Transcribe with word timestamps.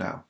now. 0.00 0.24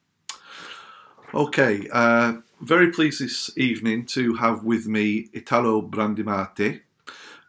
Okay, 1.32 1.88
uh, 1.92 2.34
very 2.60 2.90
pleased 2.90 3.22
this 3.22 3.56
evening 3.56 4.04
to 4.06 4.34
have 4.34 4.64
with 4.64 4.86
me 4.86 5.28
Italo 5.32 5.80
Brandimarte 5.80 6.80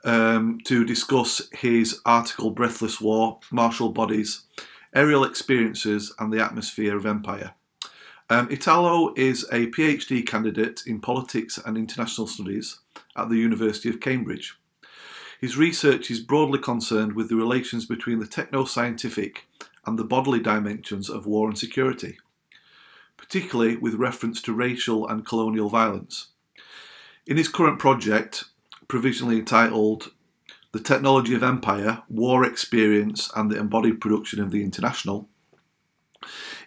um, 0.04 0.60
to 0.65 0.86
discuss 0.86 1.42
his 1.52 1.99
article 2.05 2.52
Breathless 2.52 3.02
War 3.02 3.39
Martial 3.52 3.89
Bodies, 3.89 4.44
Aerial 4.94 5.23
Experiences 5.23 6.13
and 6.20 6.31
the 6.31 6.44
Atmosphere 6.44 6.96
of 6.96 7.05
Empire. 7.05 7.54
Um, 8.30 8.48
Italo 8.50 9.14
is 9.18 9.44
a 9.52 9.68
PhD 9.68 10.26
candidate 10.26 10.84
in 10.86 11.02
politics 11.02 11.58
and 11.58 11.76
international 11.76 12.28
studies 12.28 12.80
at 13.18 13.30
the 13.30 13.38
University 13.38 13.90
of 13.90 14.00
Cambridge. 14.00 14.58
His 15.42 15.58
research 15.58 16.12
is 16.12 16.20
broadly 16.20 16.60
concerned 16.60 17.14
with 17.14 17.30
the 17.30 17.36
relations 17.36 17.88
between 17.88 18.20
the 18.20 18.28
techno 18.28 18.64
scientific 18.64 19.48
and 19.86 19.98
the 19.98 20.04
bodily 20.04 20.39
dimensions 20.39 21.09
of 21.09 21.25
war 21.25 21.47
and 21.47 21.57
security, 21.57 22.18
particularly 23.18 23.77
with 23.77 23.96
reference 23.96 24.42
to 24.42 24.54
racial 24.54 25.07
and 25.07 25.25
colonial 25.25 25.69
violence. 25.69 26.28
In 27.25 27.37
his 27.37 27.47
current 27.47 27.79
project, 27.79 28.46
provisionally 28.87 29.39
entitled 29.39 30.11
The 30.71 30.79
Technology 30.79 31.33
of 31.33 31.43
Empire 31.43 32.03
War 32.09 32.44
Experience 32.44 33.31
and 33.36 33.50
the 33.50 33.58
Embodied 33.58 34.02
Production 34.02 34.42
of 34.42 34.52
the 34.52 34.64
International, 34.64 35.30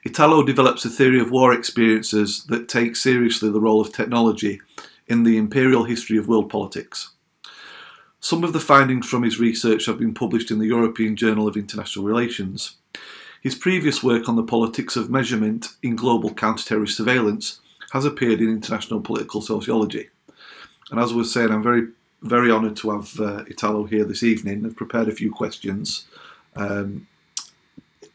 Italo 0.04 0.42
develops 0.42 0.84
a 0.84 0.90
theory 0.90 1.20
of 1.20 1.30
war 1.30 1.52
experiences 1.52 2.44
that 2.48 2.68
takes 2.68 3.02
seriously 3.02 3.50
the 3.50 3.60
role 3.60 3.80
of 3.80 3.92
technology 3.92 4.60
in 5.06 5.22
the 5.22 5.36
imperial 5.36 5.84
history 5.84 6.18
of 6.18 6.28
world 6.28 6.50
politics. 6.50 7.13
Some 8.24 8.42
of 8.42 8.54
the 8.54 8.58
findings 8.58 9.06
from 9.06 9.22
his 9.22 9.38
research 9.38 9.84
have 9.84 9.98
been 9.98 10.14
published 10.14 10.50
in 10.50 10.58
the 10.58 10.66
European 10.66 11.14
Journal 11.14 11.46
of 11.46 11.58
International 11.58 12.06
Relations. 12.06 12.76
His 13.42 13.54
previous 13.54 14.02
work 14.02 14.30
on 14.30 14.36
the 14.36 14.42
politics 14.42 14.96
of 14.96 15.10
measurement 15.10 15.68
in 15.82 15.94
global 15.94 16.32
counter-terrorist 16.32 16.96
surveillance 16.96 17.60
has 17.92 18.06
appeared 18.06 18.40
in 18.40 18.48
International 18.48 19.02
Political 19.02 19.42
Sociology. 19.42 20.08
And 20.90 20.98
as 20.98 21.12
I 21.12 21.16
was 21.16 21.34
saying, 21.34 21.50
I'm 21.50 21.62
very, 21.62 21.88
very 22.22 22.50
honoured 22.50 22.76
to 22.76 22.92
have 22.92 23.20
uh, 23.20 23.44
Italo 23.46 23.84
here 23.84 24.06
this 24.06 24.22
evening. 24.22 24.64
I've 24.64 24.74
prepared 24.74 25.10
a 25.10 25.14
few 25.14 25.30
questions. 25.30 26.06
Um, 26.56 27.06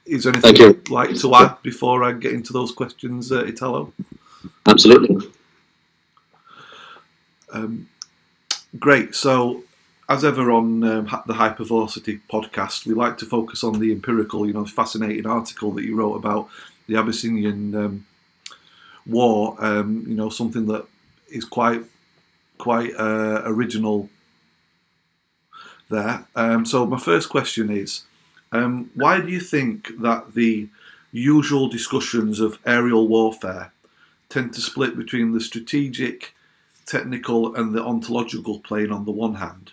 is 0.08 0.24
there 0.24 0.34
anything 0.34 0.56
you. 0.56 0.68
would 0.70 0.90
like 0.90 1.16
to 1.18 1.36
add 1.36 1.62
before 1.62 2.04
I 2.04 2.14
get 2.14 2.34
into 2.34 2.52
those 2.52 2.72
questions, 2.72 3.32
uh, 3.32 3.46
Italo? 3.46 3.94
Absolutely. 4.66 5.32
Um, 7.54 7.88
great. 8.80 9.14
So 9.14 9.66
as 10.10 10.26
ever 10.26 10.52
on 10.52 10.84
um, 10.84 11.06
the 11.28 11.36
Hypervelocity 11.36 12.20
podcast, 12.32 12.88
we 12.88 12.96
like 12.96 13.20
to 13.20 13.28
focus 13.28 13.64
on 13.64 13.80
the 13.80 13.92
empirical, 13.92 14.48
you 14.48 14.54
know, 14.54 14.66
fascinating 14.66 15.28
article 15.28 15.72
that 15.74 15.86
you 15.86 15.96
wrote 15.96 16.16
about 16.16 16.50
the 16.88 16.96
Abyssinian 16.96 17.76
um, 17.76 18.08
war. 19.06 19.56
Um, 19.60 20.04
you 20.08 20.16
know, 20.16 20.30
something 20.30 20.66
that 20.66 20.88
is 21.30 21.46
quite 21.46 21.84
quite 22.58 22.92
uh, 22.98 23.44
original 23.46 24.10
there. 25.90 26.26
Um, 26.36 26.66
so 26.66 26.88
my 26.88 27.00
first 27.00 27.30
question 27.30 27.70
is, 27.70 28.04
um, 28.52 28.90
why 28.96 29.22
do 29.22 29.30
you 29.30 29.40
think 29.40 29.92
that 30.00 30.34
the 30.34 30.70
usual 31.12 31.70
discussions 31.70 32.40
of 32.40 32.58
aerial 32.66 33.08
warfare 33.08 33.72
tend 34.28 34.54
to 34.54 34.62
split 34.62 34.98
between 34.98 35.34
the 35.34 35.40
strategic, 35.40 36.34
technical, 36.88 37.56
and 37.56 37.76
the 37.76 37.84
ontological 37.84 38.60
plane 38.60 38.92
on 38.92 39.06
the 39.06 39.12
one 39.12 39.36
hand? 39.36 39.72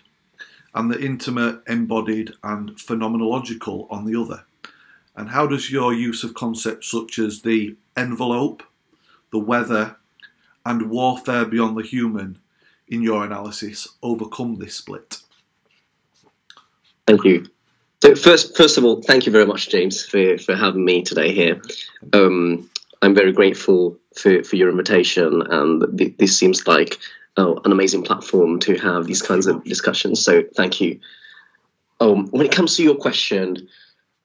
And 0.77 0.91
the 0.91 1.03
intimate, 1.03 1.61
embodied, 1.67 2.33
and 2.43 2.69
phenomenological 2.77 3.87
on 3.89 4.05
the 4.05 4.19
other? 4.19 4.45
And 5.15 5.29
how 5.29 5.47
does 5.47 5.71
your 5.71 5.91
use 5.91 6.23
of 6.23 6.35
concepts 6.35 6.91
such 6.91 7.17
as 7.17 7.41
the 7.41 7.75
envelope, 7.95 8.61
the 9.31 9.39
weather, 9.39 9.95
and 10.63 10.91
warfare 10.91 11.45
beyond 11.45 11.77
the 11.77 11.83
human 11.83 12.37
in 12.87 13.01
your 13.01 13.25
analysis 13.25 13.87
overcome 14.03 14.57
this 14.57 14.75
split? 14.75 15.17
Thank 17.07 17.23
you. 17.23 17.47
So 18.03 18.13
first, 18.13 18.55
first 18.55 18.77
of 18.77 18.85
all, 18.85 19.01
thank 19.01 19.25
you 19.25 19.31
very 19.31 19.47
much, 19.47 19.69
James, 19.69 20.05
for, 20.05 20.37
for 20.37 20.55
having 20.55 20.85
me 20.85 21.01
today 21.01 21.33
here. 21.33 21.59
Um, 22.13 22.69
I'm 23.01 23.15
very 23.15 23.31
grateful 23.31 23.97
for, 24.15 24.43
for 24.43 24.55
your 24.55 24.69
invitation, 24.69 25.41
and 25.49 25.97
th- 25.97 26.17
this 26.17 26.37
seems 26.37 26.67
like 26.67 26.99
oh, 27.37 27.61
an 27.63 27.71
amazing 27.71 28.03
platform 28.03 28.59
to 28.59 28.75
have 28.77 29.05
these 29.05 29.21
kinds 29.21 29.47
of 29.47 29.63
discussions. 29.63 30.23
So 30.23 30.43
thank 30.55 30.81
you. 30.81 30.99
Um, 31.99 32.27
when 32.27 32.45
it 32.45 32.51
comes 32.51 32.75
to 32.77 32.83
your 32.83 32.95
question, 32.95 33.67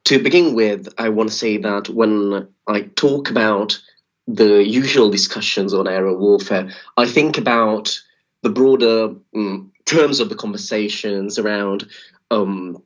to 0.04 0.22
begin 0.22 0.54
with, 0.54 0.88
I 0.98 1.08
want 1.08 1.30
to 1.30 1.36
say 1.36 1.58
that 1.58 1.88
when 1.88 2.48
I 2.66 2.82
talk 2.96 3.30
about 3.30 3.80
the 4.26 4.66
usual 4.66 5.10
discussions 5.10 5.72
on 5.72 5.88
aerial 5.88 6.16
warfare, 6.16 6.70
I 6.96 7.06
think 7.06 7.38
about 7.38 7.98
the 8.42 8.50
broader 8.50 9.14
um, 9.34 9.72
terms 9.84 10.20
of 10.20 10.28
the 10.28 10.34
conversations 10.34 11.38
around 11.38 11.88
um, 12.30 12.82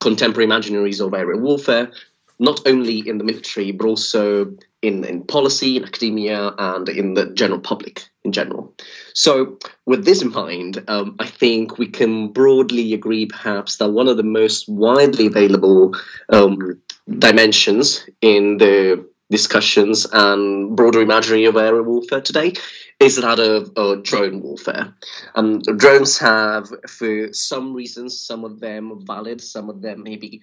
contemporary 0.00 0.46
imaginaries 0.46 1.04
of 1.04 1.14
aerial 1.14 1.40
warfare, 1.40 1.90
not 2.40 2.66
only 2.66 3.06
in 3.06 3.18
the 3.18 3.24
military, 3.24 3.70
but 3.70 3.86
also 3.86 4.50
in, 4.80 5.04
in 5.04 5.22
policy, 5.22 5.76
in 5.76 5.84
academia, 5.84 6.52
and 6.58 6.88
in 6.88 7.14
the 7.14 7.26
general 7.26 7.60
public 7.60 8.02
in 8.24 8.32
general. 8.32 8.74
So, 9.14 9.58
with 9.84 10.06
this 10.06 10.22
in 10.22 10.32
mind, 10.32 10.82
um, 10.88 11.16
I 11.18 11.26
think 11.26 11.78
we 11.78 11.86
can 11.86 12.28
broadly 12.28 12.94
agree 12.94 13.26
perhaps 13.26 13.76
that 13.76 13.90
one 13.90 14.08
of 14.08 14.16
the 14.16 14.22
most 14.22 14.68
widely 14.68 15.26
available 15.26 15.94
um, 16.30 16.80
dimensions 17.18 18.08
in 18.22 18.56
the 18.56 19.06
discussions 19.30 20.06
and 20.12 20.74
broader 20.76 21.00
imaginary 21.00 21.44
of 21.44 21.56
aerial 21.56 21.84
warfare 21.84 22.20
today 22.20 22.52
is 22.98 23.16
that 23.16 23.38
of 23.38 23.70
uh, 23.76 24.00
drone 24.02 24.42
warfare. 24.42 24.92
Um, 25.34 25.60
drones 25.60 26.18
have, 26.18 26.68
for 26.88 27.32
some 27.32 27.74
reasons, 27.74 28.20
some 28.20 28.44
of 28.44 28.60
them 28.60 29.04
valid, 29.06 29.40
some 29.40 29.70
of 29.70 29.82
them 29.82 30.02
maybe 30.02 30.42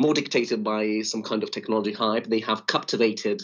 more 0.00 0.14
dictated 0.14 0.64
by 0.64 1.02
some 1.02 1.22
kind 1.22 1.42
of 1.42 1.50
technology 1.50 1.92
hype, 1.92 2.26
they 2.26 2.40
have 2.40 2.66
captivated 2.66 3.42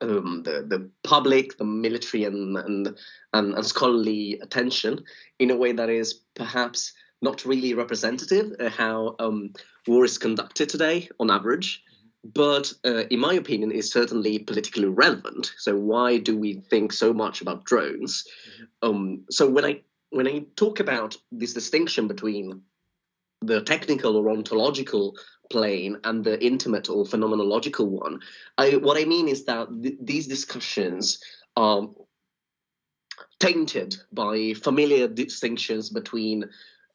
um, 0.00 0.42
the 0.42 0.64
the 0.66 0.90
public, 1.04 1.56
the 1.56 1.64
military, 1.64 2.24
and, 2.24 2.58
and 2.58 2.96
and 3.32 3.54
and 3.54 3.64
scholarly 3.64 4.40
attention 4.42 5.04
in 5.38 5.52
a 5.52 5.56
way 5.56 5.70
that 5.70 5.88
is 5.88 6.14
perhaps 6.34 6.92
not 7.20 7.44
really 7.44 7.74
representative 7.74 8.52
of 8.58 8.72
how 8.72 9.14
um, 9.20 9.52
war 9.86 10.04
is 10.04 10.18
conducted 10.18 10.68
today 10.68 11.08
on 11.20 11.30
average. 11.30 11.84
But 12.24 12.72
uh, 12.84 13.04
in 13.10 13.20
my 13.20 13.34
opinion, 13.34 13.70
is 13.70 13.92
certainly 13.92 14.40
politically 14.40 14.86
relevant. 14.86 15.52
So 15.58 15.76
why 15.76 16.18
do 16.18 16.36
we 16.36 16.54
think 16.54 16.92
so 16.92 17.12
much 17.12 17.40
about 17.40 17.64
drones? 17.64 18.24
Um, 18.82 19.24
so 19.30 19.48
when 19.48 19.64
I 19.64 19.82
when 20.10 20.26
I 20.26 20.44
talk 20.56 20.80
about 20.80 21.16
this 21.30 21.54
distinction 21.54 22.08
between 22.08 22.62
the 23.42 23.60
technical 23.62 24.16
or 24.16 24.30
ontological 24.30 25.16
plane 25.52 25.98
and 26.04 26.24
the 26.24 26.42
intimate 26.44 26.88
or 26.88 27.04
phenomenological 27.04 27.86
one. 27.86 28.20
I, 28.58 28.76
what 28.76 29.00
I 29.00 29.04
mean 29.04 29.28
is 29.28 29.44
that 29.44 29.68
th- 29.82 29.98
these 30.00 30.26
discussions 30.26 31.20
are 31.56 31.88
tainted 33.38 33.96
by 34.12 34.54
familiar 34.54 35.08
distinctions 35.08 35.90
between 35.90 36.44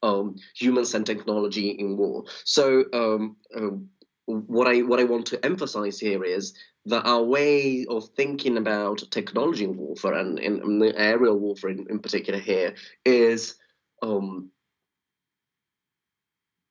um, 0.03 0.35
humans 0.55 0.93
and 0.95 1.05
technology 1.05 1.69
in 1.69 1.97
war. 1.97 2.25
So, 2.43 2.85
um, 2.93 3.37
uh, 3.55 3.77
what 4.25 4.67
I 4.67 4.81
what 4.81 4.99
I 4.99 5.05
want 5.05 5.25
to 5.27 5.45
emphasize 5.45 5.99
here 5.99 6.23
is 6.23 6.53
that 6.85 7.05
our 7.05 7.23
way 7.23 7.85
of 7.89 8.09
thinking 8.15 8.57
about 8.57 9.03
technology 9.11 9.63
in 9.63 9.77
warfare 9.77 10.13
and 10.13 10.39
in, 10.39 10.61
in 10.61 10.79
the 10.79 10.93
aerial 10.97 11.37
warfare 11.37 11.71
in, 11.71 11.87
in 11.89 11.99
particular 11.99 12.39
here 12.39 12.75
is 13.05 13.55
um, 14.01 14.51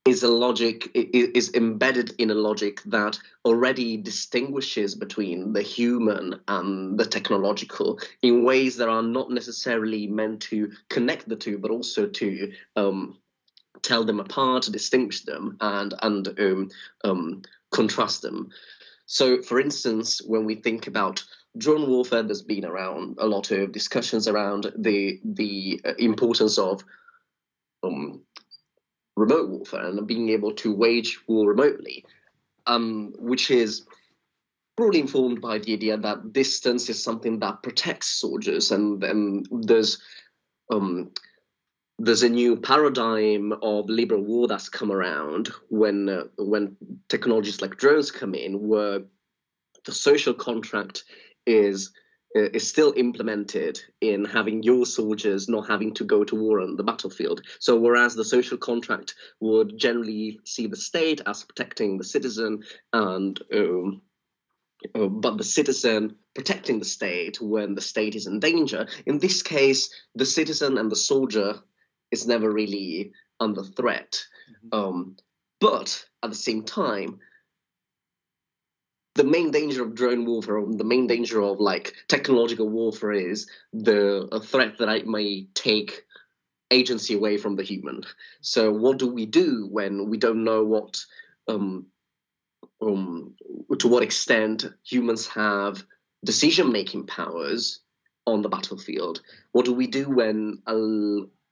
is 0.07 0.23
a 0.23 0.29
logic 0.29 0.91
is 0.95 1.53
embedded 1.55 2.15
in 2.19 2.31
a 2.31 2.35
logic 2.35 2.81
that 2.87 3.19
already 3.45 3.97
distinguishes 3.97 4.95
between 4.95 5.53
the 5.53 5.63
human 5.63 6.41
and 6.47 6.99
the 6.99 7.05
technological 7.05 7.99
in 8.23 8.45
ways 8.45 8.77
that 8.77 8.89
are 8.89 9.03
not 9.03 9.31
necessarily 9.31 10.07
meant 10.07 10.41
to 10.41 10.71
connect 10.89 11.29
the 11.29 11.37
two 11.37 11.59
but 11.59 11.71
also 11.71 12.07
to 12.07 12.53
um, 12.77 13.19
tell 13.83 14.05
them 14.05 14.21
apart 14.21 14.69
distinguish 14.71 15.23
them 15.23 15.57
and 15.61 15.95
and 16.03 16.29
um, 16.39 16.71
um, 17.05 17.43
contrast 17.73 18.23
them. 18.23 18.51
So 19.07 19.43
for 19.43 19.61
instance 19.61 20.23
when 20.25 20.45
we 20.45 20.55
think 20.55 20.87
about 20.87 21.25
drone 21.59 21.89
warfare 21.89 22.23
there's 22.23 22.43
been 22.43 22.65
around 22.65 23.17
a 23.19 23.27
lot 23.27 23.51
of 23.51 23.73
discussions 23.73 24.29
around 24.29 24.73
the 24.77 25.21
the 25.25 25.81
uh, 25.85 25.95
importance 25.99 26.59
of 26.59 26.85
um, 27.83 28.26
remote 29.17 29.49
warfare 29.49 29.87
and 29.87 30.07
being 30.07 30.29
able 30.29 30.53
to 30.53 30.75
wage 30.75 31.19
war 31.27 31.49
remotely, 31.49 32.05
um, 32.67 33.13
which 33.19 33.51
is 33.51 33.87
broadly 34.77 35.01
informed 35.01 35.41
by 35.41 35.59
the 35.59 35.73
idea 35.73 35.97
that 35.97 36.33
distance 36.33 36.89
is 36.91 37.03
something 37.03 37.39
that 37.41 37.63
protects 37.63 38.09
soldiers, 38.09 38.71
and 38.71 39.01
then 39.01 39.45
there's 39.51 39.99
um, 40.71 41.11
there's 41.99 42.23
a 42.23 42.29
new 42.29 42.57
paradigm 42.57 43.53
of 43.63 43.89
liberal 43.89 44.23
war 44.23 44.47
that's 44.47 44.69
come 44.69 44.93
around 44.93 45.49
when 45.71 46.09
uh, 46.09 46.25
when 46.37 46.77
technologies 47.09 47.63
like 47.63 47.77
drones 47.77 48.11
come 48.11 48.35
in, 48.35 48.69
where 48.69 49.01
the 49.87 49.93
social 49.93 50.35
contract 50.35 51.05
is 51.47 51.93
is 52.35 52.69
still 52.69 52.93
implemented 52.97 53.81
in 54.01 54.25
having 54.25 54.63
your 54.63 54.85
soldiers 54.85 55.49
not 55.49 55.69
having 55.69 55.95
to 55.95 56.05
go 56.05 56.25
to 56.25 56.37
war 56.37 56.61
on 56.61 56.77
the 56.77 56.83
battlefield. 56.83 57.41
So, 57.61 57.77
whereas 57.77 58.15
the 58.15 58.25
social 58.25 58.59
contract 58.59 59.15
would 59.41 59.79
generally 59.79 60.41
see 60.45 60.67
the 60.67 60.77
state 60.77 61.21
as 61.27 61.45
protecting 61.45 61.97
the 61.97 62.05
citizen, 62.05 62.63
and 62.93 63.41
um, 63.55 64.03
uh, 64.95 65.07
but 65.07 65.39
the 65.39 65.45
citizen 65.45 66.17
protecting 66.35 66.79
the 66.79 66.85
state 66.85 67.41
when 67.41 67.75
the 67.75 67.81
state 67.81 68.15
is 68.15 68.27
in 68.27 68.41
danger. 68.41 68.87
In 69.07 69.19
this 69.19 69.43
case, 69.43 69.89
the 70.15 70.27
citizen 70.27 70.77
and 70.79 70.91
the 70.91 70.97
soldier 70.97 71.61
is 72.11 72.27
never 72.27 72.51
really 72.51 73.13
under 73.41 73.63
threat. 73.63 74.23
Mm-hmm. 74.73 74.79
Um, 74.79 75.17
but 75.61 76.05
at 76.23 76.31
the 76.31 76.37
same 76.37 76.63
time, 76.63 77.19
the 79.17 79.25
main 79.25 79.51
danger 79.51 79.83
of 79.83 79.95
drone 79.95 80.27
warfare, 80.27 80.63
the 80.69 80.85
main 80.85 81.07
danger 81.07 81.43
of 81.43 81.59
like 81.59 81.95
technological 82.07 82.69
warfare, 82.69 83.13
is 83.13 83.49
the 83.73 84.29
a 84.31 84.41
threat 84.41 84.79
that 84.79 84.89
I 84.89 85.03
may 85.03 85.47
take 85.55 86.05
agency 86.71 87.15
away 87.15 87.39
from 87.39 87.57
the 87.57 87.63
human. 87.63 88.03
So, 88.43 88.71
what 88.71 88.99
do 88.99 89.09
we 89.09 89.27
do 89.27 89.69
when 89.71 90.11
we 90.11 90.19
don't 90.19 90.45
know 90.45 90.63
what, 90.65 91.03
um, 91.49 91.87
um, 92.83 93.35
to 93.79 93.89
what 93.89 94.03
extent 94.03 94.67
humans 94.85 95.27
have 95.29 95.85
decision 96.25 96.71
making 96.71 97.07
powers 97.07 97.81
on 98.27 98.43
the 98.43 98.51
battlefield? 98.51 99.23
What 99.53 99.65
do 99.65 99.73
we 99.73 99.87
do 99.87 100.11
when 100.11 100.63
a, 100.67 100.75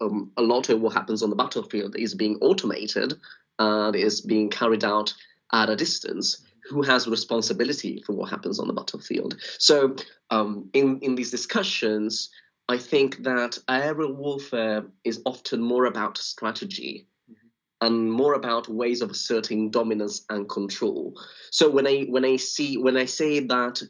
um, 0.04 0.32
a 0.36 0.42
lot 0.42 0.68
of 0.68 0.80
what 0.80 0.92
happens 0.92 1.22
on 1.22 1.30
the 1.30 1.36
battlefield 1.36 1.96
is 1.96 2.14
being 2.14 2.36
automated 2.42 3.14
and 3.58 3.96
is 3.96 4.20
being 4.20 4.50
carried 4.50 4.84
out 4.84 5.14
at 5.52 5.70
a 5.70 5.76
distance? 5.76 6.44
Who 6.68 6.82
has 6.82 7.06
responsibility 7.06 8.02
for 8.06 8.14
what 8.14 8.30
happens 8.30 8.58
on 8.58 8.68
the 8.68 8.74
battlefield. 8.74 9.36
So, 9.58 9.96
um, 10.30 10.70
in 10.72 10.98
in 11.00 11.14
these 11.14 11.30
discussions, 11.30 12.30
I 12.68 12.78
think 12.78 13.22
that 13.24 13.58
aerial 13.68 14.14
warfare 14.14 14.84
is 15.04 15.20
often 15.26 15.60
more 15.60 15.84
about 15.84 16.16
strategy 16.16 17.06
mm-hmm. 17.30 17.86
and 17.86 18.10
more 18.10 18.34
about 18.34 18.68
ways 18.68 19.02
of 19.02 19.10
asserting 19.10 19.70
dominance 19.70 20.24
and 20.30 20.48
control. 20.48 21.20
So 21.50 21.68
when 21.68 21.86
I 21.86 22.04
when 22.04 22.24
I 22.24 22.36
see 22.36 22.78
when 22.78 22.96
I 22.96 23.04
say 23.04 23.40
that 23.40 23.82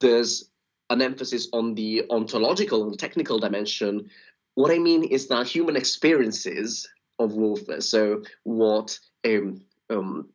there's 0.00 0.50
an 0.90 1.02
emphasis 1.02 1.48
on 1.52 1.74
the 1.74 2.04
ontological 2.10 2.86
and 2.86 2.98
technical 2.98 3.38
dimension, 3.38 4.10
what 4.54 4.70
I 4.70 4.78
mean 4.78 5.04
is 5.04 5.28
that 5.28 5.46
human 5.46 5.76
experiences 5.76 6.88
of 7.18 7.32
warfare, 7.32 7.80
so 7.80 8.22
what 8.44 8.98
um, 9.24 9.62
um, 9.90 10.28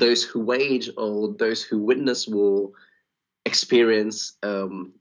those 0.00 0.24
who 0.24 0.40
wage 0.40 0.90
or 0.96 1.34
those 1.38 1.62
who 1.62 1.78
witness 1.78 2.26
war 2.26 2.70
experience 3.44 4.36
um, 4.42 4.92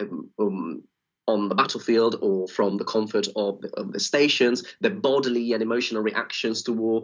um, 0.00 0.82
on 1.26 1.48
the 1.48 1.54
battlefield 1.54 2.16
or 2.22 2.46
from 2.46 2.76
the 2.76 2.84
comfort 2.84 3.26
of 3.34 3.60
the, 3.60 3.68
of 3.76 3.92
the 3.92 4.00
stations, 4.00 4.62
their 4.80 4.94
bodily 4.94 5.52
and 5.52 5.62
emotional 5.62 6.02
reactions 6.02 6.62
to 6.62 6.72
war, 6.72 7.02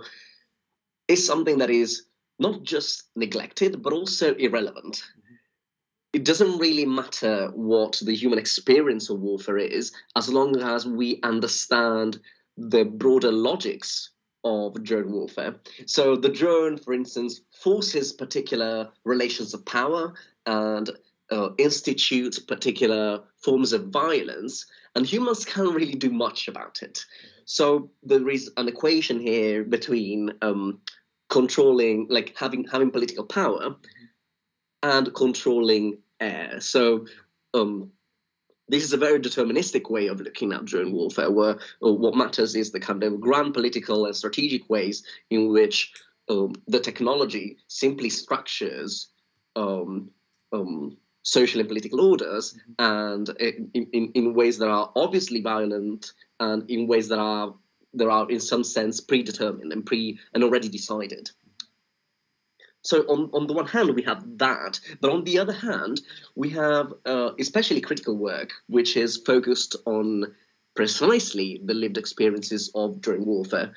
is 1.08 1.26
something 1.26 1.58
that 1.58 1.70
is 1.70 2.04
not 2.38 2.62
just 2.62 3.08
neglected 3.16 3.82
but 3.82 3.92
also 3.92 4.34
irrelevant. 4.34 4.96
Mm-hmm. 4.96 5.34
It 6.12 6.24
doesn't 6.24 6.58
really 6.58 6.86
matter 6.86 7.50
what 7.54 8.00
the 8.02 8.14
human 8.14 8.38
experience 8.38 9.10
of 9.10 9.20
warfare 9.20 9.58
is, 9.58 9.92
as 10.16 10.28
long 10.28 10.60
as 10.60 10.86
we 10.86 11.20
understand 11.22 12.20
the 12.56 12.84
broader 12.84 13.32
logics 13.32 14.10
of 14.44 14.82
drone 14.82 15.12
warfare. 15.12 15.54
So 15.86 16.16
the 16.16 16.28
drone, 16.28 16.76
for 16.76 16.92
instance, 16.92 17.42
forces 17.62 18.12
particular 18.12 18.90
relations 19.04 19.54
of 19.54 19.64
power 19.64 20.14
and 20.46 20.90
uh, 21.30 21.50
institutes 21.58 22.38
particular 22.38 23.20
forms 23.38 23.72
of 23.72 23.88
violence, 23.88 24.66
and 24.94 25.06
humans 25.06 25.44
can't 25.44 25.74
really 25.74 25.94
do 25.94 26.10
much 26.10 26.48
about 26.48 26.82
it. 26.82 27.04
So 27.44 27.90
there 28.02 28.28
is 28.28 28.50
an 28.56 28.68
equation 28.68 29.18
here 29.18 29.64
between 29.64 30.32
um, 30.42 30.80
controlling, 31.30 32.06
like 32.10 32.36
having 32.36 32.64
having 32.70 32.90
political 32.90 33.24
power, 33.24 33.76
and 34.82 35.14
controlling 35.14 35.98
air. 36.20 36.60
So 36.60 37.06
um, 37.54 37.90
this 38.72 38.84
is 38.84 38.94
a 38.94 38.96
very 38.96 39.20
deterministic 39.20 39.90
way 39.90 40.06
of 40.06 40.18
looking 40.18 40.50
at 40.54 40.64
drone 40.64 40.92
warfare, 40.92 41.30
where 41.30 41.58
uh, 41.84 41.92
what 41.92 42.16
matters 42.16 42.56
is 42.56 42.72
the 42.72 42.80
kind 42.80 43.04
of 43.04 43.20
grand 43.20 43.52
political 43.52 44.06
and 44.06 44.16
strategic 44.16 44.68
ways 44.70 45.04
in 45.28 45.52
which 45.52 45.92
um, 46.30 46.54
the 46.66 46.80
technology 46.80 47.58
simply 47.68 48.08
structures 48.08 49.08
um, 49.56 50.10
um, 50.54 50.96
social 51.22 51.60
and 51.60 51.68
political 51.68 52.00
orders, 52.00 52.54
mm-hmm. 52.54 52.82
and 52.82 53.28
in, 53.74 53.86
in, 53.92 54.12
in 54.14 54.34
ways 54.34 54.56
that 54.56 54.70
are 54.70 54.90
obviously 54.96 55.42
violent 55.42 56.12
and 56.40 56.68
in 56.70 56.86
ways 56.86 57.08
that 57.08 57.18
are 57.18 57.54
that 57.92 58.08
are 58.08 58.30
in 58.30 58.40
some 58.40 58.64
sense 58.64 59.02
predetermined 59.02 59.70
and 59.70 59.84
pre 59.84 60.18
and 60.32 60.42
already 60.42 60.70
decided. 60.70 61.30
So 62.82 63.02
on, 63.02 63.30
on 63.32 63.46
the 63.46 63.52
one 63.52 63.66
hand, 63.66 63.94
we 63.94 64.02
have 64.02 64.24
that, 64.38 64.80
but 65.00 65.10
on 65.10 65.24
the 65.24 65.38
other 65.38 65.52
hand, 65.52 66.00
we 66.34 66.50
have 66.50 66.92
uh, 67.06 67.30
especially 67.38 67.80
critical 67.80 68.16
work, 68.16 68.52
which 68.66 68.96
is 68.96 69.16
focused 69.16 69.76
on 69.86 70.34
precisely 70.74 71.60
the 71.64 71.74
lived 71.74 71.96
experiences 71.96 72.70
of 72.74 73.00
drone 73.00 73.24
warfare, 73.24 73.72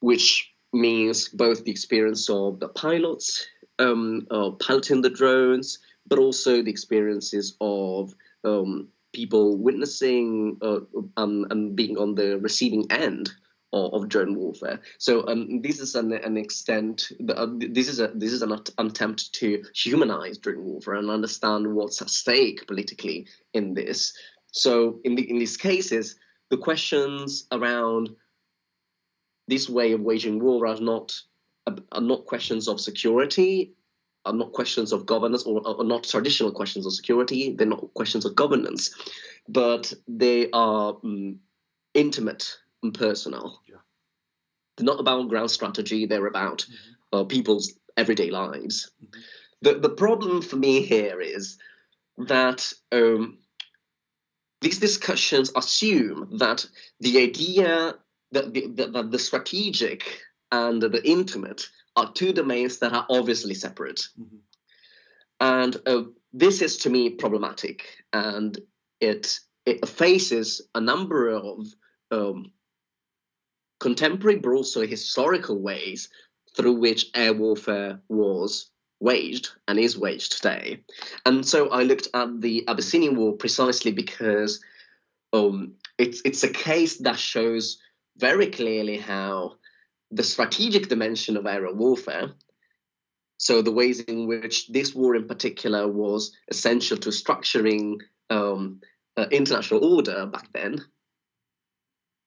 which 0.00 0.52
means 0.72 1.28
both 1.28 1.64
the 1.64 1.70
experience 1.70 2.30
of 2.30 2.60
the 2.60 2.68
pilots 2.68 3.46
um, 3.80 4.26
uh, 4.30 4.50
piloting 4.50 5.02
the 5.02 5.10
drones, 5.10 5.78
but 6.06 6.18
also 6.18 6.62
the 6.62 6.70
experiences 6.70 7.56
of 7.60 8.14
um, 8.44 8.88
people 9.12 9.56
witnessing 9.56 10.56
uh, 10.62 10.80
and, 11.16 11.50
and 11.50 11.74
being 11.74 11.98
on 11.98 12.14
the 12.14 12.38
receiving 12.38 12.90
end 12.90 13.30
of, 13.72 14.08
drone 14.08 14.34
warfare. 14.34 14.80
So 14.98 15.26
um, 15.28 15.62
this 15.62 15.80
is 15.80 15.94
an, 15.94 16.12
an 16.12 16.36
extent. 16.36 17.12
Uh, 17.28 17.46
this 17.56 17.88
is 17.88 18.00
a 18.00 18.08
this 18.14 18.32
is 18.32 18.42
an 18.42 18.52
attempt 18.78 19.32
to 19.34 19.62
humanize 19.74 20.38
drone 20.38 20.64
warfare 20.64 20.94
and 20.94 21.10
understand 21.10 21.74
what's 21.74 22.02
at 22.02 22.10
stake 22.10 22.66
politically 22.66 23.26
in 23.54 23.74
this. 23.74 24.12
So 24.52 24.98
in 25.04 25.14
the, 25.14 25.30
in 25.30 25.38
these 25.38 25.56
cases, 25.56 26.16
the 26.50 26.56
questions 26.56 27.46
around 27.52 28.10
this 29.46 29.68
way 29.68 29.92
of 29.92 30.00
waging 30.00 30.42
war 30.42 30.66
are 30.66 30.80
not 30.80 31.20
are 31.66 32.00
not 32.00 32.26
questions 32.26 32.68
of 32.68 32.80
security 32.80 33.72
are 34.26 34.32
not 34.32 34.52
questions 34.52 34.92
of 34.92 35.06
governance 35.06 35.44
or 35.44 35.62
are 35.66 35.84
not 35.84 36.04
traditional 36.04 36.50
questions 36.50 36.86
of 36.86 36.92
security 36.92 37.54
they're 37.54 37.66
not 37.66 37.92
questions 37.94 38.24
of 38.24 38.34
governance 38.34 38.90
but 39.48 39.92
they 40.08 40.50
are 40.52 40.96
um, 41.04 41.38
intimate 41.94 42.56
and 42.82 42.94
personal. 42.94 43.60
Yeah. 43.68 43.76
They're 44.76 44.86
not 44.86 45.00
about 45.00 45.28
ground 45.28 45.50
strategy, 45.50 46.06
they're 46.06 46.26
about 46.26 46.60
mm-hmm. 46.60 47.18
uh, 47.18 47.24
people's 47.24 47.74
everyday 47.96 48.30
lives. 48.30 48.90
Mm-hmm. 49.04 49.20
The, 49.62 49.78
the 49.80 49.90
problem 49.90 50.40
for 50.40 50.56
me 50.56 50.82
here 50.82 51.20
is 51.20 51.58
that 52.16 52.72
um, 52.92 53.38
these 54.60 54.78
discussions 54.78 55.52
assume 55.54 56.38
that 56.38 56.66
the 57.00 57.18
idea 57.18 57.94
that 58.32 58.52
the, 58.54 58.68
that 58.92 59.10
the 59.10 59.18
strategic 59.18 60.22
and 60.52 60.80
the 60.82 61.02
intimate 61.04 61.68
are 61.96 62.12
two 62.12 62.32
domains 62.32 62.78
that 62.78 62.92
are 62.92 63.06
obviously 63.10 63.54
separate. 63.54 64.00
Mm-hmm. 64.18 64.36
And 65.40 65.76
uh, 65.86 66.02
this 66.32 66.62
is 66.62 66.78
to 66.78 66.90
me 66.90 67.10
problematic, 67.10 67.86
and 68.12 68.58
it 69.00 69.40
it 69.66 69.88
faces 69.88 70.62
a 70.74 70.80
number 70.80 71.28
of 71.28 71.66
um, 72.10 72.52
contemporary 73.80 74.38
but 74.38 74.50
also 74.50 74.86
historical 74.86 75.58
ways 75.58 76.08
through 76.56 76.74
which 76.74 77.10
air 77.14 77.34
warfare 77.34 78.00
was 78.08 78.70
waged 79.00 79.48
and 79.66 79.78
is 79.78 79.98
waged 79.98 80.32
today. 80.32 80.82
And 81.24 81.46
so 81.46 81.68
I 81.70 81.82
looked 81.82 82.08
at 82.14 82.40
the 82.40 82.64
Abyssinian 82.68 83.16
War 83.16 83.32
precisely 83.32 83.92
because 83.92 84.60
um, 85.32 85.74
it's 85.98 86.20
it's 86.24 86.44
a 86.44 86.52
case 86.52 86.98
that 86.98 87.18
shows 87.18 87.78
very 88.18 88.48
clearly 88.48 88.98
how 88.98 89.56
the 90.10 90.22
strategic 90.22 90.88
dimension 90.88 91.36
of 91.36 91.46
aerial 91.46 91.74
warfare, 91.74 92.32
so 93.38 93.62
the 93.62 93.72
ways 93.72 94.00
in 94.00 94.26
which 94.26 94.68
this 94.68 94.94
war 94.94 95.14
in 95.16 95.26
particular 95.26 95.88
was 95.88 96.36
essential 96.48 96.96
to 96.98 97.10
structuring 97.10 98.00
um, 98.28 98.80
uh, 99.16 99.26
international 99.30 99.84
order 99.84 100.26
back 100.26 100.52
then, 100.52 100.84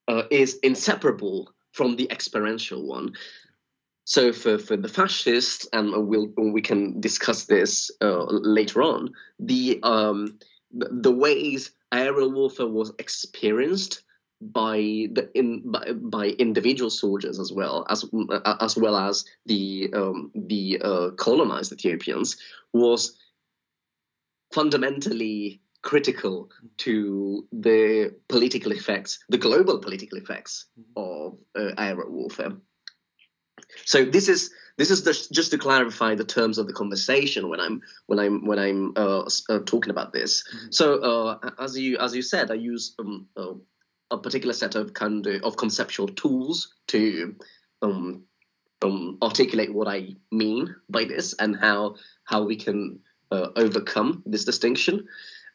uh, 0.08 0.24
is 0.32 0.60
inseparable 0.64 1.54
from 1.72 1.96
the 1.96 2.10
experiential 2.12 2.86
one. 2.86 3.14
So 4.06 4.34
for, 4.34 4.58
for 4.58 4.76
the 4.76 4.90
fascists, 4.90 5.68
and 5.72 6.08
we'll 6.08 6.32
we 6.38 6.62
can 6.62 7.00
discuss 7.00 7.46
this 7.46 7.90
uh, 8.02 8.26
later 8.26 8.82
on, 8.82 9.14
the 9.40 9.80
um, 9.84 10.40
the 10.72 11.12
ways 11.12 11.72
aerial 11.94 12.32
warfare 12.32 12.68
was 12.68 12.92
experienced 13.00 14.04
by 14.42 15.08
the 15.14 15.30
in 15.36 15.62
by, 15.72 15.94
by 15.94 16.28
individual 16.38 16.90
soldiers 16.90 17.40
as 17.40 17.54
well 17.54 17.86
as 17.90 18.04
as 18.60 18.76
well 18.76 18.98
as 18.98 19.24
the 19.46 19.90
um, 19.94 20.32
the 20.36 20.82
uh, 20.84 21.12
colonized 21.12 21.72
Ethiopians 21.72 22.36
was 22.74 23.18
fundamentally 24.52 25.62
critical 25.84 26.50
to 26.78 27.46
the 27.52 28.16
political 28.30 28.72
effects, 28.72 29.20
the 29.30 29.38
global 29.38 29.80
political 29.80 30.18
effects 30.18 30.66
of 30.96 31.38
uh, 31.56 31.72
aerial 31.78 32.10
warfare. 32.10 32.54
So 33.86 34.06
this 34.06 34.28
is 34.28 34.52
this 34.78 34.90
is 34.90 35.04
the, 35.04 35.14
just 35.32 35.52
to 35.52 35.58
clarify 35.58 36.16
the 36.16 36.26
terms 36.26 36.58
of 36.58 36.66
the 36.66 36.74
conversation 36.74 37.50
when 37.50 37.60
I'm 37.60 37.82
when 38.08 38.20
I'm 38.20 38.46
when 38.46 38.60
I'm 38.60 38.94
uh, 38.96 39.30
uh, 39.50 39.60
talking 39.66 39.92
about 39.92 40.14
this. 40.14 40.44
Mm-hmm. 40.44 40.72
So 40.72 41.00
uh, 41.00 41.50
as 41.60 41.78
you 41.78 41.98
as 42.00 42.16
you 42.16 42.22
said, 42.22 42.50
I 42.50 42.56
use 42.56 42.96
um, 42.98 43.28
uh, 43.38 43.54
a 44.10 44.18
particular 44.18 44.54
set 44.54 44.76
of 44.76 44.94
kind 44.94 45.28
of, 45.28 45.44
of 45.44 45.58
conceptual 45.58 46.08
tools 46.08 46.74
to 46.88 47.36
um, 47.82 48.24
um, 48.84 49.18
articulate 49.22 49.74
what 49.74 49.88
I 49.88 50.16
mean 50.32 50.76
by 50.90 51.04
this 51.04 51.34
and 51.34 51.56
how 51.56 51.96
how 52.24 52.44
we 52.44 52.56
can 52.56 53.00
uh, 53.32 53.50
overcome 53.56 54.24
this 54.26 54.46
distinction. 54.46 55.08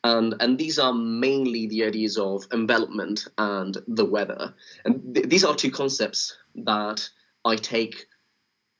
And, 0.04 0.34
and 0.40 0.58
these 0.58 0.78
are 0.78 0.92
mainly 0.92 1.66
the 1.66 1.84
ideas 1.84 2.16
of 2.18 2.46
envelopment 2.52 3.26
and 3.36 3.76
the 3.88 4.04
weather. 4.04 4.54
And 4.84 5.14
th- 5.14 5.28
these 5.28 5.44
are 5.44 5.54
two 5.54 5.70
concepts 5.70 6.36
that 6.54 7.08
I 7.44 7.56
take 7.56 8.06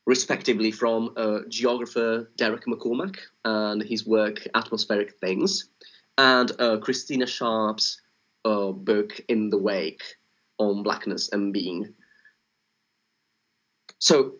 respectively 0.09 0.71
from 0.71 1.13
uh, 1.17 1.41
geographer 1.49 2.31
Derek 2.37 2.65
McCormack 2.65 3.17
and 3.45 3.83
his 3.83 4.07
work 4.07 4.49
Atmospheric 4.55 5.19
Things, 5.21 5.69
and 6.17 6.51
uh, 6.59 6.79
Christina 6.79 7.27
Sharpe's 7.27 8.01
uh, 8.47 8.73
book 8.73 9.21
In 9.29 9.51
the 9.51 9.59
Wake 9.59 10.03
on 10.57 10.83
Blackness 10.83 11.31
and 11.31 11.53
Being. 11.53 11.93
So, 13.99 14.37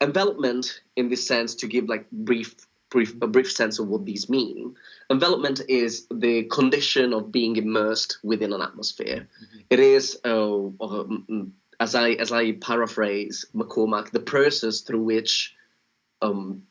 envelopment, 0.00 0.80
in 0.96 1.10
this 1.10 1.26
sense, 1.26 1.54
to 1.56 1.66
give 1.66 1.88
like 1.88 2.10
brief, 2.10 2.54
brief, 2.90 3.14
a 3.22 3.26
brief 3.26 3.50
sense 3.50 3.78
of 3.78 3.88
what 3.88 4.04
these 4.04 4.28
mean. 4.28 4.74
Envelopment 5.10 5.60
is 5.68 6.06
the 6.10 6.44
condition 6.44 7.12
of 7.12 7.32
being 7.32 7.56
immersed 7.56 8.18
within 8.22 8.52
an 8.52 8.62
atmosphere. 8.62 9.28
Mm-hmm. 9.42 9.58
It 9.70 9.80
is, 9.80 10.18
uh, 10.24 10.66
um, 10.80 11.52
as 11.80 11.94
I 11.94 12.10
as 12.12 12.32
I 12.32 12.52
paraphrase 12.52 13.46
McCormack, 13.54 14.10
the 14.10 14.20
process 14.20 14.80
through 14.80 15.02
which 15.02 15.54
um, 16.22 16.62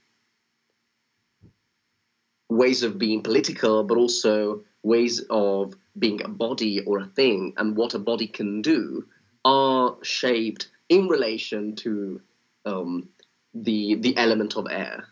ways 2.50 2.84
of 2.84 2.98
being 2.98 3.22
political, 3.22 3.84
but 3.84 3.98
also 3.98 4.64
ways 4.84 5.22
of 5.30 5.74
being 5.98 6.22
a 6.24 6.28
body 6.28 6.82
or 6.82 7.00
a 7.00 7.06
thing 7.06 7.54
and 7.58 7.76
what 7.76 7.94
a 7.94 8.00
body 8.00 8.28
can 8.28 8.62
do 8.62 9.06
are 9.44 9.98
shaped 10.04 10.70
in 10.90 11.08
relation 11.08 11.76
to 11.76 12.22
um, 12.66 13.10
the 13.54 13.96
the 13.96 14.18
element 14.18 14.58
of 14.58 14.68
air. 14.70 15.08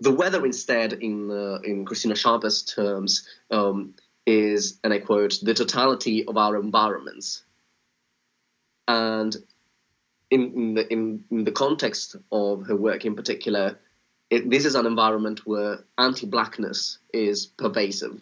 The 0.00 0.12
weather, 0.12 0.44
instead, 0.46 0.94
in 0.94 1.30
uh, 1.30 1.58
in 1.62 1.84
Christina 1.84 2.14
Sharpe's 2.14 2.62
terms, 2.62 3.28
um, 3.50 3.94
is, 4.26 4.78
and 4.82 4.92
I 4.92 4.98
quote, 4.98 5.38
the 5.42 5.54
totality 5.54 6.26
of 6.26 6.36
our 6.36 6.56
environments. 6.56 7.42
And 8.88 9.36
in, 10.30 10.52
in 10.54 10.74
the 10.74 10.92
in, 10.92 11.24
in, 11.30 11.44
the 11.44 11.52
context 11.52 12.16
of 12.32 12.66
her 12.66 12.76
work 12.76 13.04
in 13.04 13.14
particular, 13.14 13.78
it, 14.30 14.48
this 14.48 14.64
is 14.64 14.74
an 14.74 14.86
environment 14.86 15.46
where 15.46 15.84
anti-blackness 15.98 16.98
is 17.12 17.46
pervasive 17.46 18.20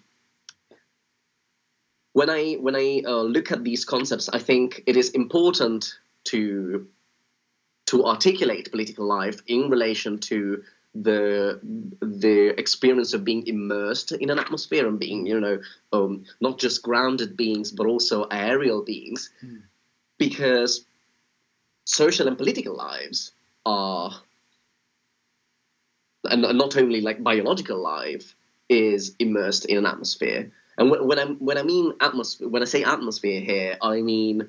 when 2.19 2.31
I 2.31 2.55
when 2.55 2.75
I 2.75 3.03
uh, 3.07 3.23
look 3.23 3.53
at 3.53 3.63
these 3.63 3.85
concepts, 3.85 4.29
I 4.29 4.41
think 4.41 4.83
it 4.87 4.97
is 4.97 5.11
important 5.11 5.95
to 6.25 6.89
to 7.87 8.05
articulate 8.05 8.73
political 8.73 9.07
life 9.07 9.41
in 9.47 9.71
relation 9.71 10.19
to 10.31 10.63
the 10.95 11.61
the 12.01 12.59
experience 12.59 13.13
of 13.15 13.25
being 13.25 13.47
immersed 13.47 14.13
in 14.13 14.31
an 14.31 14.39
atmosphere 14.39 14.87
and 14.87 14.99
being 14.99 15.27
you 15.27 15.39
know 15.39 15.61
um, 15.93 16.25
not 16.41 16.59
just 16.59 16.83
grounded 16.83 17.37
beings 17.37 17.71
but 17.71 17.87
also 17.87 18.25
aerial 18.31 18.83
beings 18.83 19.31
mm. 19.45 19.61
because 20.19 20.87
social 21.85 22.27
and 22.27 22.39
political 22.39 22.77
lives 22.77 23.33
are 23.67 24.13
and 26.25 26.43
not 26.43 26.77
only 26.77 27.01
like 27.01 27.23
biological 27.23 27.81
life 27.81 28.35
is 28.69 29.15
immersed 29.19 29.67
in 29.67 29.79
an 29.79 29.87
atmosphere 29.87 30.51
and 30.79 30.91
when 30.91 31.07
when 31.07 31.19
I 31.19 31.25
when 31.25 31.59
I 31.59 31.63
mean 31.65 31.93
atmosphere, 32.01 32.49
when 32.49 32.63
I 32.63 32.65
say 32.65 32.85
atmosphere 32.85 33.41
here, 33.41 33.77
I 33.83 34.01
mean 34.01 34.49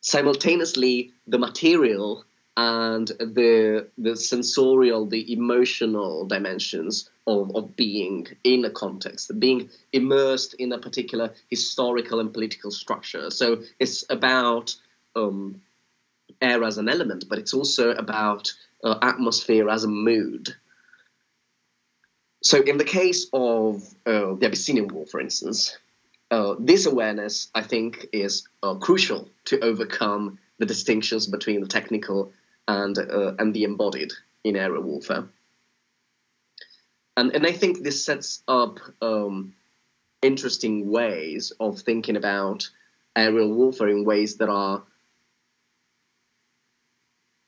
simultaneously 0.00 1.12
the 1.26 1.38
material 1.38 2.24
and 2.56 3.08
the 3.08 3.88
the 3.96 4.16
sensorial, 4.16 5.06
the 5.06 5.32
emotional 5.32 6.26
dimensions 6.26 7.08
of, 7.26 7.54
of 7.54 7.76
being 7.76 8.26
in 8.44 8.64
a 8.64 8.70
context, 8.70 9.38
being 9.38 9.70
immersed 9.92 10.54
in 10.54 10.72
a 10.72 10.78
particular 10.78 11.32
historical 11.48 12.20
and 12.20 12.32
political 12.32 12.70
structure. 12.70 13.30
So 13.30 13.62
it's 13.78 14.04
about 14.10 14.74
um, 15.14 15.62
air 16.40 16.64
as 16.64 16.78
an 16.78 16.88
element, 16.88 17.24
but 17.28 17.38
it's 17.38 17.54
also 17.54 17.92
about 17.92 18.52
uh, 18.82 18.98
atmosphere 19.02 19.68
as 19.68 19.84
a 19.84 19.88
mood. 19.88 20.54
So, 22.42 22.62
in 22.62 22.78
the 22.78 22.84
case 22.84 23.26
of 23.32 23.82
uh, 24.06 24.34
the 24.34 24.46
Abyssinian 24.46 24.88
War, 24.88 25.06
for 25.06 25.20
instance, 25.20 25.76
uh, 26.30 26.54
this 26.58 26.86
awareness, 26.86 27.48
I 27.54 27.62
think, 27.62 28.06
is 28.12 28.48
uh, 28.62 28.74
crucial 28.76 29.28
to 29.46 29.60
overcome 29.60 30.38
the 30.58 30.66
distinctions 30.66 31.26
between 31.26 31.60
the 31.60 31.66
technical 31.66 32.32
and 32.70 32.98
uh, 32.98 33.34
and 33.38 33.52
the 33.52 33.64
embodied 33.64 34.12
in 34.44 34.56
aerial 34.56 34.82
warfare. 34.82 35.24
And 37.16 37.34
and 37.34 37.46
I 37.46 37.52
think 37.52 37.82
this 37.82 38.04
sets 38.04 38.42
up 38.46 38.78
um, 39.02 39.54
interesting 40.22 40.90
ways 40.90 41.52
of 41.58 41.80
thinking 41.80 42.16
about 42.16 42.70
aerial 43.16 43.52
warfare 43.52 43.88
in 43.88 44.04
ways 44.04 44.36
that 44.36 44.48
are 44.48 44.82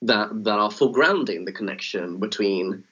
that 0.03 0.45
that 0.45 0.59
are 0.59 0.71
foregrounding 0.71 1.47
the 1.47 1.53
connection 1.53 2.19
between 2.19 2.85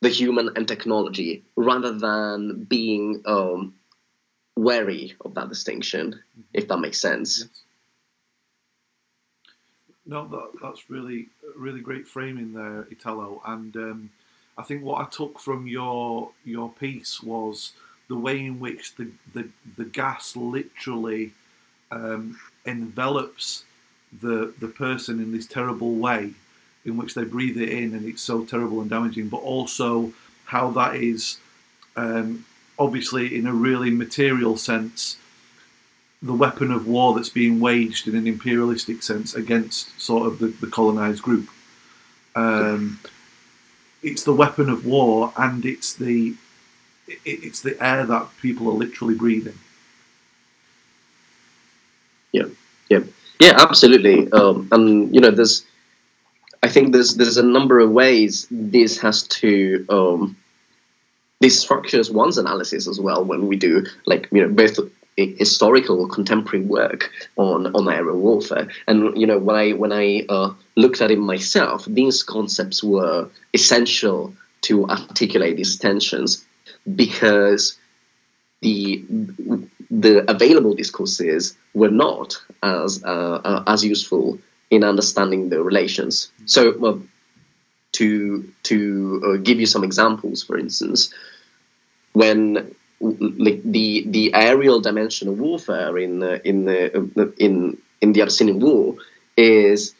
the 0.00 0.08
human 0.08 0.50
and 0.56 0.66
technology 0.68 1.44
rather 1.56 1.92
than 1.92 2.64
being 2.64 3.22
um, 3.26 3.74
wary 4.56 5.14
of 5.24 5.34
that 5.34 5.48
distinction, 5.48 6.06
mm-hmm. 6.12 6.40
if 6.52 6.68
that 6.68 6.78
makes 6.78 7.00
sense. 7.00 7.40
Yes. 7.40 7.63
No, 10.06 10.26
that, 10.28 10.60
that's 10.62 10.90
really, 10.90 11.28
really 11.56 11.80
great 11.80 12.06
framing 12.06 12.52
there, 12.52 12.86
Italo. 12.90 13.40
And 13.46 13.74
um, 13.76 14.10
I 14.58 14.62
think 14.62 14.82
what 14.82 15.00
I 15.00 15.08
took 15.08 15.38
from 15.38 15.66
your 15.66 16.30
your 16.44 16.70
piece 16.70 17.22
was 17.22 17.72
the 18.08 18.16
way 18.16 18.44
in 18.44 18.60
which 18.60 18.96
the 18.96 19.08
the, 19.32 19.48
the 19.76 19.84
gas 19.84 20.36
literally 20.36 21.32
um, 21.90 22.38
envelops 22.64 23.64
the 24.12 24.52
the 24.58 24.68
person 24.68 25.20
in 25.20 25.32
this 25.32 25.46
terrible 25.46 25.94
way 25.94 26.34
in 26.84 26.96
which 26.98 27.14
they 27.14 27.24
breathe 27.24 27.56
it 27.56 27.70
in 27.70 27.94
and 27.94 28.06
it's 28.06 28.20
so 28.20 28.44
terrible 28.44 28.80
and 28.80 28.90
damaging, 28.90 29.28
but 29.28 29.38
also 29.38 30.12
how 30.46 30.70
that 30.70 30.94
is 30.96 31.38
um, 31.96 32.44
obviously 32.78 33.34
in 33.34 33.46
a 33.46 33.54
really 33.54 33.90
material 33.90 34.56
sense 34.56 35.16
the 36.24 36.32
weapon 36.32 36.72
of 36.72 36.86
war 36.86 37.14
that's 37.14 37.28
being 37.28 37.60
waged 37.60 38.08
in 38.08 38.16
an 38.16 38.26
imperialistic 38.26 39.02
sense 39.02 39.34
against 39.34 40.00
sort 40.00 40.26
of 40.26 40.38
the, 40.38 40.46
the 40.46 40.66
colonized 40.66 41.22
group. 41.22 41.48
Um, 42.34 42.98
it's 44.02 44.24
the 44.24 44.32
weapon 44.32 44.70
of 44.70 44.86
war 44.86 45.32
and 45.36 45.64
it's 45.66 45.92
the 45.92 46.34
it, 47.06 47.20
it's 47.24 47.60
the 47.60 47.76
air 47.84 48.06
that 48.06 48.28
people 48.40 48.68
are 48.68 48.72
literally 48.72 49.14
breathing. 49.14 49.58
Yeah, 52.32 52.46
yeah, 52.88 53.00
yeah, 53.38 53.52
absolutely. 53.58 54.32
Um, 54.32 54.68
and 54.72 55.14
you 55.14 55.20
know, 55.20 55.30
there's 55.30 55.66
I 56.62 56.68
think 56.68 56.92
there's 56.92 57.16
there's 57.16 57.36
a 57.36 57.42
number 57.42 57.80
of 57.80 57.90
ways 57.90 58.46
this 58.50 58.98
has 59.00 59.24
to 59.24 59.84
um, 59.90 60.36
this 61.40 61.60
structures 61.60 62.10
one's 62.10 62.38
analysis 62.38 62.88
as 62.88 62.98
well 62.98 63.22
when 63.22 63.46
we 63.46 63.56
do 63.56 63.84
like 64.06 64.26
you 64.32 64.40
know 64.40 64.48
both 64.48 64.78
historical 65.16 66.08
contemporary 66.08 66.64
work 66.64 67.10
on 67.36 67.66
on 67.74 67.88
aerial 67.88 68.18
warfare 68.18 68.68
and 68.88 69.16
you 69.16 69.26
know 69.26 69.38
when 69.38 69.56
i 69.56 69.72
when 69.72 69.92
i 69.92 70.24
uh, 70.28 70.52
looked 70.76 71.00
at 71.00 71.10
it 71.10 71.18
myself 71.18 71.84
these 71.86 72.22
concepts 72.22 72.82
were 72.82 73.28
essential 73.52 74.34
to 74.60 74.86
articulate 74.86 75.56
these 75.56 75.76
tensions 75.76 76.44
because 76.96 77.78
the 78.62 79.04
the 79.90 80.28
available 80.28 80.74
discourses 80.74 81.56
were 81.74 81.90
not 81.90 82.36
as 82.62 83.02
uh, 83.04 83.40
uh, 83.44 83.62
as 83.66 83.84
useful 83.84 84.38
in 84.70 84.82
understanding 84.82 85.50
the 85.50 85.62
relations. 85.62 86.30
So, 86.46 87.02
to 87.92 88.52
to 88.64 89.22
uh, 89.24 89.36
give 89.42 89.60
you 89.60 89.66
some 89.66 89.84
examples, 89.84 90.42
for 90.42 90.58
instance, 90.58 91.12
when 92.12 92.74
like 93.04 93.62
the 93.62 94.04
the 94.06 94.32
aerial 94.34 94.80
dimension 94.80 95.28
of 95.28 95.38
warfare 95.38 95.98
in 95.98 96.22
uh, 96.22 96.38
in 96.44 96.64
the 96.64 97.32
in 97.38 97.76
in 98.00 98.12
the 98.12 98.22
Abyssinian 98.22 98.60
War 98.60 98.96
is 99.36 99.94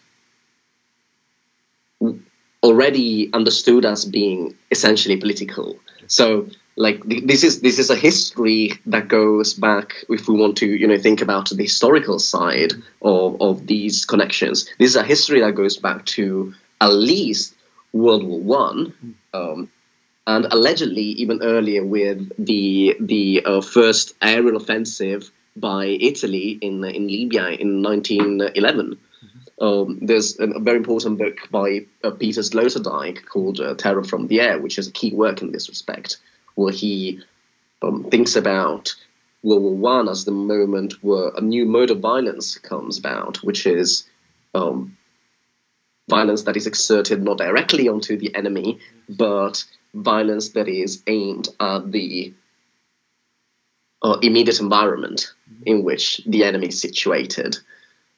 already 2.63 3.31
understood 3.33 3.85
as 3.85 4.05
being 4.05 4.55
essentially 4.71 5.17
political. 5.17 5.77
So 6.07 6.49
like 6.77 7.05
this 7.05 7.45
is 7.45 7.61
this 7.61 7.79
is 7.79 7.91
a 7.91 7.97
history 7.97 8.73
that 8.87 9.09
goes 9.09 9.55
back 9.55 10.05
if 10.09 10.27
we 10.29 10.35
want 10.35 10.57
to 10.59 10.67
you 10.67 10.87
know 10.87 10.99
think 10.99 11.21
about 11.21 11.51
the 11.51 11.63
historical 11.63 12.19
side 12.19 12.73
of, 13.03 13.41
of 13.41 13.67
these 13.67 14.05
connections. 14.05 14.65
This 14.79 14.91
is 14.91 14.97
a 14.97 15.05
history 15.05 15.41
that 15.41 15.55
goes 15.55 15.77
back 15.77 16.05
to 16.17 16.55
at 16.81 16.93
least 16.93 17.55
world 17.93 18.25
war 18.25 18.41
one. 18.41 18.95
Um, 19.33 19.71
and 20.27 20.47
allegedly 20.51 21.03
even 21.03 21.43
earlier 21.43 21.85
with 21.85 22.33
the 22.39 22.97
the 23.01 23.43
uh, 23.45 23.61
first 23.61 24.15
aerial 24.23 24.57
offensive 24.57 25.31
by 25.57 25.87
Italy 25.87 26.59
in 26.61 26.85
in 26.85 27.07
Libya 27.07 27.49
in 27.49 27.83
1911 27.83 28.99
um, 29.61 29.99
there's 30.03 30.39
a 30.41 30.59
very 30.59 30.79
important 30.79 31.19
book 31.19 31.49
by 31.51 31.87
uh, 32.03 32.11
Peter 32.11 32.41
Sloterdijk 32.41 33.25
called 33.27 33.61
uh, 33.61 33.75
Terror 33.75 34.05
from 34.05 34.27
the 34.27 34.41
Air, 34.41 34.59
which 34.59 34.79
is 34.79 34.89
a 34.89 34.93
key 34.93 35.13
work 35.13 35.43
in 35.43 35.53
this 35.53 35.69
respect 35.69 36.19
where 36.55 36.73
he 36.73 37.21
um, 37.83 38.05
thinks 38.11 38.37
about 38.37 38.95
World 39.43 39.63
War 39.63 39.75
One 39.75 40.09
as 40.09 40.25
the 40.25 40.33
moment 40.33 40.95
where 41.03 41.31
a 41.37 41.41
new 41.41 41.67
mode 41.67 41.91
of 41.91 42.01
violence 42.01 42.59
comes 42.59 42.99
about, 42.99 43.43
which 43.45 43.67
is 43.67 44.09
um, 44.55 44.97
violence 46.09 46.43
that 46.43 46.57
is 46.57 46.67
exerted 46.67 47.23
not 47.23 47.39
directly 47.39 47.89
onto 47.89 48.17
the 48.17 48.35
enemy, 48.35 48.81
but 49.09 49.65
violence 49.95 50.51
that 50.51 50.69
is 50.69 51.03
aimed 51.07 51.49
at 51.61 51.91
the 51.93 52.33
uh, 54.03 54.19
immediate 54.23 54.61
environment 54.61 55.33
in 55.65 55.83
which 55.83 56.21
the 56.27 56.45
enemy 56.45 56.69
is 56.69 56.81
situated. 56.81 57.57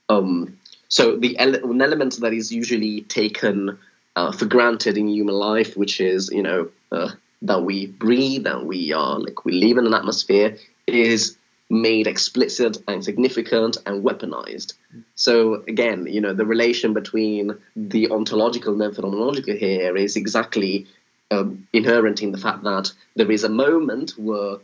Um, 0.08 0.58
so 0.88 1.16
the 1.16 1.38
ele- 1.38 1.70
an 1.70 1.82
element 1.82 2.20
that 2.20 2.32
is 2.32 2.52
usually 2.52 3.02
taken 3.02 3.78
uh, 4.16 4.32
for 4.32 4.46
granted 4.46 4.96
in 4.96 5.08
human 5.08 5.34
life, 5.34 5.76
which 5.76 6.00
is 6.00 6.30
you 6.32 6.42
know 6.42 6.68
uh, 6.92 7.10
that 7.42 7.62
we 7.62 7.86
breathe 7.86 8.46
and 8.46 8.66
we 8.66 8.92
are 8.92 9.18
like 9.18 9.44
we 9.44 9.52
live 9.52 9.78
in 9.78 9.86
an 9.86 9.94
atmosphere 9.94 10.56
is 10.86 11.36
made 11.68 12.06
explicit 12.06 12.78
and 12.86 13.04
significant 13.04 13.76
and 13.86 14.04
weaponized. 14.04 14.74
So 15.16 15.64
again, 15.66 16.06
you 16.06 16.20
know, 16.20 16.32
the 16.32 16.46
relation 16.46 16.92
between 16.92 17.56
the 17.74 18.08
ontological 18.10 18.72
and 18.72 18.80
the 18.94 19.02
phenomenological 19.02 19.58
here 19.58 19.96
is 19.96 20.14
exactly 20.14 20.86
um, 21.30 21.66
inherent 21.72 22.22
in 22.22 22.32
the 22.32 22.38
fact 22.38 22.62
that 22.64 22.92
there 23.14 23.30
is 23.30 23.44
a 23.44 23.48
moment 23.48 24.12
where 24.16 24.56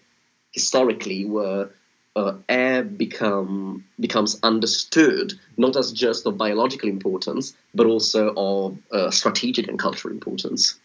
historically 0.52 1.24
where 1.24 1.70
uh, 2.14 2.34
air 2.48 2.82
become 2.82 3.84
becomes 3.98 4.38
understood 4.42 5.32
not 5.56 5.76
as 5.76 5.92
just 5.92 6.26
of 6.26 6.36
biological 6.36 6.88
importance, 6.88 7.54
but 7.74 7.86
also 7.86 8.34
of 8.36 8.78
uh, 8.92 9.10
strategic 9.10 9.66
and 9.68 9.78
cultural 9.78 10.12
importance. 10.12 10.78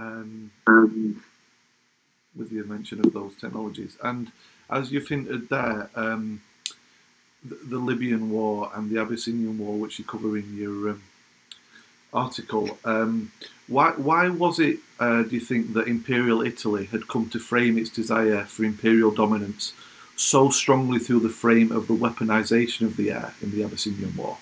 um, 0.00 0.50
um, 0.66 1.22
with 2.34 2.52
your 2.52 2.64
mention 2.64 3.00
of 3.00 3.12
those 3.12 3.34
technologies. 3.36 3.96
And 4.02 4.32
as 4.68 4.90
you've 4.90 5.08
hinted 5.08 5.48
there, 5.48 5.90
um, 5.94 6.42
the, 7.44 7.58
the, 7.68 7.78
Libyan 7.78 8.30
War 8.30 8.70
and 8.74 8.90
the 8.90 9.00
Abyssinian 9.00 9.58
War, 9.58 9.76
which 9.78 9.98
you 9.98 10.04
cover 10.04 10.36
in 10.36 10.56
your 10.56 10.90
um, 10.90 11.02
article, 12.12 12.78
um, 12.84 13.32
why 13.68 13.90
why 13.92 14.28
was 14.28 14.58
it? 14.58 14.78
Uh, 14.98 15.22
do 15.22 15.30
you 15.30 15.40
think 15.40 15.72
that 15.74 15.86
Imperial 15.86 16.42
Italy 16.42 16.86
had 16.86 17.08
come 17.08 17.28
to 17.30 17.38
frame 17.38 17.78
its 17.78 17.90
desire 17.90 18.44
for 18.44 18.64
imperial 18.64 19.10
dominance 19.10 19.72
so 20.16 20.50
strongly 20.50 20.98
through 20.98 21.20
the 21.20 21.30
frame 21.30 21.72
of 21.72 21.86
the 21.86 21.94
weaponization 21.94 22.82
of 22.82 22.96
the 22.96 23.10
air 23.10 23.32
in 23.40 23.50
the 23.52 23.64
Abyssinian 23.64 24.14
War? 24.16 24.36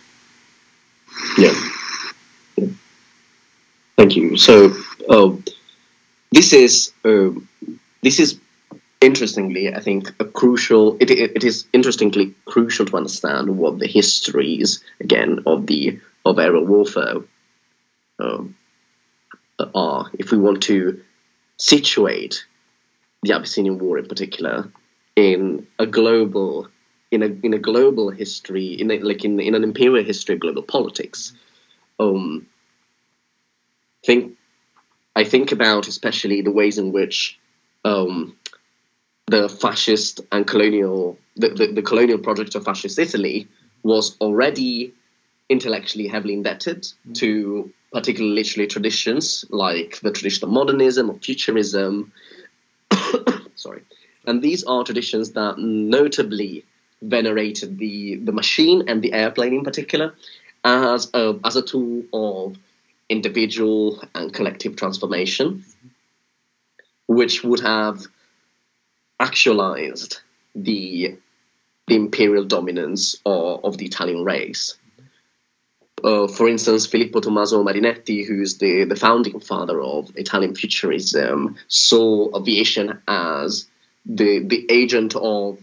Yeah. 1.37 1.55
Thank 3.97 4.17
you. 4.17 4.37
So 4.37 4.73
um, 5.09 5.45
this 6.33 6.53
is 6.53 6.93
um, 7.05 7.49
this 8.03 8.19
is 8.21 8.41
interestingly, 9.01 9.75
I 9.75 9.81
think, 9.81 10.13
a 10.21 10.25
crucial. 10.25 10.97
It, 11.01 11.11
it, 11.11 11.45
is 11.45 11.67
interestingly 11.73 12.35
crucial 12.47 12.87
to 12.87 12.97
understand 12.97 13.59
what 13.59 13.79
the 13.79 13.87
histories 13.87 14.83
again 15.01 15.43
of 15.47 15.67
the 15.67 16.01
of 16.25 16.39
aerial 16.39 16.65
warfare 16.65 17.17
um, 18.19 18.57
are. 19.75 20.11
If 20.19 20.31
we 20.31 20.39
want 20.39 20.63
to 20.65 21.01
situate 21.57 22.45
the 23.23 23.35
Abyssinian 23.35 23.79
War 23.79 23.99
in 23.99 24.07
particular 24.07 24.71
in 25.17 25.67
a 25.79 25.87
global 25.87 26.69
in 27.11 27.23
a 27.23 27.27
in 27.43 27.55
a 27.55 27.59
global 27.59 28.11
history 28.11 28.67
in 28.67 28.91
a, 28.91 28.99
like 29.01 29.25
in 29.25 29.41
in 29.41 29.55
an 29.55 29.65
imperial 29.65 30.05
history 30.05 30.35
of 30.35 30.41
global 30.41 30.63
politics. 30.63 31.33
Um, 31.99 32.47
think 34.05 34.37
I 35.17 35.25
think 35.25 35.51
about 35.51 35.89
especially 35.89 36.43
the 36.43 36.53
ways 36.53 36.79
in 36.79 36.93
which 36.93 37.39
um, 37.85 38.37
the 39.27 39.49
fascist 39.49 40.21
and 40.31 40.47
colonial 40.47 41.19
the, 41.37 41.49
the, 41.49 41.73
the, 41.73 41.83
colonial 41.83 42.19
project 42.19 42.55
of 42.55 42.65
fascist 42.65 42.99
Italy 42.99 43.49
was 43.83 44.17
already 44.21 44.93
intellectually 45.49 46.07
heavily 46.07 46.35
indebted 46.35 46.83
mm-hmm. 46.83 47.13
to 47.15 47.73
particular 47.93 48.31
literary 48.31 48.69
traditions 48.69 49.45
like 49.51 50.01
the 50.01 50.13
tradition 50.13 50.45
of 50.45 50.51
modernism 50.51 51.11
or 51.11 51.19
futurism. 51.19 52.13
Sorry, 53.55 53.83
and 54.27 54.43
these 54.43 54.65
are 54.65 54.85
traditions 54.85 55.33
that 55.33 55.59
notably 55.59 56.65
venerated 57.01 57.79
the 57.79 58.17
the 58.17 58.33
machine 58.33 58.89
and 58.89 59.03
the 59.03 59.13
airplane 59.13 59.55
in 59.55 59.65
particular 59.65 60.15
as 60.65 61.11
a, 61.15 61.39
as 61.45 61.57
a 61.57 61.63
tool 61.63 62.05
of 62.13 62.57
individual 63.09 64.03
and 64.15 64.33
collective 64.33 64.77
transformation, 64.77 65.65
which 67.07 67.43
would 67.43 67.61
have 67.61 68.07
actualized 69.21 70.21
the, 70.55 71.17
the 71.87 71.97
imperial 71.97 72.45
dominance 72.45 73.17
of, 73.25 73.65
of 73.65 73.79
the 73.79 73.87
Italian 73.87 74.25
race. 74.25 74.75
Uh, 76.05 76.29
for 76.29 76.49
instance, 76.49 76.87
Filippo 76.87 77.21
Tommaso 77.21 77.63
Marinetti, 77.63 78.27
who's 78.27 78.59
the, 78.59 78.85
the 78.85 78.97
founding 78.97 79.41
father 79.41 79.81
of 79.81 80.11
Italian 80.17 80.55
futurism, 80.55 81.57
saw 81.69 82.37
aviation 82.39 83.01
as 83.09 83.67
the, 84.07 84.41
the 84.41 84.67
agent 84.71 85.17
of 85.17 85.59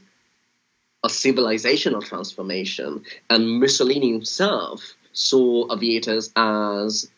a 1.03 1.07
civilizational 1.07 2.03
transformation, 2.03 3.03
and 3.29 3.59
Mussolini 3.59 4.11
himself 4.11 4.95
saw 5.13 5.71
aviators 5.73 6.31
as 6.35 7.09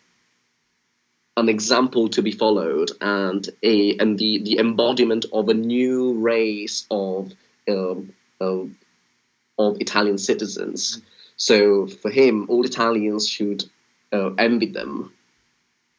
an 1.37 1.49
example 1.49 2.09
to 2.09 2.21
be 2.21 2.31
followed 2.31 2.91
and 2.99 3.47
a 3.63 3.95
and 3.97 4.17
the 4.17 4.41
the 4.43 4.57
embodiment 4.57 5.25
of 5.31 5.49
a 5.49 5.53
new 5.53 6.13
race 6.13 6.85
of 6.89 7.31
um, 7.69 8.13
of, 8.41 8.71
of 9.57 9.77
Italian 9.79 10.17
citizens. 10.17 11.01
So 11.37 11.87
for 11.87 12.11
him, 12.11 12.47
all 12.49 12.65
Italians 12.65 13.27
should 13.27 13.63
uh, 14.11 14.31
envy 14.37 14.71
them 14.71 15.13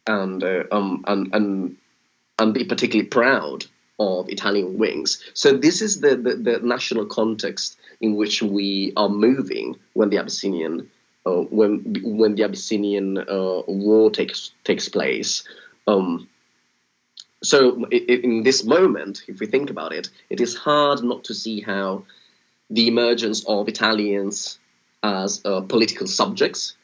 and, 0.06 0.42
uh, 0.42 0.64
um, 0.72 1.04
and 1.06 1.34
and 1.34 1.76
and 2.38 2.54
be 2.54 2.64
particularly 2.64 3.08
proud 3.08 3.66
of 3.98 4.28
Italian 4.28 4.78
wings. 4.78 5.22
So 5.34 5.56
this 5.56 5.82
is 5.82 6.00
the, 6.00 6.16
the, 6.16 6.36
the 6.36 6.58
national 6.60 7.06
context 7.06 7.76
in 8.00 8.14
which 8.14 8.42
we 8.42 8.92
are 8.96 9.08
moving 9.08 9.76
when 9.94 10.10
the 10.10 10.18
Abyssinian 10.18 10.88
uh, 11.26 11.42
when 11.50 11.96
when 12.02 12.34
the 12.36 12.44
Abyssinian 12.44 13.18
uh, 13.18 13.62
war 13.66 14.10
takes 14.10 14.52
takes 14.64 14.88
place. 14.88 15.44
Um, 15.86 16.28
so 17.42 17.84
in 17.86 18.42
this 18.42 18.64
moment, 18.64 19.22
if 19.28 19.38
we 19.38 19.46
think 19.46 19.70
about 19.70 19.92
it, 19.92 20.10
it 20.28 20.40
is 20.40 20.56
hard 20.56 21.04
not 21.04 21.24
to 21.24 21.34
see 21.34 21.60
how 21.60 22.04
the 22.68 22.88
emergence 22.88 23.44
of 23.46 23.68
Italians 23.68 24.58
as 25.02 25.40
uh, 25.44 25.60
political 25.62 26.06
subjects, 26.06 26.74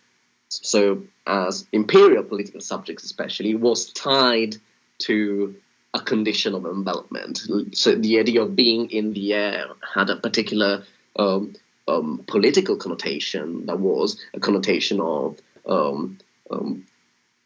so 0.49 1.03
as 1.27 1.67
imperial 1.73 2.23
political 2.23 2.61
subjects 2.61 3.05
especially, 3.05 3.55
was 3.55 3.93
tied 3.93 4.57
to 4.99 5.55
a 5.95 6.01
condition 6.01 6.55
of 6.55 6.67
envelopment. 6.67 7.43
So 7.73 7.95
the 7.95 8.19
idea 8.19 8.43
of 8.43 8.57
being 8.57 8.91
in 8.91 9.13
the 9.13 9.33
air 9.33 9.67
had 9.95 10.11
a 10.11 10.17
particular 10.17 10.85
um, 11.17 11.55
um, 11.87 12.25
political 12.27 12.77
connotation 12.77 13.67
that 13.67 13.79
was 13.79 14.21
a 14.35 14.41
connotation 14.41 15.01
of 15.01 15.39
um, 15.67 16.19
um, 16.51 16.87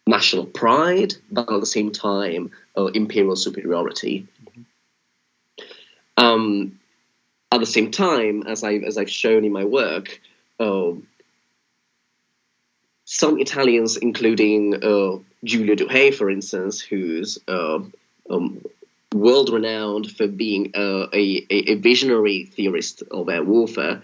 national 0.07 0.46
pride, 0.46 1.14
but 1.31 1.50
at 1.52 1.61
the 1.61 1.66
same 1.66 1.92
time 1.92 2.50
uh, 2.76 2.87
imperial 2.87 3.37
superiority. 3.37 4.26
Mm-hmm. 6.18 6.68
at 7.52 7.61
the 7.61 7.66
same 7.66 7.90
time, 7.90 8.44
as 8.46 8.64
I 8.64 8.74
as 8.74 8.96
I've 8.96 9.11
shown 9.11 9.44
in 9.44 9.52
my 9.52 9.64
work, 9.64 10.20
uh, 10.59 10.92
some 13.05 13.40
Italians, 13.40 13.97
including 13.97 14.75
uh, 14.85 15.18
Giulio 15.44 15.75
Douhet, 15.75 16.14
for 16.14 16.29
instance, 16.31 16.81
who's 16.81 17.38
uh, 17.49 17.81
um, 18.29 18.62
world 19.14 19.51
renowned 19.51 20.11
for 20.11 20.27
being 20.27 20.73
a, 20.75 21.09
a, 21.12 21.47
a 21.51 21.75
visionary 21.77 22.44
theorist 22.44 23.03
of 23.11 23.29
air 23.29 23.42
warfare, 23.42 24.03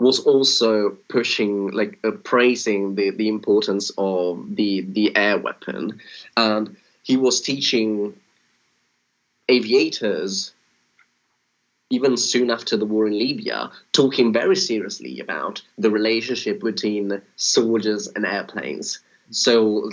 was 0.00 0.20
also 0.20 0.96
pushing, 1.08 1.70
like, 1.70 1.98
uh, 2.02 2.10
praising 2.24 2.94
the, 2.94 3.10
the 3.10 3.28
importance 3.28 3.92
of 3.98 4.56
the, 4.56 4.80
the 4.80 5.14
air 5.14 5.38
weapon. 5.38 6.00
And 6.36 6.76
he 7.02 7.16
was 7.16 7.40
teaching 7.40 8.14
aviators 9.48 10.52
even 11.92 12.16
soon 12.16 12.50
after 12.50 12.74
the 12.78 12.86
war 12.86 13.06
in 13.06 13.18
Libya, 13.18 13.70
talking 13.92 14.32
very 14.32 14.56
seriously 14.56 15.20
about 15.20 15.60
the 15.76 15.90
relationship 15.90 16.58
between 16.60 17.20
soldiers 17.36 18.08
and 18.16 18.24
airplanes. 18.24 19.00
So 19.30 19.90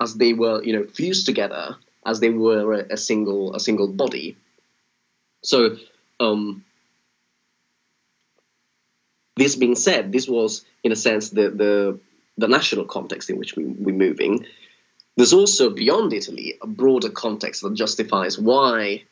as 0.00 0.14
they 0.14 0.34
were, 0.34 0.62
you 0.62 0.72
know, 0.72 0.84
fused 0.84 1.26
together, 1.26 1.74
as 2.06 2.20
they 2.20 2.30
were 2.30 2.86
a, 2.88 2.96
single 2.96 3.56
a 3.56 3.60
single 3.60 3.88
body. 3.88 4.36
So, 5.42 5.78
um, 6.20 6.64
this 9.34 9.56
being 9.56 9.74
said, 9.74 10.12
this 10.12 10.28
was 10.28 10.64
in 10.84 10.92
a 10.92 10.96
sense 10.96 11.30
the 11.30 11.50
the, 11.50 11.98
the 12.38 12.46
national 12.46 12.84
context 12.84 13.30
in 13.30 13.36
which 13.36 13.56
we, 13.56 13.64
we're 13.64 13.96
moving. 13.96 14.46
There's 15.16 15.32
also 15.32 15.70
beyond 15.70 16.12
Italy 16.12 16.54
a 16.62 16.68
broader 16.68 17.10
context 17.10 17.62
that 17.62 17.74
justifies 17.74 18.38
why 18.38 19.02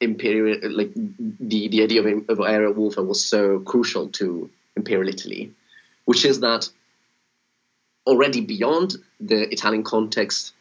imperial 0.00 0.58
like 0.70 0.92
the, 0.94 1.68
the 1.68 1.82
idea 1.82 2.02
of, 2.02 2.28
of 2.28 2.40
aerial 2.40 2.72
warfare 2.72 3.04
was 3.04 3.24
so 3.24 3.60
crucial 3.60 4.08
to 4.10 4.50
imperial 4.76 5.08
Italy, 5.08 5.52
which 6.04 6.24
is 6.24 6.40
that 6.40 6.68
already 8.06 8.40
beyond 8.40 8.96
the 9.20 9.52
Italian 9.52 9.82
context, 9.82 10.54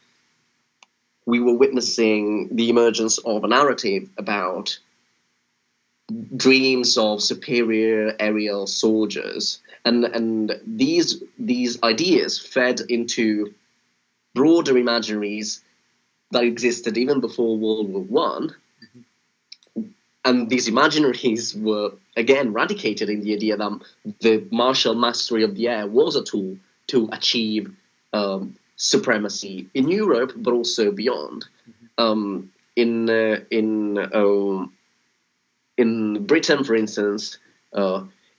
we 1.26 1.39
were 1.39 1.54
witnessing 1.54 2.50
the 2.56 2.69
emergence 2.69 3.17
of 3.19 3.43
a 3.43 3.47
narrative 3.47 4.10
about 4.17 4.80
dreams 6.36 6.97
of 6.97 7.21
superior 7.21 8.15
aerial 8.19 8.65
soldiers, 8.65 9.60
and 9.86 10.06
and 10.06 10.60
these 10.65 11.21
these 11.38 11.82
ideas 11.84 12.39
fed 12.39 12.82
into 12.89 13.54
broader 14.34 14.73
imaginaries 14.73 15.62
that 16.32 16.43
existed 16.43 16.97
even 16.97 17.19
before 17.19 17.58
World 17.58 17.89
War 17.89 18.04
One. 18.04 18.56
And 20.28 20.50
these 20.50 20.68
imaginaries 20.70 21.56
were 21.56 21.94
again 22.18 22.52
radicated 22.52 23.10
in 23.10 23.22
the 23.22 23.34
idea 23.34 23.56
that 23.56 23.80
the 24.20 24.46
martial 24.52 24.94
mastery 24.94 25.44
of 25.44 25.56
the 25.56 25.70
air 25.70 25.88
was 25.88 26.18
a 26.18 26.24
tool 26.24 26.58
to 26.88 27.08
achieve 27.13 27.74
um, 28.12 28.58
supremacy 28.76 29.70
in 29.74 29.90
Europe, 29.90 30.34
but 30.36 30.54
also 30.54 30.92
beyond. 30.92 31.46
Mm-hmm. 31.46 32.04
Um, 32.04 32.52
in 32.76 33.10
uh, 33.10 33.40
in 33.52 33.98
uh, 33.98 34.68
in 35.78 36.26
Britain, 36.26 36.66
for 36.66 36.76
instance, 36.76 37.38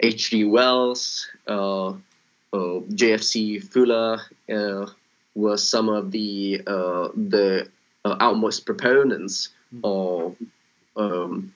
H.G. 0.01 0.45
Uh, 0.45 0.49
Wells, 0.49 1.27
uh, 1.49 1.89
uh, 2.53 2.81
J.F.C. 2.95 3.61
Fuller 3.61 4.21
were 5.35 5.57
some 5.57 5.89
of 5.89 6.11
the 6.11 6.59
the 7.17 7.69
outmost 8.05 8.67
proponents 8.67 9.49
mm-hmm. 9.73 9.85
of 9.85 10.37
um, 10.97 11.55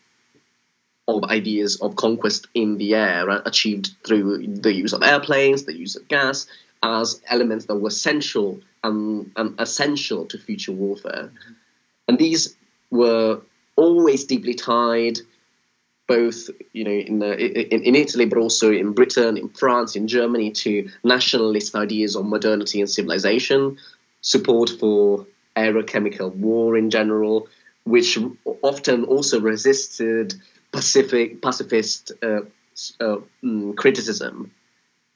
of 1.08 1.24
ideas 1.24 1.76
of 1.80 1.96
conquest 1.96 2.46
in 2.54 2.78
the 2.78 2.94
air 2.94 3.28
achieved 3.44 3.90
through 4.06 4.46
the 4.46 4.72
use 4.72 4.92
of 4.92 5.02
airplanes, 5.02 5.64
the 5.64 5.76
use 5.76 5.96
of 5.96 6.06
gas, 6.08 6.46
as 6.82 7.20
elements 7.28 7.66
that 7.66 7.76
were 7.76 7.88
essential 7.88 8.60
and, 8.84 9.30
and 9.36 9.54
essential 9.60 10.26
to 10.26 10.38
future 10.38 10.72
warfare. 10.72 11.30
And 12.08 12.18
these 12.18 12.56
were 12.90 13.40
always 13.76 14.24
deeply 14.24 14.54
tied, 14.54 15.18
both 16.06 16.50
you 16.72 16.84
know 16.84 16.90
in, 16.90 17.18
the, 17.20 17.74
in, 17.74 17.82
in 17.82 17.94
Italy, 17.94 18.26
but 18.26 18.38
also 18.38 18.70
in 18.70 18.92
Britain, 18.92 19.36
in 19.36 19.48
France, 19.48 19.96
in 19.96 20.06
Germany, 20.06 20.50
to 20.50 20.88
nationalist 21.04 21.74
ideas 21.74 22.16
of 22.16 22.26
modernity 22.26 22.80
and 22.80 22.90
civilization, 22.90 23.78
support 24.20 24.70
for 24.70 25.26
aerochemical 25.56 26.34
war 26.34 26.76
in 26.76 26.90
general, 26.90 27.48
which 27.84 28.18
often 28.62 29.04
also 29.04 29.40
resisted 29.40 30.34
pacific 30.72 31.42
pacifist 31.42 32.12
uh, 32.22 32.40
uh, 33.00 33.16
mm, 33.44 33.76
criticism 33.76 34.50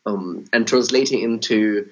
um, 0.04 0.44
and 0.52 0.68
translating 0.68 1.20
into 1.20 1.88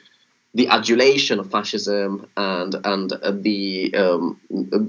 the 0.55 0.69
adulation 0.69 1.41
of 1.41 1.51
fascism 1.51 2.29
and 2.37 2.75
and 2.85 3.13
uh, 3.13 3.33
the 3.33 3.95
um, 3.95 4.41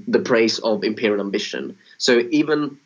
the 0.08 0.20
praise 0.20 0.60
of 0.60 0.84
imperial 0.84 1.22
ambition. 1.22 1.78
So 1.98 2.20
even 2.30 2.78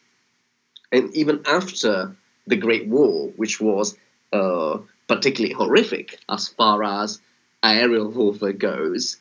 and 0.91 1.13
even 1.15 1.41
after 1.45 2.15
the 2.47 2.55
Great 2.55 2.87
War, 2.87 3.29
which 3.35 3.59
was 3.59 3.97
uh, 4.31 4.79
particularly 5.07 5.53
horrific 5.53 6.19
as 6.29 6.47
far 6.47 6.83
as 6.83 7.19
aerial 7.63 8.09
warfare 8.09 8.53
goes, 8.53 9.17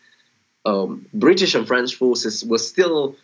um, 0.64 1.06
British 1.12 1.54
and 1.54 1.66
French 1.66 1.96
forces 1.96 2.44
were 2.44 2.58
still 2.58 3.16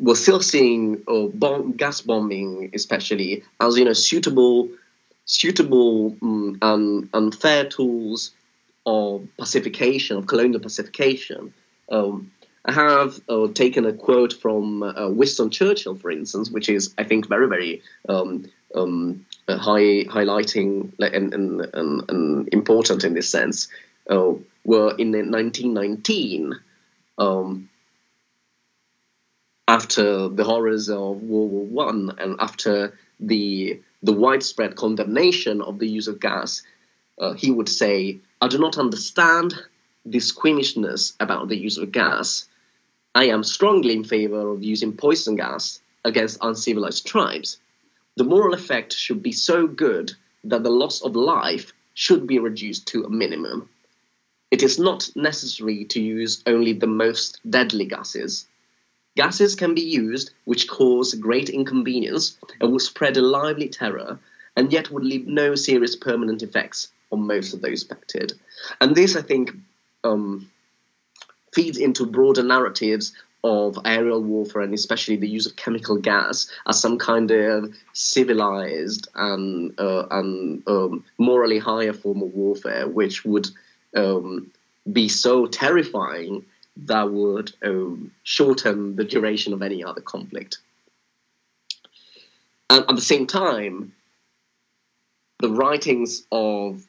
were 0.00 0.14
still 0.14 0.40
seeing 0.40 1.02
uh, 1.08 1.26
bomb, 1.34 1.72
gas 1.72 2.00
bombing, 2.00 2.70
especially 2.74 3.44
as 3.60 3.76
you 3.76 3.84
know 3.84 3.92
suitable 3.92 4.68
suitable 5.26 6.16
um, 6.22 6.58
and, 6.62 7.08
and 7.12 7.34
fair 7.34 7.64
tools 7.64 8.32
of 8.86 9.26
pacification, 9.38 10.16
of 10.16 10.26
colonial 10.26 10.60
pacification. 10.60 11.52
Um, 11.90 12.30
I 12.66 12.72
have 12.72 13.20
uh, 13.28 13.48
taken 13.48 13.84
a 13.84 13.92
quote 13.92 14.32
from 14.32 14.82
uh, 14.82 15.08
Winston 15.08 15.50
Churchill, 15.50 15.96
for 15.96 16.10
instance, 16.10 16.50
which 16.50 16.68
is, 16.68 16.94
I 16.96 17.04
think, 17.04 17.28
very, 17.28 17.46
very 17.46 17.82
um, 18.08 18.50
um, 18.74 19.26
uh, 19.48 19.58
high, 19.58 20.04
highlighting 20.04 20.92
and, 20.98 21.34
and, 21.34 21.60
and, 21.74 22.10
and, 22.10 22.48
important 22.52 23.04
in 23.04 23.14
this 23.14 23.28
sense. 23.28 23.68
Uh, 24.08 24.34
were 24.64 24.94
in 24.96 25.12
1919, 25.12 26.54
um, 27.18 27.68
after 29.66 30.28
the 30.28 30.44
horrors 30.44 30.88
of 30.90 31.22
World 31.22 31.50
War 31.50 31.64
One, 31.66 32.14
and 32.18 32.36
after 32.38 32.98
the 33.18 33.80
the 34.02 34.12
widespread 34.12 34.76
condemnation 34.76 35.62
of 35.62 35.78
the 35.78 35.88
use 35.88 36.08
of 36.08 36.20
gas, 36.20 36.62
uh, 37.18 37.32
he 37.32 37.50
would 37.50 37.68
say, 37.68 38.18
I 38.42 38.48
do 38.48 38.58
not 38.58 38.76
understand 38.76 39.54
the 40.04 40.20
squeamishness 40.20 41.14
about 41.18 41.48
the 41.48 41.56
use 41.56 41.78
of 41.78 41.90
gas. 41.90 42.46
I 43.14 43.24
am 43.26 43.42
strongly 43.42 43.94
in 43.94 44.04
favor 44.04 44.50
of 44.50 44.62
using 44.62 44.92
poison 44.92 45.36
gas 45.36 45.80
against 46.04 46.38
uncivilized 46.42 47.06
tribes. 47.06 47.58
The 48.16 48.24
moral 48.24 48.52
effect 48.52 48.92
should 48.92 49.22
be 49.22 49.32
so 49.32 49.66
good 49.66 50.12
that 50.44 50.62
the 50.62 50.70
loss 50.70 51.00
of 51.00 51.16
life 51.16 51.72
should 51.94 52.26
be 52.26 52.38
reduced 52.38 52.86
to 52.88 53.04
a 53.04 53.10
minimum. 53.10 53.70
It 54.50 54.62
is 54.62 54.78
not 54.78 55.08
necessary 55.16 55.86
to 55.86 56.00
use 56.00 56.42
only 56.46 56.74
the 56.74 56.86
most 56.86 57.40
deadly 57.48 57.86
gases. 57.86 58.46
Gases 59.16 59.54
can 59.54 59.74
be 59.74 59.82
used 59.82 60.30
which 60.44 60.68
cause 60.68 61.14
great 61.14 61.48
inconvenience 61.48 62.36
and 62.60 62.72
will 62.72 62.80
spread 62.80 63.16
a 63.16 63.22
lively 63.22 63.68
terror, 63.68 64.18
and 64.56 64.72
yet 64.72 64.90
would 64.90 65.04
leave 65.04 65.26
no 65.26 65.54
serious 65.54 65.94
permanent 65.96 66.42
effects 66.42 66.88
on 67.12 67.26
most 67.26 67.54
of 67.54 67.60
those 67.60 67.84
affected. 67.84 68.32
And 68.80 68.94
this, 68.94 69.14
I 69.16 69.22
think, 69.22 69.52
um, 70.02 70.50
feeds 71.52 71.78
into 71.78 72.06
broader 72.06 72.42
narratives 72.42 73.12
of 73.44 73.78
aerial 73.84 74.22
warfare 74.22 74.62
and 74.62 74.72
especially 74.72 75.16
the 75.16 75.28
use 75.28 75.46
of 75.46 75.54
chemical 75.54 75.96
gas 75.98 76.50
as 76.66 76.80
some 76.80 76.98
kind 76.98 77.30
of 77.30 77.74
civilized 77.92 79.06
and, 79.14 79.78
uh, 79.78 80.06
and 80.10 80.62
um, 80.66 81.04
morally 81.18 81.58
higher 81.58 81.92
form 81.92 82.22
of 82.22 82.34
warfare, 82.34 82.88
which 82.88 83.24
would 83.24 83.48
um, 83.94 84.50
be 84.90 85.08
so 85.08 85.46
terrifying 85.46 86.44
that 86.76 87.10
would 87.10 87.52
um, 87.62 88.10
shorten 88.22 88.96
the 88.96 89.04
duration 89.04 89.52
of 89.52 89.62
any 89.62 89.84
other 89.84 90.00
conflict. 90.00 90.58
And 92.70 92.84
at 92.88 92.96
the 92.96 93.02
same 93.02 93.26
time, 93.26 93.92
the 95.38 95.50
writings 95.50 96.26
of 96.32 96.84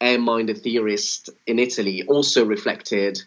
air-minded 0.00 0.62
theorists 0.62 1.28
in 1.46 1.58
Italy 1.58 2.04
also 2.06 2.44
reflected 2.44 3.20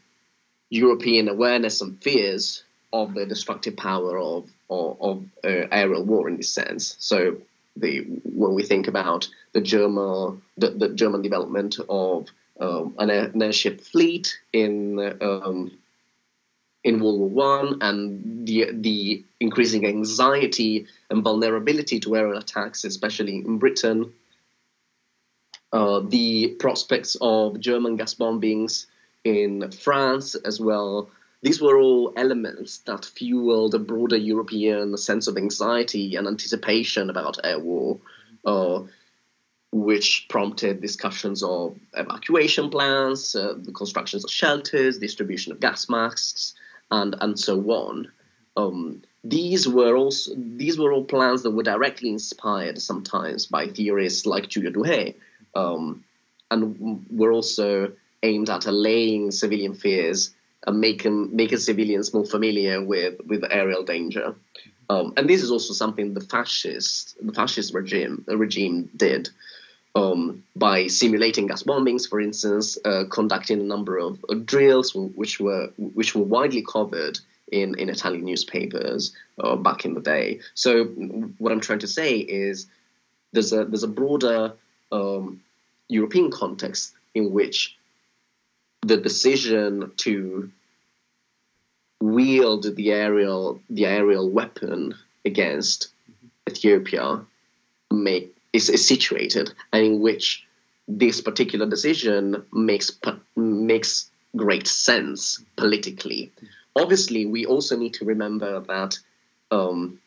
European 0.69 1.27
awareness 1.27 1.81
and 1.81 2.01
fears 2.01 2.63
of 2.93 3.13
the 3.13 3.25
destructive 3.25 3.75
power 3.77 4.17
of 4.17 4.49
of, 4.69 4.97
of 5.01 5.25
uh, 5.43 5.67
aerial 5.71 6.03
war 6.03 6.29
in 6.29 6.37
this 6.37 6.49
sense. 6.49 6.95
So 6.99 7.37
the 7.75 7.99
when 8.23 8.53
we 8.53 8.63
think 8.63 8.87
about 8.87 9.27
the 9.53 9.61
German 9.61 10.41
the, 10.57 10.69
the 10.71 10.89
German 10.89 11.21
development 11.21 11.77
of 11.89 12.27
um, 12.59 12.95
an, 12.99 13.09
air, 13.09 13.25
an, 13.33 13.41
airship 13.41 13.81
fleet 13.81 14.39
in 14.53 14.99
um, 15.21 15.71
in 16.83 16.99
World 16.99 17.19
War 17.19 17.29
One 17.29 17.77
and 17.81 18.47
the 18.47 18.69
the 18.71 19.23
increasing 19.39 19.85
anxiety 19.85 20.87
and 21.09 21.23
vulnerability 21.23 21.99
to 22.01 22.15
aerial 22.15 22.37
attacks, 22.37 22.83
especially 22.83 23.37
in 23.37 23.57
Britain. 23.57 24.13
Uh, 25.73 26.01
the 26.01 26.49
prospects 26.59 27.15
of 27.21 27.59
German 27.59 27.95
gas 27.95 28.13
bombings 28.15 28.87
in 29.23 29.71
France, 29.71 30.35
as 30.35 30.59
well 30.59 31.09
these 31.41 31.61
were 31.61 31.79
all 31.79 32.13
elements 32.15 32.79
that 32.79 33.03
fueled 33.03 33.73
a 33.73 33.79
broader 33.79 34.17
European 34.17 34.95
sense 34.97 35.27
of 35.27 35.37
anxiety 35.37 36.15
and 36.15 36.27
anticipation 36.27 37.09
about 37.09 37.39
air 37.43 37.59
war, 37.59 37.99
uh, 38.45 38.83
which 39.71 40.27
prompted 40.29 40.81
discussions 40.81 41.41
of 41.41 41.79
evacuation 41.93 42.69
plans, 42.69 43.35
uh, 43.35 43.55
the 43.57 43.71
constructions 43.71 44.23
of 44.23 44.29
shelters, 44.29 44.99
distribution 44.99 45.51
of 45.51 45.59
gas 45.59 45.89
masks, 45.89 46.53
and 46.91 47.15
and 47.21 47.39
so 47.39 47.59
on. 47.71 48.11
Um, 48.57 49.01
these 49.23 49.67
were 49.67 49.95
also 49.95 50.31
these 50.35 50.77
were 50.77 50.91
all 50.91 51.05
plans 51.05 51.43
that 51.43 51.51
were 51.51 51.63
directly 51.63 52.09
inspired 52.09 52.81
sometimes 52.81 53.45
by 53.45 53.67
theorists 53.67 54.25
like 54.25 54.49
Giulio 54.49 54.71
Douhet, 54.71 55.15
um, 55.55 56.03
and 56.49 57.05
were 57.09 57.31
also 57.31 57.91
aimed 58.23 58.49
at 58.49 58.65
allaying 58.65 59.31
civilian 59.31 59.73
fears 59.73 60.33
and 60.67 60.79
making 60.79 61.35
making 61.35 61.59
civilians 61.59 62.13
more 62.13 62.25
familiar 62.25 62.83
with 62.83 63.19
with 63.25 63.43
aerial 63.49 63.83
danger. 63.83 64.35
Um, 64.89 65.13
and 65.15 65.29
this 65.29 65.41
is 65.41 65.51
also 65.51 65.73
something 65.73 66.13
the 66.13 66.21
fascist 66.21 67.15
the 67.25 67.33
fascist 67.33 67.73
regime 67.73 68.23
the 68.27 68.37
regime 68.37 68.89
did 68.95 69.29
um, 69.95 70.43
by 70.55 70.87
simulating 70.87 71.47
gas 71.47 71.63
bombings, 71.63 72.07
for 72.07 72.21
instance, 72.21 72.77
uh, 72.85 73.03
conducting 73.09 73.59
a 73.59 73.63
number 73.63 73.97
of, 73.97 74.23
of, 74.29 74.45
drills 74.45 74.95
which 74.95 75.39
were 75.39 75.71
which 75.77 76.15
were 76.15 76.23
widely 76.23 76.63
covered 76.63 77.19
in, 77.51 77.77
in 77.77 77.89
Italian 77.89 78.23
newspapers 78.23 79.13
uh, 79.39 79.55
back 79.55 79.83
in 79.83 79.93
the 79.93 80.01
day. 80.01 80.39
So 80.53 80.85
what 80.85 81.51
I'm 81.51 81.59
trying 81.59 81.79
to 81.79 81.87
say 81.87 82.17
is 82.17 82.67
there's 83.33 83.51
a 83.51 83.65
there's 83.65 83.83
a 83.83 83.89
broader 83.89 84.53
um, 84.91 85.41
European 85.89 86.31
context 86.31 86.93
in 87.13 87.31
which 87.31 87.75
the 88.81 88.97
decision 88.97 89.91
to 89.97 90.49
wield 92.01 92.75
the 92.75 92.91
aerial 92.91 93.61
the 93.69 93.85
aerial 93.85 94.29
weapon 94.29 94.95
against 95.25 95.89
Ethiopia 96.49 97.21
make 97.91 98.35
is, 98.53 98.69
is 98.69 98.87
situated 98.87 99.53
and 99.71 99.85
in 99.85 99.99
which 99.99 100.45
this 100.87 101.21
particular 101.21 101.65
decision 101.65 102.43
makes 102.51 102.91
makes 103.35 104.09
great 104.35 104.67
sense 104.67 105.43
politically. 105.55 106.31
Obviously, 106.75 107.25
we 107.25 107.45
also 107.45 107.77
need 107.77 107.93
to 107.95 108.05
remember 108.05 108.61
that 108.61 108.97
um, 109.51 109.99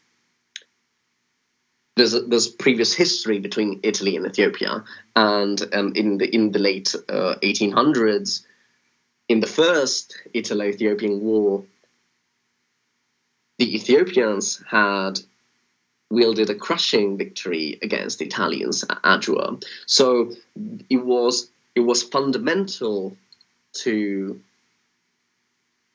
there's 1.97 2.13
there's 2.27 2.49
previous 2.49 2.93
history 2.93 3.39
between 3.39 3.81
Italy 3.83 4.17
and 4.17 4.27
Ethiopia, 4.27 4.85
and 5.15 5.63
um, 5.75 5.93
in 5.95 6.19
the 6.19 6.35
in 6.35 6.53
the 6.53 6.59
late 6.59 6.95
uh, 7.09 7.37
1800s, 7.43 8.45
in 9.29 9.41
the 9.41 9.47
first 9.47 10.19
Italo-Ethiopian 10.33 11.21
War, 11.21 11.65
the 13.59 13.75
Ethiopians 13.77 14.63
had 14.69 15.21
wielded 16.15 16.51
a 16.51 16.55
crushing 16.55 17.17
victory 17.17 17.79
against 17.83 18.19
the 18.19 18.27
Italians 18.27 18.85
at 18.89 19.03
Adua. 19.03 19.63
So 19.87 20.33
it 20.89 21.05
was 21.05 21.51
it 21.75 21.81
was 21.81 22.03
fundamental 22.03 23.17
to 23.85 24.41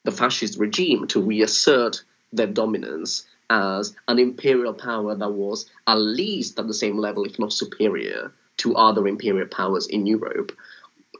the 0.04 0.12
fascist 0.12 0.60
regime 0.60 1.08
to 1.08 1.22
reassert 1.22 2.04
their 2.34 2.48
dominance 2.48 3.26
as 3.50 3.96
an 4.08 4.20
imperial 4.20 4.74
power 4.74 5.16
that 5.16 5.32
was 5.32 5.66
at 5.88 5.96
least 5.96 6.60
at 6.60 6.68
the 6.68 6.74
same 6.74 6.98
level, 6.98 7.26
if 7.26 7.40
not 7.40 7.54
superior, 7.54 8.32
to 8.58 8.76
other 8.76 9.08
imperial 9.08 9.48
powers 9.48 9.88
in 9.88 10.06
Europe. 10.06 10.52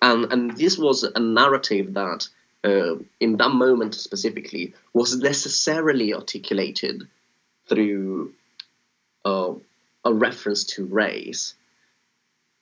And, 0.02 0.32
and 0.32 0.56
this 0.56 0.78
was 0.78 1.04
a 1.04 1.20
narrative 1.20 1.94
that, 1.96 2.28
uh, 2.64 2.96
in 3.20 3.38
that 3.38 3.52
moment 3.52 3.96
specifically, 3.96 4.74
was 4.94 5.18
necessarily 5.18 6.14
articulated 6.14 7.08
through 7.68 8.34
uh, 9.30 9.54
a 10.06 10.14
reference 10.14 10.64
to 10.74 10.86
race. 10.86 11.54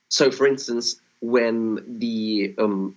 So, 0.08 0.30
for 0.30 0.46
instance, 0.46 0.86
when 1.20 1.98
the 1.98 2.54
um, 2.58 2.96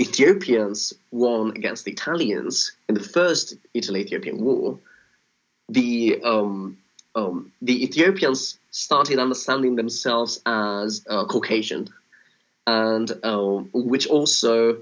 Ethiopians 0.00 0.92
won 1.10 1.50
against 1.56 1.84
the 1.84 1.92
Italians 1.92 2.72
in 2.88 2.94
the 2.94 3.08
first 3.16 3.56
Italy-Ethiopian 3.74 4.38
War, 4.44 4.78
the 5.68 6.20
um, 6.24 6.78
um, 7.14 7.52
the 7.62 7.76
Ethiopians 7.84 8.58
started 8.70 9.18
understanding 9.18 9.76
themselves 9.76 10.40
as 10.46 11.04
uh, 11.08 11.24
Caucasian, 11.24 11.88
and 12.66 13.10
uh, 13.22 13.62
which 13.72 14.06
also 14.06 14.78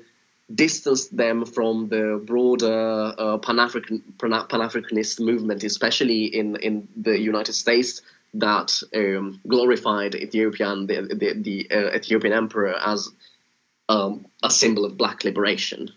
distanced 0.54 1.16
them 1.16 1.44
from 1.44 1.88
the 1.88 2.22
broader 2.24 3.14
uh, 3.18 3.38
Pan-African 3.38 4.02
Pan-Africanist 4.18 5.20
movement, 5.20 5.64
especially 5.64 6.24
in 6.24 6.56
in 6.56 6.88
the 6.96 7.18
United 7.18 7.54
States, 7.54 8.02
that 8.34 8.80
um, 8.94 9.40
glorified 9.48 10.14
Ethiopia 10.14 10.70
and 10.70 10.88
the 10.88 11.02
the, 11.02 11.34
the 11.34 11.70
uh, 11.70 11.96
Ethiopian 11.96 12.32
emperor 12.32 12.74
as 12.74 13.10
um, 13.88 14.26
a 14.42 14.50
symbol 14.50 14.84
of 14.84 14.96
black 14.96 15.24
liberation. 15.24 15.90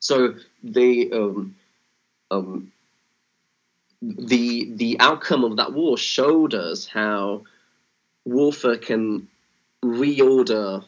So 0.00 0.34
they 0.62 1.10
um, 1.10 1.54
um, 2.30 2.72
the 4.00 4.72
the 4.74 4.96
outcome 4.98 5.44
of 5.44 5.56
that 5.56 5.72
war 5.72 5.98
showed 5.98 6.54
us 6.54 6.86
how 6.86 7.44
warfare 8.24 8.78
can 8.78 9.28
reorder 9.84 10.84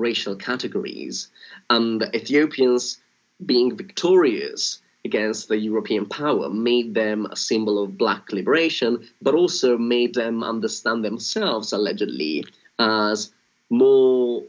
racial 0.00 0.36
categories, 0.36 1.28
and 1.68 2.00
the 2.00 2.14
Ethiopians 2.16 2.98
being 3.44 3.76
victorious 3.76 4.80
against 5.04 5.48
the 5.48 5.56
European 5.56 6.06
power 6.06 6.48
made 6.50 6.94
them 6.94 7.26
a 7.26 7.36
symbol 7.36 7.82
of 7.82 7.96
black 7.96 8.32
liberation, 8.32 9.08
but 9.22 9.34
also 9.34 9.78
made 9.78 10.14
them 10.14 10.42
understand 10.42 11.04
themselves 11.04 11.72
allegedly 11.72 12.44
as 12.78 13.32
more 13.70 14.42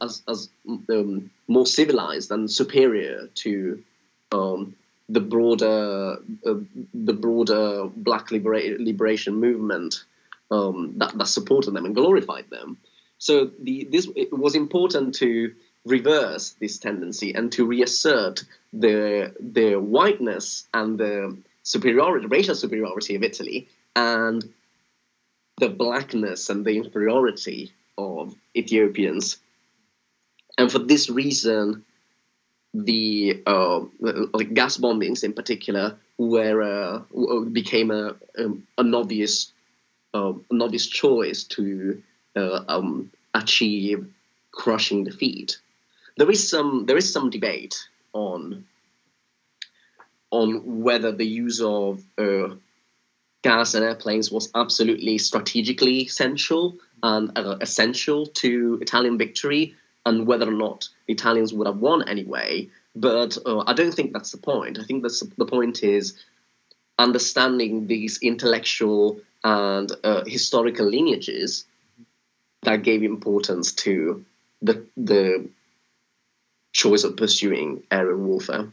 as, 0.00 0.22
as 0.28 0.48
um, 0.90 1.30
more 1.48 1.66
civilized 1.66 2.30
and 2.30 2.50
superior 2.50 3.28
to 3.34 3.82
um, 4.32 4.74
the 5.08 5.20
broader 5.20 6.18
uh, 6.46 6.54
the 6.94 7.12
broader 7.12 7.88
black 7.96 8.30
libera- 8.30 8.78
liberation 8.78 9.34
movement 9.34 10.04
um, 10.50 10.92
that, 10.98 11.16
that 11.16 11.26
supported 11.26 11.72
them 11.72 11.86
and 11.86 11.94
glorified 11.94 12.48
them. 12.50 12.76
So 13.20 13.50
the, 13.62 13.84
this 13.84 14.08
it 14.16 14.32
was 14.32 14.54
important 14.54 15.14
to 15.16 15.54
reverse 15.84 16.56
this 16.58 16.78
tendency 16.78 17.34
and 17.34 17.52
to 17.52 17.66
reassert 17.66 18.44
the 18.72 19.32
the 19.38 19.74
whiteness 19.76 20.66
and 20.72 20.98
the 20.98 21.36
superiority, 21.62 22.26
racial 22.26 22.54
superiority 22.54 23.14
of 23.14 23.22
Italy, 23.22 23.68
and 23.94 24.42
the 25.58 25.68
blackness 25.68 26.48
and 26.48 26.64
the 26.64 26.76
inferiority 26.78 27.72
of 27.98 28.34
Ethiopians. 28.56 29.36
And 30.56 30.72
for 30.72 30.78
this 30.78 31.10
reason, 31.10 31.84
the 32.72 33.42
uh, 33.46 33.80
like 34.32 34.54
gas 34.54 34.78
bombings 34.78 35.24
in 35.24 35.34
particular 35.34 35.96
were 36.16 36.62
uh, 36.62 37.40
became 37.52 37.90
a, 37.90 38.16
um, 38.38 38.66
a, 38.78 38.82
a 38.82 38.96
obvious 38.96 39.52
uh, 40.14 40.32
an 40.50 40.62
obvious 40.62 40.86
choice 40.86 41.44
to 41.44 42.02
uh, 42.36 42.64
um, 42.68 43.10
achieve 43.34 44.06
crushing 44.52 45.04
defeat. 45.04 45.58
There 46.16 46.30
is 46.30 46.48
some 46.48 46.86
there 46.86 46.96
is 46.96 47.12
some 47.12 47.30
debate 47.30 47.76
on 48.12 48.64
on 50.30 50.82
whether 50.82 51.12
the 51.12 51.26
use 51.26 51.60
of 51.60 52.02
uh, 52.18 52.54
gas 53.42 53.74
and 53.74 53.84
airplanes 53.84 54.30
was 54.30 54.50
absolutely 54.54 55.18
strategically 55.18 56.02
essential 56.02 56.76
and 57.02 57.36
uh, 57.36 57.56
essential 57.60 58.26
to 58.26 58.78
Italian 58.80 59.18
victory, 59.18 59.74
and 60.04 60.26
whether 60.26 60.48
or 60.48 60.52
not 60.52 60.88
the 61.06 61.14
Italians 61.14 61.52
would 61.52 61.66
have 61.66 61.78
won 61.78 62.08
anyway. 62.08 62.68
But 62.94 63.38
uh, 63.46 63.64
I 63.66 63.72
don't 63.72 63.92
think 63.92 64.12
that's 64.12 64.32
the 64.32 64.38
point. 64.38 64.78
I 64.78 64.84
think 64.84 65.02
that's 65.02 65.20
the 65.20 65.46
point 65.46 65.82
is 65.82 66.22
understanding 66.98 67.86
these 67.86 68.18
intellectual 68.20 69.20
and 69.42 69.90
uh, 70.04 70.22
historical 70.26 70.86
lineages 70.86 71.64
that 72.62 72.82
gave 72.82 73.02
importance 73.02 73.72
to 73.72 74.24
the 74.62 74.84
the 74.96 75.48
choice 76.72 77.04
of 77.04 77.16
pursuing 77.16 77.82
aerial 77.90 78.18
warfare. 78.18 78.68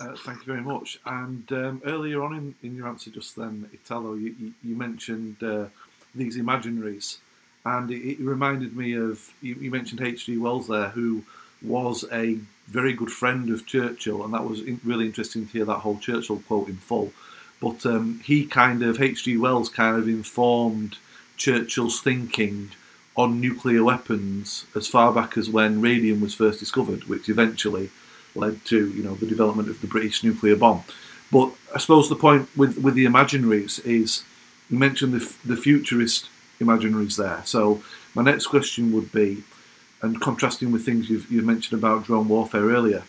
Uh, 0.00 0.16
thank 0.16 0.38
you 0.38 0.52
very 0.52 0.62
much. 0.62 0.98
And 1.06 1.50
um, 1.52 1.82
earlier 1.84 2.22
on 2.22 2.34
in, 2.34 2.54
in 2.62 2.76
your 2.76 2.88
answer 2.88 3.10
just 3.10 3.36
then, 3.36 3.68
Italo, 3.72 4.14
you, 4.14 4.34
you, 4.38 4.54
you 4.64 4.76
mentioned 4.76 5.42
uh, 5.42 5.66
these 6.14 6.36
imaginaries, 6.36 7.18
and 7.64 7.90
it, 7.90 8.12
it, 8.12 8.20
reminded 8.20 8.76
me 8.76 8.94
of 8.94 9.32
you, 9.40 9.54
you 9.54 9.70
mentioned 9.70 10.00
H.G. 10.00 10.36
Wells 10.38 10.66
there, 10.68 10.88
who 10.88 11.24
was 11.62 12.04
a 12.10 12.38
very 12.66 12.92
good 12.92 13.10
friend 13.10 13.50
of 13.50 13.66
Churchill, 13.66 14.24
and 14.24 14.34
that 14.34 14.44
was 14.44 14.60
in, 14.60 14.80
really 14.84 15.06
interesting 15.06 15.46
to 15.46 15.52
hear 15.52 15.64
that 15.64 15.78
whole 15.78 15.98
Churchill 15.98 16.40
quote 16.40 16.68
in 16.68 16.76
full. 16.76 17.12
But 17.60 17.86
um, 17.86 18.20
he 18.24 18.46
kind 18.46 18.82
of 18.82 19.00
H.G. 19.00 19.36
Wells 19.36 19.68
kind 19.68 19.96
of 19.96 20.08
informed 20.08 20.96
Churchill's 21.36 22.00
thinking 22.00 22.70
on 23.16 23.40
nuclear 23.40 23.84
weapons 23.84 24.66
as 24.74 24.88
far 24.88 25.12
back 25.12 25.36
as 25.36 25.48
when 25.48 25.80
radium 25.80 26.20
was 26.20 26.34
first 26.34 26.58
discovered, 26.58 27.04
which 27.04 27.28
eventually 27.28 27.90
led 28.34 28.64
to 28.64 28.88
you 28.90 29.02
know 29.02 29.14
the 29.14 29.26
development 29.26 29.68
of 29.68 29.80
the 29.80 29.86
British 29.86 30.24
nuclear 30.24 30.56
bomb. 30.56 30.84
But 31.30 31.52
I 31.74 31.78
suppose 31.78 32.08
the 32.08 32.16
point 32.16 32.48
with 32.56 32.78
with 32.78 32.94
the 32.94 33.06
imaginaries 33.06 33.84
is 33.84 34.24
you 34.70 34.78
mentioned 34.78 35.12
the, 35.12 35.34
the 35.44 35.56
futurist 35.56 36.28
imaginaries 36.60 37.16
there. 37.16 37.42
So 37.44 37.82
my 38.14 38.22
next 38.22 38.46
question 38.46 38.92
would 38.92 39.12
be, 39.12 39.44
and 40.02 40.20
contrasting 40.20 40.72
with 40.72 40.84
things 40.84 41.10
you've, 41.10 41.30
you've 41.30 41.44
mentioned 41.44 41.78
about 41.78 42.04
drone 42.04 42.28
warfare 42.28 42.66
earlier, 42.66 43.04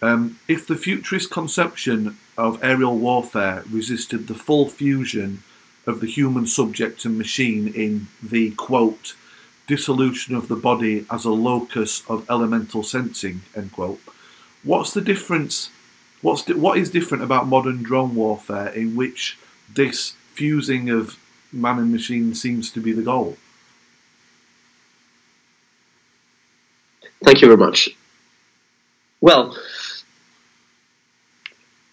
um, 0.00 0.38
if 0.48 0.66
the 0.66 0.76
futurist 0.76 1.30
conception 1.30 2.18
of 2.36 2.62
aerial 2.62 2.98
warfare 2.98 3.62
resisted 3.70 4.26
the 4.26 4.34
full 4.34 4.68
fusion 4.68 5.42
of 5.86 6.00
the 6.00 6.06
human 6.06 6.46
subject 6.46 7.04
and 7.04 7.18
machine 7.18 7.68
in 7.68 8.08
the 8.22 8.50
quote 8.52 9.14
dissolution 9.66 10.34
of 10.34 10.48
the 10.48 10.56
body 10.56 11.06
as 11.10 11.24
a 11.24 11.30
locus 11.30 12.02
of 12.08 12.28
elemental 12.28 12.82
sensing 12.82 13.42
end 13.56 13.72
quote. 13.72 14.00
What's 14.62 14.92
the 14.92 15.00
difference 15.00 15.70
what's 16.20 16.46
what 16.48 16.78
is 16.78 16.90
different 16.90 17.24
about 17.24 17.48
modern 17.48 17.82
drone 17.82 18.14
warfare 18.14 18.68
in 18.68 18.96
which 18.96 19.38
this 19.72 20.12
fusing 20.34 20.90
of 20.90 21.18
man 21.52 21.78
and 21.78 21.92
machine 21.92 22.34
seems 22.34 22.70
to 22.70 22.80
be 22.80 22.92
the 22.92 23.02
goal? 23.02 23.36
Thank 27.24 27.40
you 27.40 27.48
very 27.48 27.58
much. 27.58 27.88
Well 29.20 29.56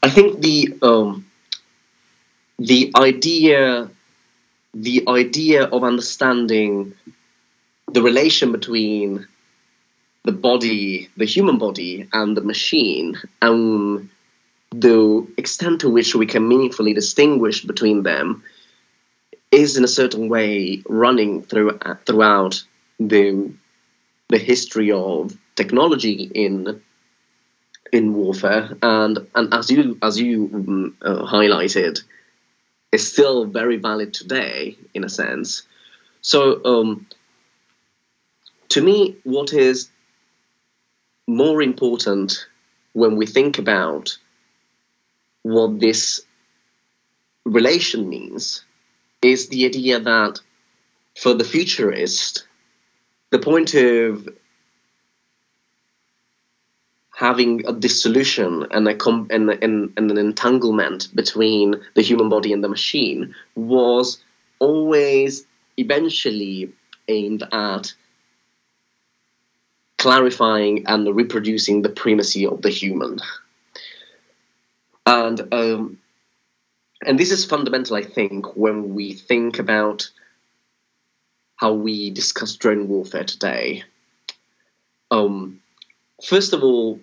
I 0.02 0.10
think 0.10 0.42
the 0.42 0.78
um, 0.82 1.29
the 2.60 2.92
idea 2.96 3.90
the 4.74 5.04
idea 5.08 5.64
of 5.64 5.84
understanding 5.84 6.94
the 7.92 8.04
relation 8.04 8.52
between 8.52 9.26
the 10.26 10.32
body, 10.32 11.10
the 11.18 11.26
human 11.26 11.58
body, 11.58 12.08
and 12.14 12.38
the 12.38 12.42
machine, 12.42 13.18
and 13.42 14.10
the 14.72 15.26
extent 15.38 15.82
to 15.82 15.90
which 15.90 16.14
we 16.14 16.28
can 16.28 16.48
meaningfully 16.48 16.94
distinguish 16.94 17.64
between 17.64 18.04
them 18.04 18.44
is 19.52 19.76
in 19.76 19.84
a 19.84 19.88
certain 19.88 20.30
way 20.30 20.84
running 20.88 21.42
through 21.42 21.80
throughout 22.06 22.64
the 23.00 23.52
the 24.28 24.38
history 24.38 24.92
of 24.92 25.36
technology 25.56 26.30
in 26.36 26.80
in 27.92 28.14
warfare, 28.14 28.78
and 28.84 29.18
and 29.34 29.54
as 29.54 29.72
you 29.72 29.98
as 30.04 30.20
you 30.20 30.50
um, 30.54 30.98
uh, 31.02 31.26
highlighted, 31.26 32.04
is 32.92 33.12
still 33.12 33.46
very 33.46 33.78
valid 33.78 34.14
today 34.14 34.78
in 34.94 35.04
a 35.04 35.10
sense. 35.10 35.64
So, 36.22 36.64
um, 36.66 37.08
to 38.70 38.82
me, 38.82 39.18
what 39.24 39.54
is 39.54 39.90
more 41.28 41.62
important 41.62 42.48
when 42.94 43.16
we 43.16 43.26
think 43.26 43.58
about 43.60 44.18
what 45.44 45.80
this 45.80 46.22
relation 47.46 48.10
means 48.10 48.64
is 49.22 49.50
the 49.50 49.66
idea 49.66 50.00
that 50.00 50.40
for 51.18 51.34
the 51.34 51.44
futurist, 51.44 52.46
the 53.32 53.40
point 53.40 53.74
of 53.74 54.28
having 57.20 57.66
a 57.68 57.74
dissolution 57.74 58.66
and, 58.72 58.88
a 58.88 58.96
com- 58.96 59.28
and, 59.30 59.50
and, 59.50 59.92
and 59.98 60.10
an 60.10 60.18
entanglement 60.18 61.14
between 61.14 61.76
the 61.96 62.02
human 62.02 62.30
body 62.30 62.54
and 62.54 62.64
the 62.64 62.70
machine 62.70 63.36
was 63.56 64.24
always 64.60 65.46
eventually 65.76 66.72
aimed 67.10 67.44
at 67.52 67.94
clarifying 69.98 70.88
and 70.88 71.14
reproducing 71.14 71.82
the 71.82 71.90
primacy 71.90 72.46
of 72.46 72.62
the 72.62 72.70
human. 72.70 73.20
And 75.06 75.54
um, 75.54 75.98
and 77.06 77.20
this 77.20 77.32
is 77.32 77.44
fundamental, 77.44 77.98
I 77.98 78.04
think, 78.04 78.56
when 78.56 78.96
we 78.96 79.12
think 79.12 79.60
about 79.60 80.10
how 81.58 81.74
we 81.74 82.12
discuss 82.12 82.56
drone 82.56 82.88
warfare 82.88 83.26
today. 83.26 83.84
Um, 85.12 85.60
first 86.24 86.54
of 86.54 86.64
all, 86.64 87.02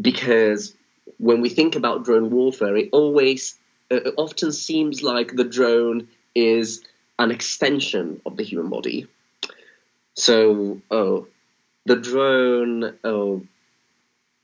because 0.00 0.74
when 1.18 1.40
we 1.40 1.48
think 1.48 1.76
about 1.76 2.04
drone 2.04 2.30
warfare, 2.30 2.76
it 2.76 2.88
always 2.92 3.58
uh, 3.90 4.00
often 4.16 4.52
seems 4.52 5.02
like 5.02 5.34
the 5.34 5.44
drone 5.44 6.08
is 6.34 6.82
an 7.18 7.30
extension 7.30 8.20
of 8.24 8.36
the 8.36 8.44
human 8.44 8.70
body. 8.70 9.06
So, 10.14 10.80
oh, 10.90 11.26
the 11.86 11.96
drone 11.96 12.98
oh, 13.04 13.42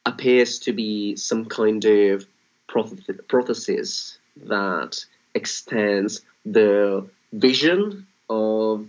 appears 0.04 0.58
to 0.60 0.72
be 0.72 1.16
some 1.16 1.46
kind 1.46 1.84
of 1.84 2.26
prosthesis 2.68 4.18
that 4.44 5.04
extends 5.34 6.22
the 6.44 7.08
vision 7.32 8.06
of 8.28 8.88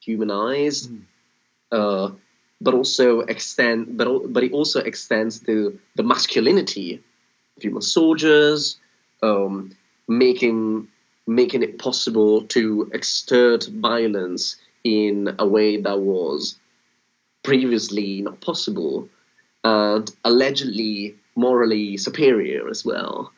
human 0.00 0.30
eyes. 0.30 0.88
Mm. 0.88 1.02
Uh, 1.72 2.10
but 2.60 2.74
also 2.74 3.20
extend 3.20 3.96
but 3.96 4.32
but 4.32 4.44
it 4.44 4.52
also 4.52 4.80
extends 4.80 5.40
the 5.40 5.76
the 5.96 6.02
masculinity 6.02 7.02
of 7.56 7.62
human 7.62 7.82
soldiers, 7.82 8.78
um, 9.22 9.76
making 10.08 10.88
making 11.26 11.62
it 11.62 11.78
possible 11.78 12.42
to 12.42 12.90
exert 12.92 13.66
violence 13.66 14.56
in 14.84 15.34
a 15.38 15.46
way 15.46 15.80
that 15.80 16.00
was 16.00 16.58
previously 17.42 18.22
not 18.22 18.40
possible, 18.40 19.08
and 19.64 20.10
allegedly 20.24 21.16
morally 21.34 21.96
superior 21.96 22.68
as 22.68 22.84
well. 22.84 23.32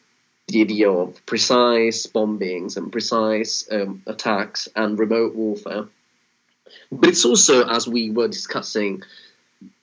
The 0.48 0.62
idea 0.62 0.90
of 0.90 1.26
precise 1.26 2.06
bombings 2.06 2.76
and 2.76 2.90
precise 2.90 3.68
um, 3.70 4.02
attacks 4.06 4.68
and 4.74 4.98
remote 4.98 5.34
warfare 5.34 5.88
but 6.90 7.08
it's 7.08 7.24
also, 7.24 7.66
as 7.66 7.88
we 7.88 8.10
were 8.10 8.28
discussing, 8.28 9.02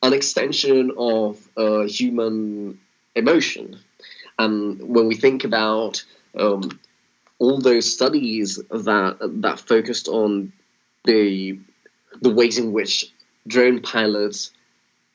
an 0.01 0.13
extension 0.13 0.91
of 0.97 1.47
uh, 1.57 1.83
human 1.83 2.79
emotion. 3.15 3.79
And 4.37 4.81
when 4.81 5.07
we 5.07 5.15
think 5.15 5.43
about 5.43 6.03
um, 6.37 6.79
all 7.39 7.59
those 7.59 7.91
studies 7.91 8.57
that 8.69 9.17
that 9.41 9.59
focused 9.59 10.07
on 10.07 10.53
the 11.05 11.59
the 12.21 12.29
ways 12.29 12.57
in 12.57 12.71
which 12.71 13.11
drone 13.47 13.81
pilots 13.81 14.51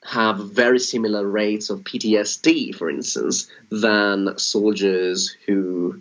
have 0.03 0.39
very 0.39 0.79
similar 0.79 1.27
rates 1.27 1.69
of 1.69 1.81
PTSD, 1.81 2.75
for 2.75 2.89
instance, 2.89 3.51
than 3.71 4.39
soldiers 4.39 5.37
who 5.47 6.01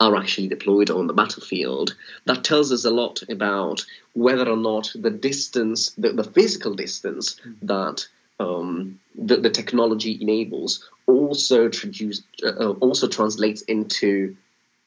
are 0.00 0.16
actually 0.16 0.48
deployed 0.48 0.90
on 0.90 1.06
the 1.06 1.12
battlefield. 1.12 1.94
That 2.24 2.42
tells 2.42 2.72
us 2.72 2.84
a 2.84 2.90
lot 2.90 3.22
about 3.28 3.84
whether 4.14 4.48
or 4.48 4.56
not 4.56 4.90
the 4.94 5.10
distance, 5.10 5.90
the, 5.90 6.12
the 6.12 6.24
physical 6.24 6.74
distance 6.74 7.38
that 7.62 8.06
um, 8.40 8.98
the, 9.14 9.36
the, 9.36 9.50
technology 9.50 10.18
enables, 10.18 10.88
also 11.06 11.68
traduce, 11.68 12.22
uh, 12.42 12.70
also 12.80 13.06
translates 13.06 13.60
into 13.62 14.34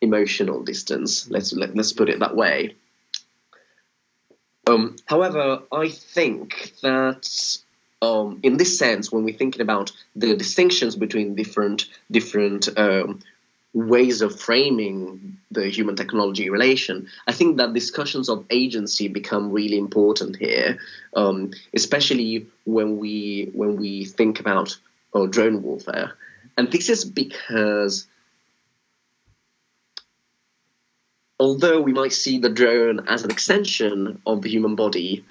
emotional 0.02 0.63
distance. 0.63 1.30
Let's 1.30 1.54
let, 1.54 1.69
us 1.69 1.76
let 1.76 1.82
us 1.82 1.93
put 1.93 2.10
it 2.10 2.19
that 2.19 2.36
way. 2.36 2.76
Um, 4.65 4.95
however, 5.06 5.62
I 5.71 5.89
think 5.89 6.73
that 6.82 7.60
um, 8.02 8.39
in 8.43 8.58
this 8.58 8.80
sense, 8.80 9.12
when 9.12 9.23
we're 9.23 9.38
thinking 9.38 9.62
about 9.62 9.91
the 10.15 10.36
distinctions 10.36 10.95
between 10.95 11.36
different 11.36 11.86
different 12.10 12.67
um, 12.78 13.19
ways 13.73 14.21
of 14.21 14.39
framing 14.39 15.38
the 15.51 15.67
human 15.67 15.95
technology 15.95 16.49
relation, 16.49 17.07
I 17.27 17.31
think 17.31 17.57
that 17.57 17.73
discussions 17.73 18.29
of 18.29 18.45
agency 18.49 19.07
become 19.07 19.51
really 19.51 19.77
important 19.77 20.36
here, 20.36 20.77
um, 21.15 21.51
especially 21.73 22.47
when 22.65 22.97
we 22.97 23.49
when 23.53 23.77
we 23.77 24.05
think 24.05 24.39
about 24.39 24.77
oh, 25.13 25.27
drone 25.27 25.63
warfare. 25.63 26.13
And 26.55 26.71
this 26.71 26.89
is 26.89 27.03
because 27.03 28.05
although 31.39 31.81
we 31.81 31.93
might 31.93 32.13
see 32.13 32.38
the 32.38 32.49
drone 32.49 33.07
as 33.07 33.24
an 33.24 33.32
extension 33.32 34.21
of 34.26 34.43
the 34.43 34.49
human 34.49 34.76
body, 34.76 35.26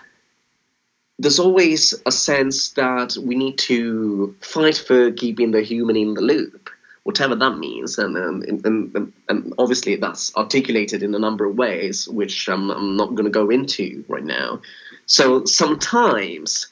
there's 1.18 1.38
always 1.38 1.94
a 2.04 2.10
sense 2.12 2.70
that 2.70 3.16
we 3.16 3.36
need 3.36 3.56
to 3.58 4.34
fight 4.40 4.76
for 4.76 5.12
keeping 5.12 5.52
the 5.52 5.62
human 5.62 5.96
in 5.96 6.14
the 6.14 6.20
loop 6.20 6.61
whatever 7.04 7.34
that 7.34 7.58
means. 7.58 7.98
And, 7.98 8.16
um, 8.16 8.42
and, 8.46 8.64
and, 8.64 9.12
and, 9.28 9.54
obviously, 9.58 9.96
that's 9.96 10.34
articulated 10.36 11.02
in 11.02 11.14
a 11.14 11.18
number 11.18 11.44
of 11.44 11.56
ways, 11.56 12.08
which 12.08 12.48
I'm, 12.48 12.70
I'm 12.70 12.96
not 12.96 13.14
going 13.14 13.24
to 13.24 13.30
go 13.30 13.50
into 13.50 14.04
right 14.08 14.24
now. 14.24 14.62
So 15.06 15.44
sometimes 15.44 16.68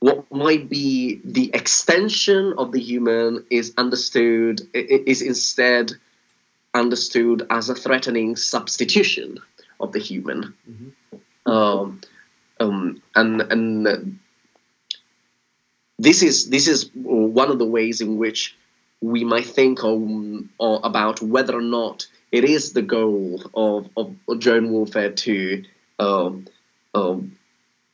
what 0.00 0.30
might 0.30 0.68
be 0.68 1.20
the 1.24 1.50
extension 1.52 2.54
of 2.56 2.72
the 2.72 2.80
human 2.80 3.44
is 3.50 3.74
understood 3.76 4.60
is 4.72 5.22
instead 5.22 5.92
understood 6.72 7.46
as 7.50 7.68
a 7.68 7.74
threatening 7.74 8.36
substitution 8.36 9.38
of 9.80 9.92
the 9.92 9.98
human. 9.98 10.54
Mm-hmm. 10.70 11.50
Um, 11.50 12.00
um, 12.60 13.02
and 13.14 13.40
and 13.40 14.18
this 15.98 16.22
is 16.22 16.48
this 16.50 16.68
is 16.68 16.90
one 16.94 17.50
of 17.50 17.58
the 17.58 17.66
ways 17.66 18.00
in 18.00 18.16
which 18.16 18.56
we 19.00 19.24
might 19.24 19.46
think 19.46 19.84
on, 19.84 20.48
or 20.58 20.80
about 20.82 21.22
whether 21.22 21.56
or 21.56 21.62
not 21.62 22.06
it 22.32 22.44
is 22.44 22.72
the 22.72 22.82
goal 22.82 23.42
of, 23.54 23.88
of, 23.96 24.14
of 24.28 24.40
drone 24.40 24.70
warfare 24.70 25.12
to 25.12 25.64
um, 25.98 26.46
um, 26.94 27.38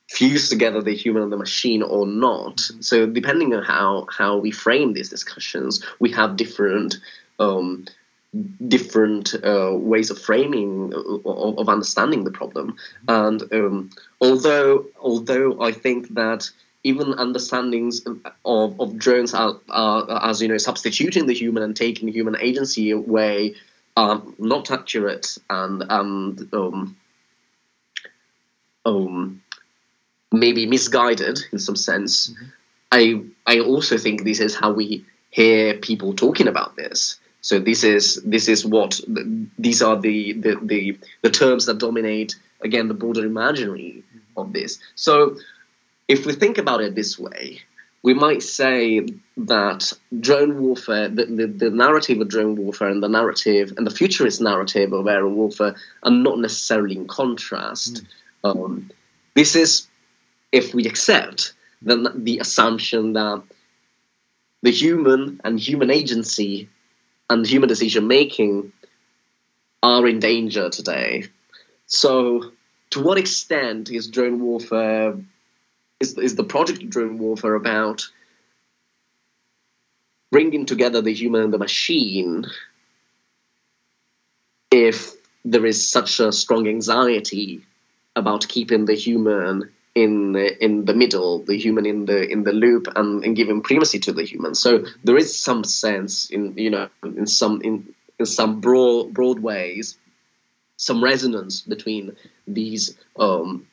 fuse 0.09 0.48
together 0.48 0.82
the 0.82 0.94
human 0.94 1.22
and 1.22 1.32
the 1.32 1.36
machine 1.36 1.82
or 1.82 2.07
not. 2.07 2.57
Mm-hmm. 2.57 2.80
So 2.80 3.07
depending 3.07 3.55
on 3.55 3.62
how 3.62 4.07
how 4.11 4.38
we 4.38 4.50
frame 4.50 4.92
these 4.92 5.11
discussions, 5.11 5.84
we 5.98 6.11
have 6.12 6.36
different 6.36 6.96
um, 7.38 7.86
different 8.66 9.34
uh, 9.44 9.72
ways 9.74 10.11
of 10.11 10.20
framing 10.20 10.92
uh, 10.94 10.98
of, 10.98 11.59
of, 11.59 11.68
understanding 11.68 12.24
the 12.24 12.30
problem. 12.30 12.76
And 13.09 13.42
um, 13.52 13.90
although 14.20 14.86
although 15.00 15.61
I 15.61 15.72
think 15.72 16.14
that 16.14 16.50
even 16.85 17.14
understandings 17.14 18.07
of, 18.45 18.78
of 18.78 18.99
drones 18.99 19.32
are, 19.35 19.57
are, 19.70 20.28
as 20.28 20.41
you 20.43 20.49
know 20.49 20.59
substituting 20.59 21.26
the 21.26 21.35
human 21.35 21.62
and 21.62 21.74
taking 21.74 22.09
human 22.09 22.37
agency 22.41 22.91
away 22.91 23.55
are 23.97 24.22
not 24.39 24.70
accurate 24.70 25.39
and 25.49 25.82
and 25.89 26.55
um, 26.55 26.97
um, 28.85 29.43
maybe 30.30 30.66
misguided 30.66 31.41
in 31.53 31.59
some 31.59 31.76
sense. 31.76 32.30
Mm-hmm. 32.30 32.45
I 32.93 33.22
I 33.47 33.61
also 33.61 33.99
think 33.99 34.22
this 34.22 34.41
is 34.41 34.55
how 34.55 34.72
we 34.72 35.05
hear 35.30 35.74
people 35.74 36.12
talking 36.14 36.49
about 36.49 36.76
this. 36.76 37.18
So 37.41 37.59
this 37.59 37.82
is 37.82 38.22
this 38.22 38.49
is 38.49 38.64
what 38.64 39.01
these 39.59 39.82
are 39.82 39.99
the 40.01 40.32
the, 40.35 40.59
the, 40.62 40.99
the 41.22 41.30
terms 41.30 41.66
that 41.66 41.78
dominate 41.78 42.37
again 42.62 42.89
the 42.89 42.95
broader 42.95 43.24
imaginary 43.24 44.03
mm-hmm. 44.03 44.41
of 44.41 44.53
this. 44.53 44.78
So 44.95 45.37
if 46.09 46.26
we 46.26 46.32
think 46.32 46.59
about 46.59 46.80
it 46.80 46.94
this 46.94 47.18
way, 47.18 47.61
we 48.02 48.12
might 48.12 48.42
say 48.42 49.07
that 49.38 49.92
drone 50.20 50.61
warfare, 50.61 51.09
the, 51.09 51.24
the, 51.24 51.46
the, 51.46 51.70
narrative 51.70 52.20
of 52.20 52.28
drone 52.28 52.55
warfare 52.55 52.88
and 52.88 53.02
the 53.02 53.09
narrative 53.09 53.72
and 53.78 53.86
the 53.86 53.90
futurist 53.90 54.42
narrative 54.42 54.92
of 54.92 55.09
aerial 55.09 55.30
warfare 55.30 55.74
are 56.02 56.11
not 56.11 56.38
necessarily 56.38 56.96
in 56.96 57.07
contrast. 57.07 58.05
Mm. 58.44 58.64
Um, 58.64 58.90
this 59.34 59.57
is 59.57 59.86
if 60.52 60.74
we 60.74 60.86
accept 60.86 61.55
the, 61.80 62.12
the 62.14 62.40
assumption 62.40 63.14
that 63.14 63.42
the 64.62 64.70
human 64.70 65.40
and 65.42 65.59
human 65.59 65.90
agency 65.90 66.68
and 67.30 67.46
human 67.46 67.68
decision 67.70 68.07
making 68.07 68.70
are 69.82 70.07
in 70.07 70.18
danger 70.18 70.68
today. 70.68 71.24
So, 71.86 72.52
to 72.90 73.02
what 73.02 73.18
extent 73.18 73.90
is 73.90 74.09
drone 74.09 74.40
warfare 74.40 75.14
is, 76.05 76.18
is 76.18 76.34
the 76.36 76.44
project 76.44 76.88
drone 76.88 77.18
warfare 77.18 77.55
about 77.55 78.09
bringing 80.30 80.66
together 80.66 81.00
the 81.00 81.12
human 81.12 81.42
and 81.42 81.52
the 81.52 81.59
machine 81.59 82.44
if 84.70 85.14
there 85.44 85.66
is 85.66 85.88
such 85.88 86.20
a 86.20 86.32
strong 86.32 86.66
anxiety 86.66 87.64
about 88.16 88.48
keeping 88.48 88.84
the 88.86 88.94
human 88.94 89.70
in 89.94 90.32
the, 90.32 90.64
in 90.64 90.86
the 90.86 90.94
middle, 90.94 91.44
the 91.44 91.57
human 91.57 91.86
in 91.86 92.07
the 92.07 92.28
in 92.28 92.42
the 92.42 92.52
loop, 92.52 92.88
and, 92.96 93.24
and 93.24 93.36
giving 93.36 93.62
primacy 93.62 94.00
to 94.00 94.12
the 94.12 94.24
human. 94.24 94.55
So 94.55 94.84
there 95.05 95.16
is 95.16 95.38
some 95.48 95.62
sense 95.62 96.30
in 96.30 96.59
you 96.59 96.70
know 96.70 96.88
in 97.05 97.26
some 97.26 97.62
in, 97.62 97.94
in 98.18 98.26
some 98.26 98.61
broad 98.61 99.14
broad 99.14 99.38
ways, 99.38 99.96
some 100.76 101.05
resonance 101.05 101.61
between 101.61 102.16
these 102.48 102.96
um, 103.18 103.66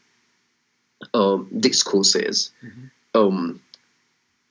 um, 1.14 1.50
discourses. 1.60 2.52
Mm-hmm. 2.64 2.88
Um, 3.14 3.62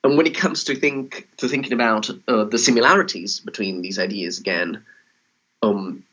and 0.03 0.17
when 0.17 0.27
it 0.27 0.35
comes 0.35 0.63
to 0.65 0.75
think 0.75 1.27
to 1.37 1.47
thinking 1.47 1.73
about 1.73 2.09
uh, 2.27 2.45
the 2.45 2.57
similarities 2.57 3.39
between 3.39 3.81
these 3.81 3.99
ideas 3.99 4.39
again, 4.39 4.83
um, 5.61 6.03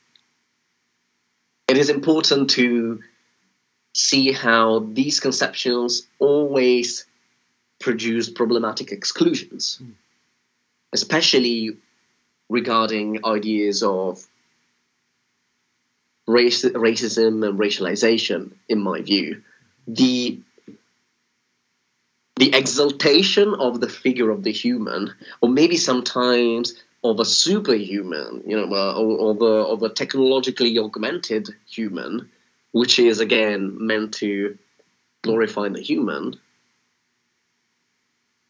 it 1.68 1.76
is 1.76 1.88
important 1.90 2.50
to 2.50 3.02
see 3.94 4.32
how 4.32 4.80
these 4.80 5.20
conceptions 5.20 6.06
always 6.18 7.06
produce 7.80 8.28
problematic 8.28 8.92
exclusions, 8.92 9.80
mm. 9.82 9.92
especially 10.92 11.76
regarding 12.50 13.24
ideas 13.24 13.82
of 13.82 14.26
race, 16.26 16.64
racism 16.64 17.46
and 17.46 17.58
racialization, 17.58 18.52
in 18.68 18.80
my 18.80 19.00
view 19.00 19.42
the 19.88 20.38
the 22.36 22.54
exaltation 22.54 23.52
of 23.54 23.80
the 23.80 23.88
figure 23.88 24.30
of 24.30 24.44
the 24.44 24.52
human, 24.52 25.12
or 25.40 25.48
maybe 25.48 25.76
sometimes 25.76 26.74
of 27.02 27.18
a 27.18 27.24
superhuman, 27.24 28.44
you 28.46 28.56
know, 28.56 28.72
uh, 28.72 28.94
or, 28.94 29.32
of, 29.32 29.42
a, 29.42 29.44
of 29.44 29.82
a 29.82 29.88
technologically 29.88 30.78
augmented 30.78 31.48
human, 31.68 32.28
which 32.70 33.00
is 33.00 33.18
again 33.18 33.76
meant 33.84 34.14
to 34.14 34.56
glorify 35.22 35.68
the 35.68 35.80
human, 35.80 36.38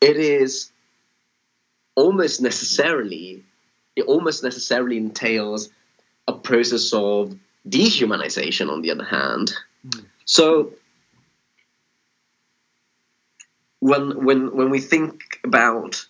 it 0.02 0.18
is 0.18 0.70
almost 1.94 2.42
necessarily, 2.42 3.42
it 3.96 4.02
almost 4.02 4.42
necessarily 4.42 4.98
entails 4.98 5.70
a 6.26 6.32
process 6.34 6.92
of 6.92 7.34
dehumanization 7.66 8.70
on 8.70 8.82
the 8.82 8.90
other 8.90 9.04
hand. 9.04 9.54
Mm. 9.86 10.04
So 10.26 10.72
when 13.80 14.24
when 14.24 14.54
when 14.56 14.70
we 14.70 14.80
think 14.80 15.40
about 15.44 16.04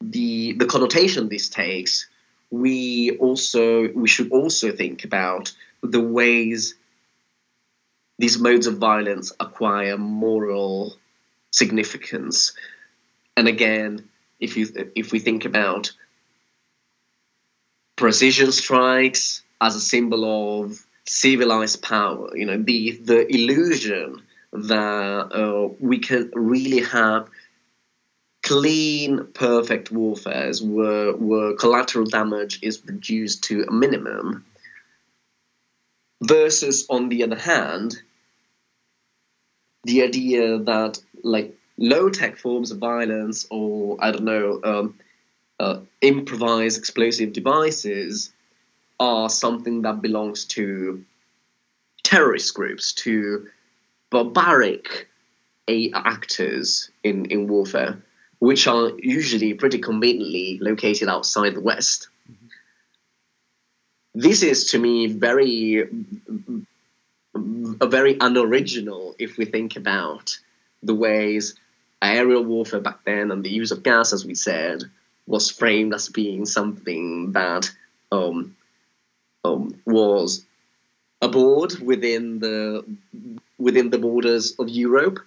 the 0.00 0.52
the 0.54 0.66
connotation 0.66 1.28
this 1.28 1.48
takes, 1.48 2.06
we 2.50 3.16
also 3.18 3.88
we 3.92 4.08
should 4.08 4.30
also 4.32 4.72
think 4.72 5.04
about 5.04 5.52
the 5.82 6.00
ways 6.00 6.74
these 8.18 8.38
modes 8.38 8.66
of 8.66 8.78
violence 8.78 9.32
acquire 9.40 9.98
moral 9.98 10.96
significance. 11.50 12.52
And 13.36 13.48
again, 13.48 14.08
if 14.40 14.56
you 14.56 14.68
if 14.94 15.12
we 15.12 15.18
think 15.18 15.44
about 15.44 15.92
precision 17.96 18.52
strikes 18.52 19.42
as 19.60 19.76
a 19.76 19.80
symbol 19.80 20.62
of 20.62 20.84
civilized 21.06 21.82
power, 21.82 22.36
you 22.36 22.46
know, 22.46 22.58
the 22.58 22.92
the 23.02 23.26
illusion 23.34 24.22
that 24.54 25.32
uh, 25.32 25.74
we 25.80 25.98
can 25.98 26.30
really 26.34 26.82
have 26.82 27.28
clean, 28.42 29.26
perfect 29.34 29.90
warfares 29.90 30.62
where, 30.62 31.12
where 31.12 31.54
collateral 31.54 32.04
damage 32.04 32.60
is 32.62 32.84
reduced 32.84 33.44
to 33.44 33.64
a 33.68 33.72
minimum. 33.72 34.44
Versus, 36.22 36.86
on 36.88 37.08
the 37.08 37.24
other 37.24 37.38
hand, 37.38 37.96
the 39.82 40.02
idea 40.02 40.58
that 40.58 40.98
like 41.22 41.56
low 41.76 42.08
tech 42.08 42.38
forms 42.38 42.70
of 42.70 42.78
violence 42.78 43.46
or 43.50 43.98
I 44.00 44.12
don't 44.12 44.24
know 44.24 44.60
um, 44.62 44.98
uh, 45.58 45.80
improvised 46.00 46.78
explosive 46.78 47.32
devices 47.32 48.32
are 49.00 49.28
something 49.28 49.82
that 49.82 50.00
belongs 50.00 50.44
to 50.46 51.04
terrorist 52.04 52.54
groups, 52.54 52.92
to 52.92 53.48
barbaric 54.14 55.08
actors 55.94 56.90
in, 57.02 57.26
in 57.26 57.48
warfare, 57.48 58.02
which 58.38 58.66
are 58.66 58.92
usually 58.98 59.54
pretty 59.54 59.78
conveniently 59.78 60.58
located 60.60 61.08
outside 61.08 61.54
the 61.54 61.60
West. 61.60 62.08
Mm-hmm. 62.30 62.46
This 64.14 64.42
is 64.42 64.70
to 64.70 64.78
me 64.78 65.06
very 65.08 65.88
a 67.80 67.86
very 67.88 68.16
unoriginal 68.20 69.16
if 69.18 69.36
we 69.36 69.44
think 69.44 69.74
about 69.76 70.38
the 70.84 70.94
ways 70.94 71.54
aerial 72.00 72.44
warfare 72.44 72.80
back 72.80 73.04
then 73.04 73.30
and 73.32 73.42
the 73.42 73.50
use 73.50 73.72
of 73.72 73.82
gas, 73.82 74.12
as 74.12 74.24
we 74.24 74.34
said, 74.34 74.84
was 75.26 75.50
framed 75.50 75.94
as 75.94 76.08
being 76.08 76.44
something 76.44 77.32
that 77.32 77.70
um, 78.12 78.54
um, 79.44 79.80
was 79.86 80.44
abhorred 81.22 81.78
within 81.80 82.38
the 82.38 82.84
within 83.58 83.90
the 83.90 83.98
borders 83.98 84.54
of 84.58 84.68
Europe, 84.68 85.18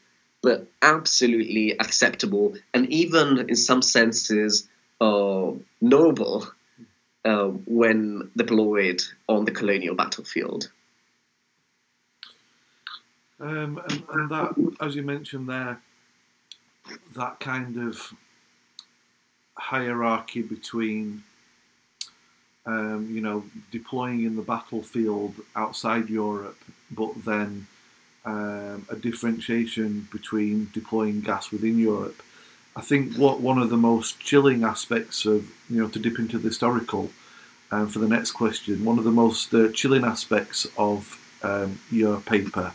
but 0.41 0.67
absolutely 0.81 1.71
acceptable 1.79 2.55
and 2.73 2.87
even 2.89 3.49
in 3.49 3.55
some 3.55 3.81
senses 3.81 4.67
uh, 5.01 5.51
noble 5.81 6.47
uh, 7.25 7.47
when 7.47 8.31
deployed 8.35 9.01
on 9.27 9.45
the 9.45 9.51
colonial 9.51 9.95
battlefield. 9.95 10.71
Um, 13.39 13.81
and, 13.89 14.03
and 14.13 14.29
that, 14.29 14.75
as 14.79 14.95
you 14.95 15.03
mentioned 15.03 15.49
there, 15.49 15.79
that 17.15 17.39
kind 17.39 17.77
of 17.77 18.13
hierarchy 19.55 20.41
between 20.41 21.23
um, 22.67 23.07
you 23.09 23.21
know, 23.21 23.45
deploying 23.71 24.23
in 24.23 24.35
the 24.35 24.41
battlefield 24.41 25.33
outside 25.55 26.09
Europe, 26.09 26.57
but 26.91 27.13
then 27.23 27.65
um, 28.27 28.85
a 28.89 28.95
differentiation 28.95 30.07
between 30.11 30.69
deploying 30.73 31.21
gas 31.21 31.49
within 31.49 31.79
Europe. 31.79 32.21
I 32.75 32.81
think 32.81 33.15
what 33.15 33.39
one 33.39 33.57
of 33.57 33.69
the 33.69 33.77
most 33.77 34.19
chilling 34.19 34.63
aspects 34.65 35.25
of, 35.25 35.49
you 35.69 35.81
know, 35.81 35.87
to 35.87 35.97
dip 35.97 36.19
into 36.19 36.37
the 36.37 36.49
historical 36.49 37.09
um, 37.71 37.87
for 37.87 37.99
the 37.99 38.07
next 38.07 38.31
question, 38.31 38.83
one 38.83 38.97
of 38.97 39.05
the 39.05 39.11
most 39.11 39.53
uh, 39.53 39.69
chilling 39.71 40.03
aspects 40.03 40.67
of 40.77 41.17
um, 41.41 41.79
your 41.89 42.19
paper 42.19 42.73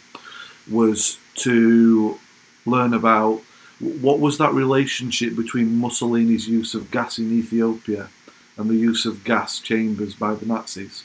was 0.70 1.18
to 1.34 2.18
learn 2.64 2.94
about 2.94 3.42
what 3.78 4.20
was 4.20 4.38
that 4.38 4.54
relationship 4.54 5.36
between 5.36 5.78
Mussolini's 5.78 6.48
use 6.48 6.74
of 6.74 6.90
gas 6.90 7.18
in 7.18 7.30
Ethiopia 7.30 8.08
and 8.56 8.70
the 8.70 8.76
use 8.76 9.04
of 9.04 9.24
gas 9.24 9.58
chambers 9.58 10.14
by 10.14 10.34
the 10.34 10.46
Nazis? 10.46 11.04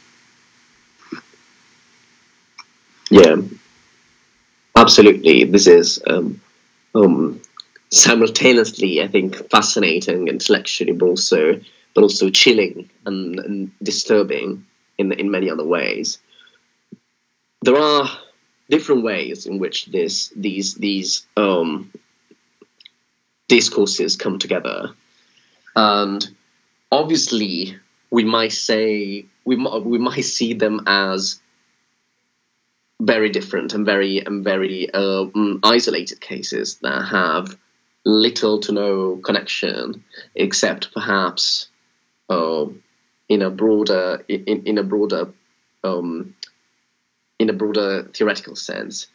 Yeah, 3.09 3.37
absolutely. 4.88 5.43
This 5.43 5.67
is 5.67 6.01
um, 6.07 6.39
um, 6.95 7.41
simultaneously, 7.91 9.01
I 9.03 9.09
think, 9.09 9.35
fascinating 9.49 10.29
intellectually, 10.29 10.93
but 10.93 11.07
also 11.07 11.59
but 11.93 12.03
also 12.03 12.29
chilling 12.29 12.89
and, 13.05 13.38
and 13.39 13.71
disturbing 13.83 14.65
in 14.97 15.11
in 15.11 15.29
many 15.29 15.49
other 15.49 15.65
ways. 15.65 16.19
There 17.63 17.75
are 17.75 18.07
different 18.69 19.03
ways 19.03 19.45
in 19.45 19.59
which 19.59 19.88
this 19.88 20.31
these 20.38 20.75
these 20.75 21.27
um, 21.35 21.91
discourses 23.49 24.15
come 24.15 24.39
together, 24.39 24.91
and 25.75 26.29
obviously 26.93 27.75
we 28.09 28.23
might 28.23 28.53
say 28.53 29.25
we 29.43 29.57
might, 29.57 29.83
we 29.83 29.97
might 29.97 30.23
see 30.23 30.53
them 30.53 30.79
as 30.88 31.41
very 33.01 33.29
different 33.29 33.73
and 33.73 33.85
very 33.85 34.19
and 34.19 34.43
very 34.43 34.89
uh, 34.91 35.25
isolated 35.63 36.19
cases 36.19 36.77
that 36.77 37.05
have 37.05 37.57
little 38.05 38.59
to 38.61 38.71
no 38.71 39.17
connection, 39.17 40.03
except 40.35 40.93
perhaps 40.93 41.67
uh, 42.29 42.65
in 43.29 43.41
a 43.41 43.49
broader 43.49 44.23
in, 44.27 44.63
in 44.65 44.77
a 44.77 44.83
broader 44.83 45.31
um, 45.83 46.35
in 47.39 47.49
a 47.49 47.53
broader 47.53 48.03
theoretical 48.13 48.55
sense. 48.55 49.07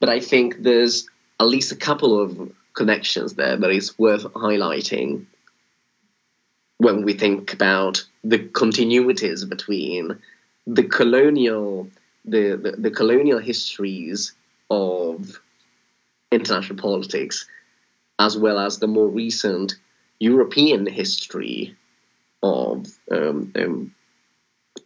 But 0.00 0.08
I 0.10 0.20
think 0.20 0.62
there's 0.62 1.06
at 1.40 1.46
least 1.46 1.72
a 1.72 1.76
couple 1.76 2.20
of 2.20 2.52
connections 2.74 3.34
there 3.34 3.56
that 3.56 3.70
is 3.70 3.98
worth 3.98 4.24
highlighting 4.24 5.26
when 6.78 7.04
we 7.04 7.14
think 7.14 7.52
about 7.52 8.04
the 8.22 8.38
continuities 8.38 9.48
between 9.48 10.18
the 10.66 10.82
colonial 10.82 11.88
the, 12.24 12.76
the, 12.78 12.90
colonial 12.90 13.38
histories 13.38 14.32
of 14.70 15.40
international 16.32 16.78
politics 16.78 17.46
as 18.18 18.36
well 18.36 18.58
as 18.58 18.78
the 18.78 18.86
more 18.86 19.08
recent 19.08 19.74
European 20.18 20.86
history 20.86 21.76
of 22.42 22.86
um, 23.10 23.52
um, 23.56 23.94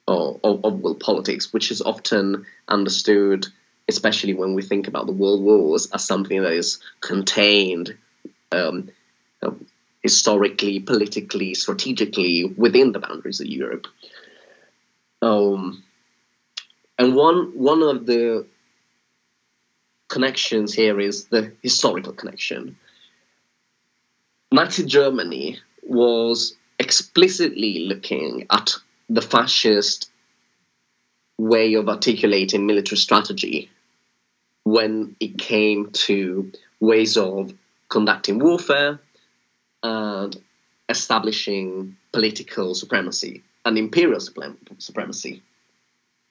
of, 0.06 0.64
of 0.64 0.80
world 0.80 1.00
politics, 1.00 1.52
which 1.52 1.70
is 1.70 1.82
often 1.82 2.46
understood, 2.68 3.46
especially 3.88 4.34
when 4.34 4.54
we 4.54 4.62
think 4.62 4.88
about 4.88 5.06
the 5.06 5.12
world 5.12 5.42
wars, 5.42 5.90
as 5.92 6.04
something 6.04 6.42
that 6.42 6.52
is 6.52 6.80
contained 7.00 7.96
um, 8.52 8.90
uh, 9.42 9.50
historically, 10.02 10.80
politically, 10.80 11.54
strategically 11.54 12.44
within 12.44 12.92
the 12.92 13.00
boundaries 13.00 13.40
of 13.40 13.46
Europe. 13.46 13.86
Um, 15.20 15.84
and 16.98 17.14
one 17.14 17.52
one 17.54 17.82
of 17.82 18.06
the 18.06 18.46
connections 20.08 20.74
here 20.74 20.98
is 21.00 21.26
the 21.26 21.52
historical 21.62 22.12
connection. 22.12 22.76
Nazi 24.50 24.84
Germany 24.84 25.58
was 25.82 26.56
explicitly 26.78 27.80
looking 27.86 28.46
at 28.50 28.74
the 29.08 29.20
fascist 29.20 30.10
way 31.38 31.74
of 31.74 31.88
articulating 31.88 32.66
military 32.66 32.96
strategy 32.96 33.70
when 34.64 35.14
it 35.20 35.38
came 35.38 35.90
to 35.92 36.50
ways 36.80 37.16
of 37.16 37.52
conducting 37.88 38.38
warfare 38.38 38.98
and 39.82 40.36
establishing 40.88 41.96
political 42.12 42.74
supremacy 42.74 43.42
and 43.64 43.78
imperial 43.78 44.20
supremacy. 44.78 45.42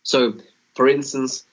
So, 0.03 0.33
for 0.77 0.87
instance, 0.87 1.43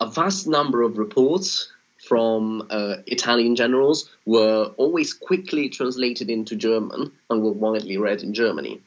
a 0.00 0.06
vast 0.06 0.46
number 0.46 0.82
of 0.82 0.98
reports 0.98 1.72
from 2.08 2.66
uh, 2.70 2.96
Italian 3.06 3.56
generals 3.56 4.08
were 4.26 4.72
always 4.76 5.12
quickly 5.12 5.68
translated 5.68 6.30
into 6.30 6.54
German 6.54 7.10
and 7.28 7.42
were 7.42 7.50
widely 7.52 7.96
read 7.96 8.22
in 8.22 8.34
Germany 8.34 8.80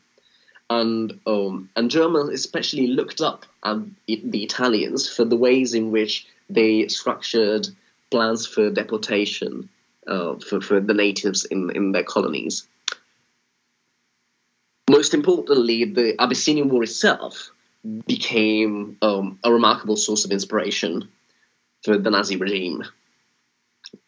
and 0.70 1.20
um, 1.26 1.70
and 1.76 1.90
Germans 1.90 2.30
especially 2.30 2.88
looked 2.88 3.22
up 3.22 3.46
at 3.64 3.78
the 4.08 4.44
Italians 4.44 5.08
for 5.10 5.26
the 5.26 5.38
ways 5.38 5.74
in 5.74 5.92
which 5.92 6.28
they 6.50 6.88
structured 6.88 7.68
plans 8.12 8.46
for 8.46 8.70
deportation 8.70 9.70
uh, 10.08 10.36
for, 10.36 10.62
for 10.62 10.80
the 10.80 10.94
natives 10.94 11.46
in, 11.46 11.70
in 11.76 11.92
their 11.92 12.04
colonies. 12.04 12.68
Most 14.90 15.14
importantly, 15.14 15.84
the 15.86 16.16
Abyssinian 16.22 16.70
War 16.70 16.84
itself 16.84 17.52
became 18.06 18.98
um, 19.02 19.40
a 19.44 19.52
remarkable 19.52 19.98
source 19.98 20.26
of 20.26 20.32
inspiration 20.32 21.10
for 21.84 21.98
the 21.98 22.10
Nazi 22.10 22.36
regime. 22.36 22.84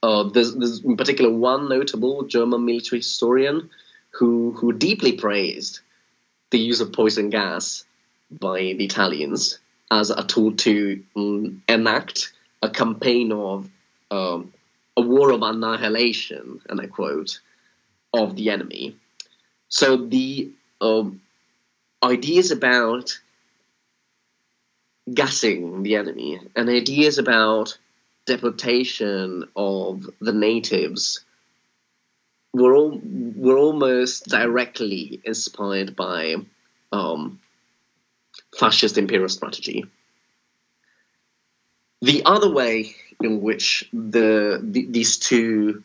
Uh, 0.04 0.24
there's, 0.24 0.56
there's 0.56 0.84
in 0.84 0.98
particular 0.98 1.32
one 1.32 1.70
notable 1.70 2.24
German 2.24 2.66
military 2.66 3.00
historian 3.00 3.70
who, 4.12 4.52
who 4.52 4.74
deeply 4.74 5.14
praised 5.14 5.80
the 6.52 6.60
use 6.60 6.82
of 6.82 6.92
poison 6.92 7.30
gas 7.30 7.86
by 8.32 8.60
the 8.60 8.86
Italians 8.86 9.60
as 9.92 10.10
a 10.10 10.24
tool 10.24 10.54
to 10.54 11.04
um, 11.16 11.64
enact 11.68 12.34
a 12.62 12.70
campaign 12.70 13.32
of 13.32 13.70
um, 14.12 14.54
a 14.98 15.02
war 15.02 15.32
of 15.32 15.42
annihilation, 15.42 16.62
and 16.70 16.82
I 16.82 16.88
quote, 16.88 17.40
of 18.14 18.36
the 18.36 18.50
enemy. 18.50 18.96
So 19.70 19.96
the 19.98 20.52
um, 20.82 21.22
ideas 22.04 22.52
about 22.52 23.20
gassing 25.14 25.84
the 25.84 25.96
enemy 25.96 26.40
and 26.56 26.70
ideas 26.70 27.18
about 27.18 27.78
deportation 28.26 29.46
of 29.56 30.10
the 30.22 30.34
natives 30.34 31.24
were 32.54 32.76
all 32.76 33.00
were 33.04 33.58
almost 33.58 34.28
directly 34.28 35.22
inspired 35.24 35.96
by 35.96 36.36
um, 36.92 37.40
fascist 38.58 38.98
imperial 38.98 39.30
strategy. 39.30 39.86
The 42.02 42.24
other 42.26 42.50
way 42.50 42.96
in 43.22 43.42
which 43.42 43.90
the, 43.92 44.60
the 44.64 44.86
these 44.90 45.18
two 45.18 45.84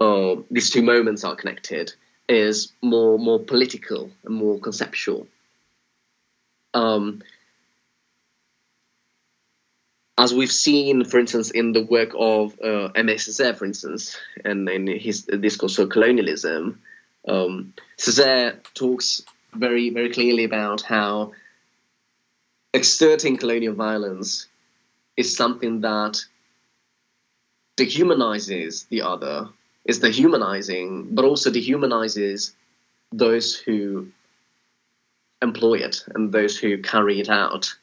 uh, 0.00 0.36
these 0.50 0.70
two 0.70 0.82
moments 0.82 1.24
are 1.24 1.36
connected 1.36 1.92
is 2.28 2.72
more 2.82 3.18
more 3.18 3.38
political 3.38 4.10
and 4.24 4.34
more 4.34 4.58
conceptual. 4.58 5.26
Um, 6.74 7.22
as 10.16 10.32
we've 10.32 10.52
seen, 10.52 11.04
for 11.04 11.18
instance, 11.18 11.50
in 11.50 11.72
the 11.72 11.84
work 11.84 12.10
of 12.16 12.52
uh, 12.60 12.90
Aimé 12.94 13.14
Césaire, 13.14 13.56
for 13.56 13.64
instance, 13.64 14.16
and 14.44 14.68
in 14.68 14.86
his 14.86 15.22
discourse 15.22 15.78
on 15.78 15.88
colonialism, 15.88 16.80
um, 17.26 17.74
Césaire 17.98 18.62
talks 18.74 19.22
very, 19.54 19.90
very 19.90 20.10
clearly 20.10 20.44
about 20.44 20.82
how 20.82 21.32
exerting 22.72 23.36
colonial 23.36 23.74
violence 23.74 24.46
is 25.16 25.36
something 25.36 25.80
that 25.80 26.24
dehumanizes 27.76 28.88
the 28.88 29.02
other, 29.02 29.48
is 29.84 29.98
dehumanizing, 29.98 31.08
but 31.14 31.24
also 31.24 31.50
dehumanizes 31.50 32.52
those 33.12 33.56
who 33.56 34.08
employ 35.42 35.74
it 35.74 36.04
and 36.14 36.32
those 36.32 36.56
who 36.56 36.78
carry 36.78 37.20
it 37.20 37.28
out 37.28 37.74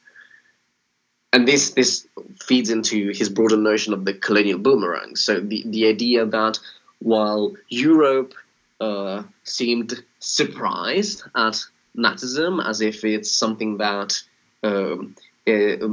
and 1.34 1.48
this 1.48 1.72
this 1.72 2.08
feeds 2.44 2.70
into 2.70 3.12
his 3.12 3.30
broader 3.30 3.58
notion 3.58 3.94
of 3.94 4.06
the 4.06 4.14
colonial 4.14 4.60
boomerang. 4.60 5.16
So 5.16 5.40
the 5.40 5.64
the 5.66 5.88
idea 5.88 6.26
that 6.26 6.60
while 7.00 7.56
Europe 7.70 8.34
uh, 8.80 9.24
seemed 9.44 10.04
surprised 10.20 11.24
at 11.36 11.64
Nazism 11.98 12.64
as 12.66 12.82
if 12.82 13.04
it's 13.04 13.32
something 13.32 13.78
that 13.78 14.22
um, 14.64 15.16
uh, 15.48 15.88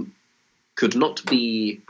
could 0.74 0.96
not 0.96 1.24
be 1.26 1.80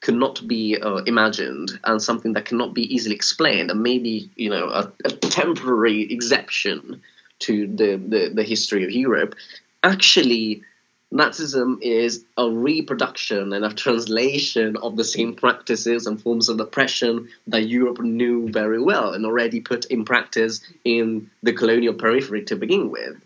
could 0.00 0.14
not 0.14 0.46
be 0.46 0.76
uh, 0.80 0.96
imagined 1.06 1.78
and 1.84 2.00
something 2.00 2.34
that 2.34 2.44
cannot 2.44 2.74
be 2.74 2.94
easily 2.94 3.14
explained 3.14 3.70
and 3.70 3.82
maybe 3.82 4.30
you 4.36 4.50
know 4.50 4.68
a, 4.68 4.92
a 5.04 5.10
temporary 5.10 6.02
exception 6.12 7.02
to 7.38 7.66
the, 7.66 7.96
the, 7.96 8.30
the 8.34 8.42
history 8.42 8.84
of 8.84 8.90
Europe, 8.90 9.34
actually 9.82 10.62
Nazism 11.12 11.78
is 11.82 12.24
a 12.36 12.50
reproduction 12.50 13.52
and 13.52 13.64
a 13.64 13.72
translation 13.72 14.76
of 14.78 14.96
the 14.96 15.04
same 15.04 15.34
practices 15.34 16.06
and 16.06 16.20
forms 16.20 16.48
of 16.48 16.58
oppression 16.58 17.28
that 17.46 17.68
Europe 17.68 18.00
knew 18.00 18.50
very 18.50 18.82
well 18.82 19.12
and 19.12 19.24
already 19.24 19.60
put 19.60 19.84
in 19.86 20.04
practice 20.04 20.60
in 20.84 21.30
the 21.42 21.52
colonial 21.52 21.94
periphery 21.94 22.42
to 22.44 22.56
begin 22.56 22.90
with. 22.90 23.16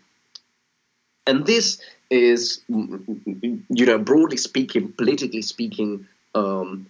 And 1.25 1.45
this 1.45 1.81
is, 2.11 2.61
you 2.67 3.85
know, 3.85 3.97
broadly 3.97 4.37
speaking, 4.37 4.91
politically 4.91 5.41
speaking, 5.41 6.07
um, 6.35 6.85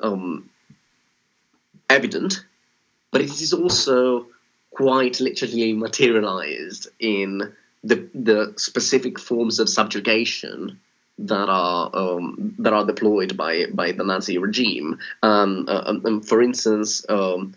um, 0.00 0.50
evident, 1.88 2.44
but 3.12 3.20
it 3.20 3.30
is 3.30 3.52
also 3.52 4.26
quite 4.72 5.20
literally 5.20 5.72
materialized 5.72 6.88
in 6.98 7.54
the 7.84 8.08
the 8.14 8.54
specific 8.56 9.20
forms 9.20 9.60
of 9.60 9.68
subjugation 9.68 10.80
that 11.18 11.48
are 11.48 11.90
um, 11.94 12.54
that 12.58 12.72
are 12.72 12.86
deployed 12.86 13.36
by 13.36 13.66
by 13.72 13.92
the 13.92 14.04
Nazi 14.04 14.38
regime. 14.38 14.98
Um, 15.22 15.66
uh, 15.68 15.82
um, 15.86 16.02
um 16.04 16.20
for 16.22 16.42
instance, 16.42 17.04
um, 17.08 17.54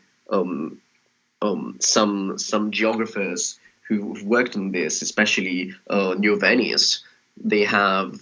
um, 1.41 1.77
some 1.79 2.37
some 2.37 2.71
geographers 2.71 3.59
who've 3.87 4.21
worked 4.23 4.55
on 4.57 4.71
this, 4.71 5.01
especially 5.01 5.73
uh, 5.89 6.13
Neovenius, 6.15 6.99
they 7.41 7.63
have 7.63 8.19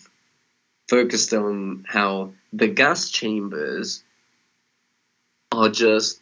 focused 0.88 1.34
on 1.34 1.86
how 1.88 2.34
the 2.54 2.68
gas 2.68 3.10
chambers 3.10 4.04
are 5.52 5.70
just 5.70 6.22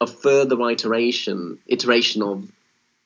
a 0.00 0.06
further 0.06 0.60
iteration 0.68 1.58
iteration 1.66 2.22
of 2.22 2.50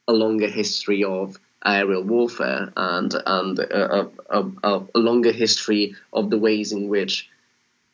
a 0.07 0.13
longer 0.13 0.49
history 0.49 1.05
of 1.05 1.39
aerial 1.65 2.03
warfare 2.03 2.73
and 2.77 3.15
and 3.27 3.59
a, 3.59 4.09
a, 4.31 4.47
a, 4.63 4.99
longer 4.99 5.33
history 5.33 5.95
of 6.13 6.31
the 6.31 6.39
ways 6.39 6.73
in 6.73 6.89
which 6.89 7.29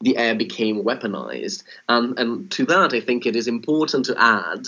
the 0.01 0.17
air 0.17 0.35
became 0.35 0.85
weaponized. 0.85 1.65
And 1.89 2.19
and 2.19 2.51
to 2.53 2.67
that, 2.67 2.93
I 2.93 3.01
think 3.01 3.27
it 3.27 3.37
is 3.37 3.49
important 3.49 4.07
to 4.07 4.15
add 4.21 4.67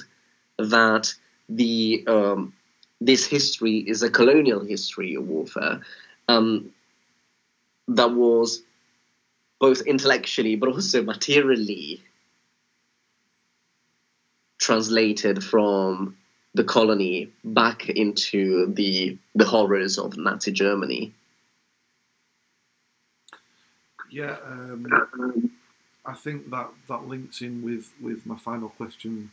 that 0.59 1.15
the 1.49 2.05
um, 2.07 2.55
this 3.01 3.27
history 3.27 3.79
is 3.79 4.03
a 4.03 4.11
colonial 4.11 4.65
history 4.65 5.15
of 5.15 5.29
warfare 5.29 5.81
um, 6.29 6.71
that 7.89 8.13
was 8.13 8.63
both 9.59 9.83
intellectually 9.83 10.57
but 10.57 10.69
also 10.69 11.03
materially 11.03 12.03
translated 14.59 15.45
from 15.45 16.17
the 16.57 16.65
colony 16.65 17.29
back 17.45 17.89
into 17.91 18.73
the 18.73 19.19
the 19.35 19.45
horrors 19.45 19.99
of 19.99 20.17
Nazi 20.17 20.53
Germany. 20.53 21.13
Yeah, 24.11 24.37
um, 24.45 25.51
I 26.07 26.15
think 26.15 26.51
that 26.51 26.69
that 26.89 27.07
links 27.07 27.43
in 27.43 27.63
with 27.63 27.93
with 28.01 28.25
my 28.25 28.37
final 28.37 28.71
question 28.71 29.31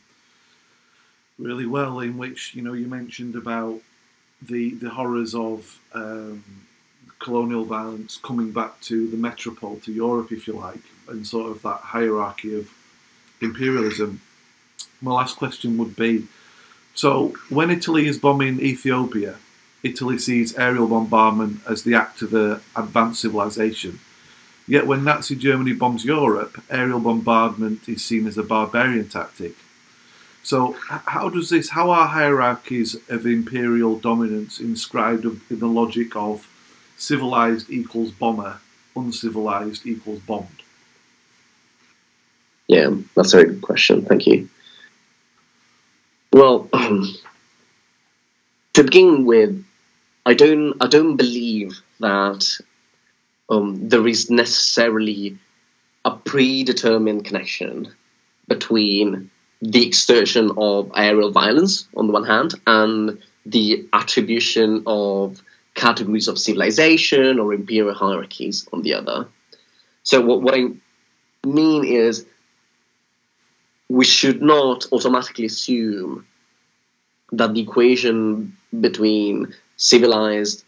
really 1.38 1.66
well. 1.66 2.00
In 2.00 2.18
which 2.18 2.54
you 2.54 2.62
know 2.62 2.74
you 2.74 2.86
mentioned 2.86 3.36
about 3.36 3.80
the 4.42 4.74
the 4.74 4.90
horrors 4.90 5.34
of 5.34 5.80
um, 5.94 6.44
colonial 7.18 7.64
violence 7.64 8.18
coming 8.18 8.52
back 8.52 8.78
to 8.82 9.08
the 9.08 9.16
metropole 9.16 9.78
to 9.80 9.92
Europe, 9.92 10.30
if 10.30 10.46
you 10.46 10.52
like, 10.52 10.84
and 11.08 11.26
sort 11.26 11.50
of 11.50 11.62
that 11.62 11.80
hierarchy 11.94 12.58
of 12.58 12.68
imperialism. 13.40 14.20
My 15.00 15.12
last 15.12 15.36
question 15.36 15.78
would 15.78 15.96
be 15.96 16.28
so, 16.94 17.34
when 17.48 17.70
Italy 17.70 18.06
is 18.06 18.18
bombing 18.18 18.60
Ethiopia, 18.60 19.36
Italy 19.82 20.16
sees 20.16 20.56
aerial 20.56 20.86
bombardment 20.86 21.60
as 21.68 21.82
the 21.82 21.94
act 21.94 22.22
of 22.22 22.32
an 22.32 22.60
advanced 22.76 23.20
civilization. 23.20 23.98
Yet, 24.66 24.86
when 24.86 25.04
Nazi 25.04 25.34
Germany 25.34 25.72
bombs 25.74 26.04
Europe, 26.04 26.62
aerial 26.70 27.00
bombardment 27.00 27.88
is 27.88 28.04
seen 28.04 28.26
as 28.26 28.38
a 28.38 28.44
barbarian 28.44 29.08
tactic. 29.08 29.56
So, 30.44 30.76
how 30.88 31.28
does 31.28 31.50
this? 31.50 31.70
How 31.70 31.90
are 31.90 32.06
hierarchies 32.06 32.96
of 33.08 33.26
imperial 33.26 33.98
dominance 33.98 34.60
inscribed 34.60 35.24
in 35.24 35.58
the 35.58 35.66
logic 35.66 36.14
of 36.14 36.48
civilized 36.96 37.70
equals 37.70 38.12
bomber, 38.12 38.60
uncivilized 38.94 39.84
equals 39.84 40.20
bombed? 40.20 40.62
Yeah, 42.68 42.90
that's 43.16 43.34
a 43.34 43.38
very 43.38 43.48
good 43.50 43.62
question. 43.62 44.04
Thank 44.04 44.26
you. 44.26 44.48
Well, 46.34 46.68
to 48.72 48.82
begin 48.82 49.24
with, 49.24 49.64
I 50.26 50.34
don't 50.34 50.74
I 50.80 50.88
don't 50.88 51.16
believe 51.16 51.80
that 52.00 52.58
um, 53.48 53.88
there 53.88 54.04
is 54.08 54.30
necessarily 54.30 55.38
a 56.04 56.10
predetermined 56.10 57.24
connection 57.24 57.94
between 58.48 59.30
the 59.62 59.86
exertion 59.86 60.50
of 60.56 60.90
aerial 60.96 61.30
violence 61.30 61.86
on 61.96 62.08
the 62.08 62.12
one 62.12 62.24
hand 62.24 62.54
and 62.66 63.22
the 63.46 63.86
attribution 63.92 64.82
of 64.88 65.40
categories 65.74 66.26
of 66.26 66.40
civilization 66.40 67.38
or 67.38 67.54
imperial 67.54 67.94
hierarchies 67.94 68.66
on 68.72 68.82
the 68.82 68.94
other. 68.94 69.28
So 70.02 70.20
what, 70.20 70.42
what 70.42 70.54
I 70.56 70.64
mean 71.46 71.84
is 71.84 72.26
we 73.94 74.04
should 74.04 74.42
not 74.42 74.86
automatically 74.90 75.44
assume 75.44 76.26
that 77.30 77.54
the 77.54 77.60
equation 77.60 78.56
between 78.80 79.54
civilized 79.76 80.64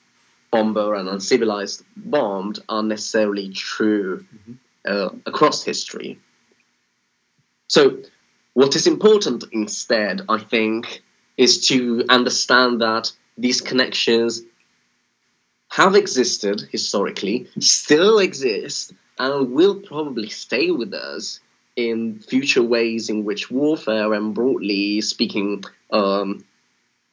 bomber 0.53 0.95
and 0.95 1.09
uncivilized 1.09 1.83
bombed 1.97 2.61
are 2.68 2.85
necessarily 2.85 3.49
true 3.49 4.18
mm-hmm. 4.20 4.53
uh, 4.87 5.09
across 5.27 5.64
history. 5.64 6.20
So, 7.68 7.99
what 8.55 8.77
is 8.77 8.87
important 8.87 9.43
instead, 9.51 10.22
I 10.29 10.39
think, 10.39 11.03
is 11.37 11.66
to 11.66 12.05
understand 12.09 12.81
that 12.81 13.11
these 13.37 13.61
connections 13.61 14.43
have 15.70 15.97
existed 15.97 16.61
historically, 16.70 17.49
still 17.59 18.20
exist, 18.20 18.93
and 19.18 19.51
will 19.51 19.81
probably 19.81 20.29
stay 20.29 20.70
with 20.70 20.95
us 20.95 21.41
in 21.77 22.18
future 22.20 22.62
ways 22.62 23.11
in 23.11 23.24
which 23.24 23.51
warfare 23.51 24.14
and 24.14 24.35
broadly 24.35 25.01
speaking, 25.03 25.62
um, 25.93 26.45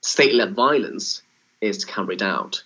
state 0.02 0.34
led 0.34 0.56
violence 0.56 1.22
is 1.62 1.86
carried 1.86 2.24
out. 2.24 2.64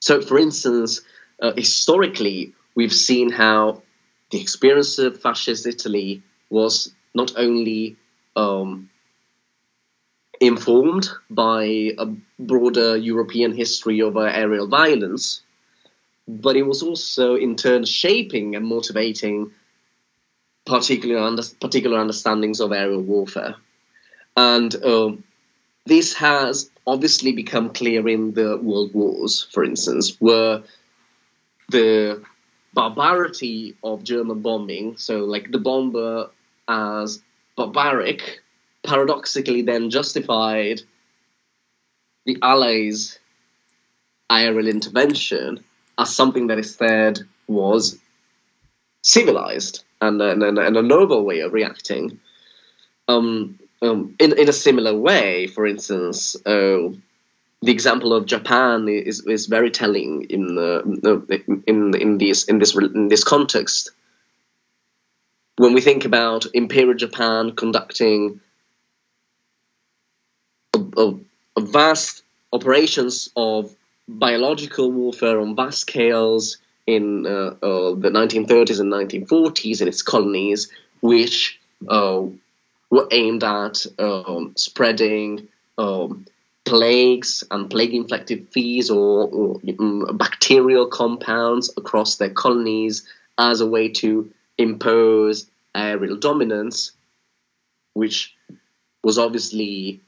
So, 0.00 0.20
for 0.20 0.38
instance, 0.38 1.00
uh, 1.42 1.52
historically, 1.56 2.54
we've 2.74 2.92
seen 2.92 3.30
how 3.30 3.82
the 4.30 4.40
experience 4.40 4.98
of 4.98 5.20
fascist 5.20 5.66
Italy 5.66 6.22
was 6.50 6.92
not 7.14 7.32
only 7.36 7.96
um, 8.36 8.90
informed 10.40 11.08
by 11.30 11.94
a 11.98 12.06
broader 12.38 12.96
European 12.96 13.52
history 13.52 14.00
of 14.00 14.16
uh, 14.16 14.20
aerial 14.20 14.68
violence, 14.68 15.42
but 16.28 16.56
it 16.56 16.62
was 16.62 16.82
also 16.82 17.34
in 17.34 17.56
turn 17.56 17.84
shaping 17.84 18.54
and 18.54 18.66
motivating 18.66 19.50
particular 20.68 21.18
under, 21.18 21.42
particular 21.60 21.98
understandings 21.98 22.60
of 22.60 22.72
aerial 22.72 23.02
warfare. 23.02 23.56
And 24.36 24.74
um, 24.84 25.24
this 25.86 26.14
has 26.14 26.70
obviously 26.86 27.32
become 27.32 27.70
clear 27.70 28.06
in 28.08 28.34
the 28.34 28.56
world 28.58 28.94
wars, 28.94 29.48
for 29.52 29.64
instance, 29.64 30.16
where 30.20 30.62
the 31.70 32.22
barbarity 32.74 33.76
of 33.82 34.04
German 34.04 34.40
bombing, 34.40 34.96
so 34.96 35.24
like 35.24 35.50
the 35.50 35.58
bomber 35.58 36.30
as 36.68 37.20
barbaric, 37.56 38.40
paradoxically 38.84 39.62
then 39.62 39.90
justified 39.90 40.82
the 42.26 42.36
Allies' 42.42 43.18
aerial 44.30 44.68
intervention 44.68 45.64
as 45.98 46.14
something 46.14 46.46
that 46.48 46.58
instead 46.58 47.20
was 47.48 47.98
civilized 49.02 49.84
and, 50.00 50.20
and, 50.20 50.42
and 50.42 50.76
a 50.76 50.82
noble 50.82 51.24
way 51.24 51.40
of 51.40 51.52
reacting. 51.52 52.18
Um, 53.08 53.58
um, 53.80 54.14
in 54.18 54.36
in 54.38 54.48
a 54.48 54.52
similar 54.52 54.94
way, 54.94 55.46
for 55.46 55.66
instance, 55.66 56.36
uh, 56.46 56.90
the 57.62 57.72
example 57.72 58.12
of 58.12 58.26
Japan 58.26 58.88
is 58.88 59.24
is 59.26 59.46
very 59.46 59.70
telling 59.70 60.26
in 60.28 60.58
uh, 60.58 60.82
in 61.66 61.94
in 61.94 62.18
this 62.18 62.44
in 62.44 62.58
this 62.58 62.76
in 62.76 63.08
this 63.08 63.24
context. 63.24 63.90
When 65.56 65.74
we 65.74 65.80
think 65.80 66.04
about 66.04 66.46
Imperial 66.54 66.94
Japan 66.94 67.52
conducting 67.52 68.40
a, 70.74 70.78
a, 70.96 71.14
a 71.56 71.60
vast 71.60 72.22
operations 72.52 73.28
of 73.34 73.74
biological 74.08 74.90
warfare 74.90 75.40
on 75.40 75.56
vast 75.56 75.80
scales 75.80 76.58
in 76.88 77.26
uh, 77.26 77.54
uh, 77.62 77.94
the 77.94 78.08
1930s 78.08 78.80
and 78.80 78.90
1940s 78.90 79.82
in 79.82 79.88
its 79.88 80.00
colonies, 80.00 80.72
which 81.02 81.60
uh, 81.86 82.22
were 82.88 83.06
aimed 83.10 83.44
at 83.44 83.84
um, 83.98 84.54
spreading 84.56 85.48
um, 85.76 86.24
plagues 86.64 87.44
and 87.50 87.68
plague-inflicted 87.68 88.48
fees 88.48 88.88
or, 88.88 89.28
or 89.28 89.60
um, 89.78 90.16
bacterial 90.16 90.86
compounds 90.86 91.70
across 91.76 92.16
their 92.16 92.30
colonies 92.30 93.06
as 93.36 93.60
a 93.60 93.66
way 93.66 93.90
to 93.90 94.32
impose 94.56 95.46
aerial 95.74 96.16
dominance, 96.16 96.92
which 97.92 98.34
was 99.04 99.18
obviously 99.18 100.00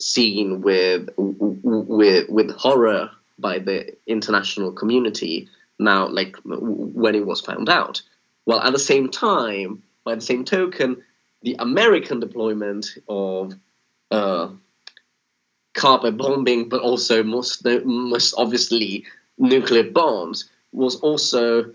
seen 0.00 0.60
with 0.60 1.08
with 1.16 2.28
with 2.28 2.50
horror 2.50 3.12
by 3.38 3.58
the 3.58 3.96
international 4.06 4.72
community 4.72 5.48
now 5.78 6.06
like 6.08 6.36
when 6.44 7.14
it 7.14 7.26
was 7.26 7.40
found 7.40 7.68
out. 7.68 8.02
While 8.44 8.60
at 8.60 8.72
the 8.72 8.78
same 8.78 9.08
time 9.08 9.82
by 10.04 10.14
the 10.14 10.20
same 10.20 10.44
token 10.44 11.02
the 11.42 11.56
american 11.58 12.20
deployment 12.20 12.98
of 13.08 13.54
uh, 14.10 14.48
carpet 15.74 16.16
bombing 16.16 16.68
but 16.68 16.80
also 16.80 17.22
most 17.22 17.64
most 17.84 18.34
obviously 18.36 19.04
nuclear 19.38 19.84
bombs 19.90 20.50
was 20.72 20.96
also 20.96 21.70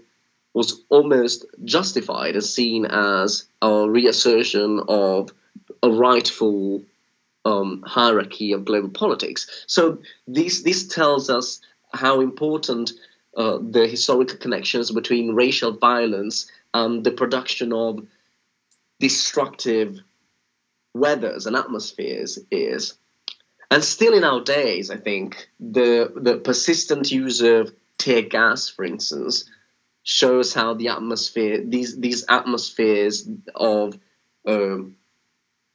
was 0.54 0.82
almost 0.90 1.46
justified 1.66 2.36
as 2.36 2.54
seen 2.54 2.86
as 2.86 3.46
a 3.62 3.90
reassertion 3.90 4.82
of 4.88 5.30
a 5.84 5.90
rightful 5.90 6.84
um, 7.48 7.82
hierarchy 7.86 8.52
of 8.52 8.66
global 8.66 8.90
politics. 8.90 9.66
So 9.68 10.00
this 10.28 10.64
this 10.64 10.88
tells 10.88 11.30
us 11.30 11.62
how 11.94 12.20
important 12.20 12.92
uh, 13.38 13.60
the 13.62 13.88
historical 13.88 14.38
connections 14.38 14.92
between 14.92 15.34
racial 15.34 15.72
violence 15.72 16.52
and 16.74 17.04
the 17.04 17.12
production 17.12 17.72
of 17.72 18.06
destructive 19.00 20.00
weathers 20.94 21.46
and 21.46 21.56
atmospheres 21.56 22.40
is. 22.52 22.96
And 23.70 23.84
still 23.84 24.14
in 24.14 24.24
our 24.24 24.42
days, 24.42 24.92
I 24.92 24.98
think 24.98 25.50
the 25.60 26.12
the 26.16 26.38
persistent 26.38 27.12
use 27.12 27.42
of 27.42 27.74
tear 27.98 28.24
gas, 28.24 28.68
for 28.70 28.84
instance, 28.84 29.50
shows 30.04 30.54
how 30.54 30.74
the 30.74 30.90
atmosphere 30.90 31.64
these 31.64 31.98
these 31.98 32.26
atmospheres 32.28 33.30
of 33.56 33.98
um, 34.46 34.97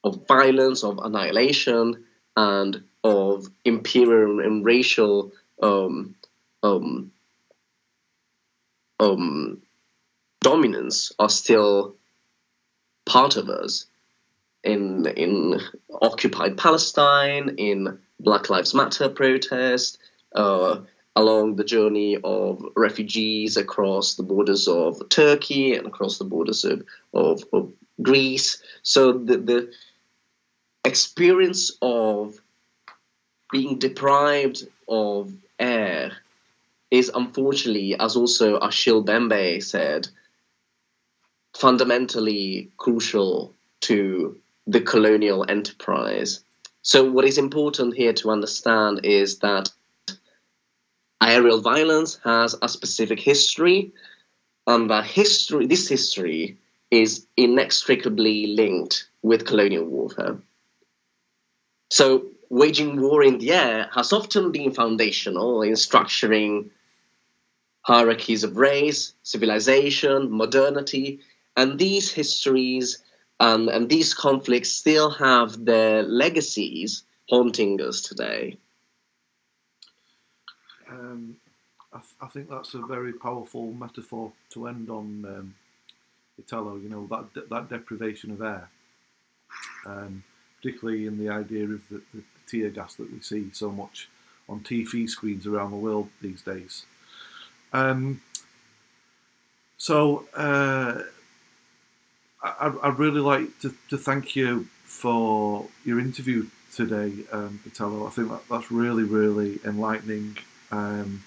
of 0.04 0.26
violence, 0.26 0.84
of 0.84 0.98
annihilation, 0.98 2.04
and 2.36 2.82
of 3.04 3.46
imperial 3.64 4.40
and 4.40 4.64
racial 4.64 5.32
um, 5.62 6.14
um, 6.62 7.12
um, 9.00 9.62
dominance 10.40 11.12
are 11.18 11.28
still 11.28 11.94
part 13.04 13.36
of 13.36 13.48
us 13.48 13.86
in 14.64 15.06
in 15.16 15.60
occupied 16.00 16.56
Palestine, 16.56 17.54
in 17.58 17.98
Black 18.20 18.48
Lives 18.48 18.74
Matter 18.74 19.08
protest, 19.08 19.98
uh, 20.34 20.80
along 21.16 21.56
the 21.56 21.64
journey 21.64 22.18
of 22.22 22.64
refugees 22.76 23.56
across 23.56 24.14
the 24.14 24.22
borders 24.22 24.68
of 24.68 25.08
Turkey 25.08 25.74
and 25.74 25.86
across 25.86 26.18
the 26.18 26.24
borders 26.24 26.64
of, 26.64 26.82
of, 27.12 27.44
of 27.52 27.72
Greece. 28.00 28.62
So 28.82 29.12
the, 29.12 29.36
the 29.36 29.72
experience 30.84 31.76
of 31.80 32.40
being 33.50 33.78
deprived 33.78 34.66
of 34.88 35.32
air 35.58 36.12
is 36.90 37.10
unfortunately, 37.14 37.96
as 37.98 38.16
also 38.16 38.56
Achille 38.58 39.04
Mbembe 39.04 39.62
said, 39.62 40.08
fundamentally 41.54 42.70
crucial 42.76 43.54
to 43.80 44.36
the 44.66 44.80
colonial 44.80 45.44
enterprise. 45.48 46.42
So, 46.82 47.10
what 47.10 47.24
is 47.24 47.38
important 47.38 47.96
here 47.96 48.12
to 48.14 48.30
understand 48.30 49.00
is 49.04 49.38
that 49.38 49.70
aerial 51.22 51.60
violence 51.60 52.18
has 52.24 52.56
a 52.60 52.68
specific 52.68 53.20
history, 53.20 53.92
and 54.66 54.90
that 54.90 55.06
history, 55.06 55.66
this 55.66 55.88
history, 55.88 56.58
is 56.90 57.26
inextricably 57.36 58.48
linked 58.48 59.08
with 59.22 59.46
colonial 59.46 59.84
warfare. 59.84 60.36
So 61.92 62.24
waging 62.48 63.02
war 63.02 63.22
in 63.22 63.36
the 63.36 63.52
air 63.52 63.90
has 63.94 64.14
often 64.14 64.50
been 64.50 64.72
foundational 64.72 65.60
in 65.60 65.74
structuring 65.74 66.70
hierarchies 67.82 68.44
of 68.44 68.56
race, 68.56 69.12
civilization, 69.24 70.32
modernity, 70.34 71.20
and 71.54 71.78
these 71.78 72.10
histories 72.10 73.02
and, 73.40 73.68
and 73.68 73.90
these 73.90 74.14
conflicts 74.14 74.72
still 74.72 75.10
have 75.10 75.66
their 75.66 76.02
legacies 76.02 77.04
haunting 77.28 77.78
us 77.82 78.00
today. 78.00 78.56
Um, 80.88 81.36
I, 81.92 81.98
th- 81.98 82.16
I, 82.22 82.26
think 82.28 82.48
that's 82.48 82.72
a 82.72 82.80
very 82.86 83.12
powerful 83.12 83.70
metaphor 83.70 84.32
to 84.52 84.66
end 84.66 84.88
on, 84.88 85.26
um, 85.26 85.54
Italo. 86.38 86.76
You 86.76 86.88
know 86.88 87.06
that 87.10 87.50
that 87.50 87.68
deprivation 87.68 88.30
of 88.30 88.40
air. 88.40 88.70
Um, 89.84 90.24
particularly 90.62 91.06
in 91.06 91.18
the 91.18 91.28
idea 91.28 91.64
of 91.64 91.88
the, 91.90 92.00
the, 92.14 92.22
tear 92.46 92.70
gas 92.70 92.96
that 92.96 93.10
we 93.10 93.20
see 93.20 93.50
so 93.52 93.70
much 93.70 94.08
on 94.48 94.60
TV 94.60 95.08
screens 95.08 95.46
around 95.46 95.70
the 95.70 95.76
world 95.76 96.08
these 96.20 96.42
days. 96.42 96.84
Um, 97.72 98.20
so 99.78 100.26
uh, 100.36 101.02
I, 102.42 102.68
would 102.68 102.98
really 102.98 103.20
like 103.20 103.58
to, 103.60 103.74
to, 103.90 103.96
thank 103.96 104.36
you 104.36 104.66
for 104.84 105.66
your 105.84 105.98
interview 105.98 106.46
today, 106.74 107.12
um, 107.32 107.60
Italo. 107.64 108.06
I 108.06 108.10
think 108.10 108.28
that, 108.30 108.42
that's 108.50 108.70
really, 108.70 109.04
really 109.04 109.60
enlightening. 109.64 110.36
Um, 110.70 111.22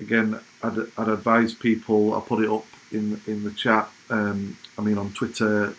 again, 0.00 0.40
I'd, 0.62 0.78
I'd, 0.98 1.08
advise 1.08 1.54
people. 1.54 2.14
I'll 2.14 2.22
put 2.22 2.42
it 2.42 2.50
up 2.50 2.66
in 2.90 3.20
in 3.26 3.44
the 3.44 3.52
chat. 3.52 3.88
Um, 4.10 4.56
I 4.76 4.82
mean, 4.82 4.98
on 4.98 5.12
Twitter, 5.12 5.74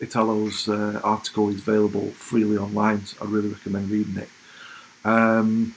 Italo's 0.00 0.68
uh, 0.68 1.00
article 1.04 1.48
is 1.50 1.56
available 1.56 2.10
freely 2.12 2.56
online, 2.56 3.04
so 3.06 3.16
I 3.20 3.28
really 3.28 3.48
recommend 3.48 3.90
reading 3.90 4.16
it. 4.16 4.28
Um, 5.04 5.74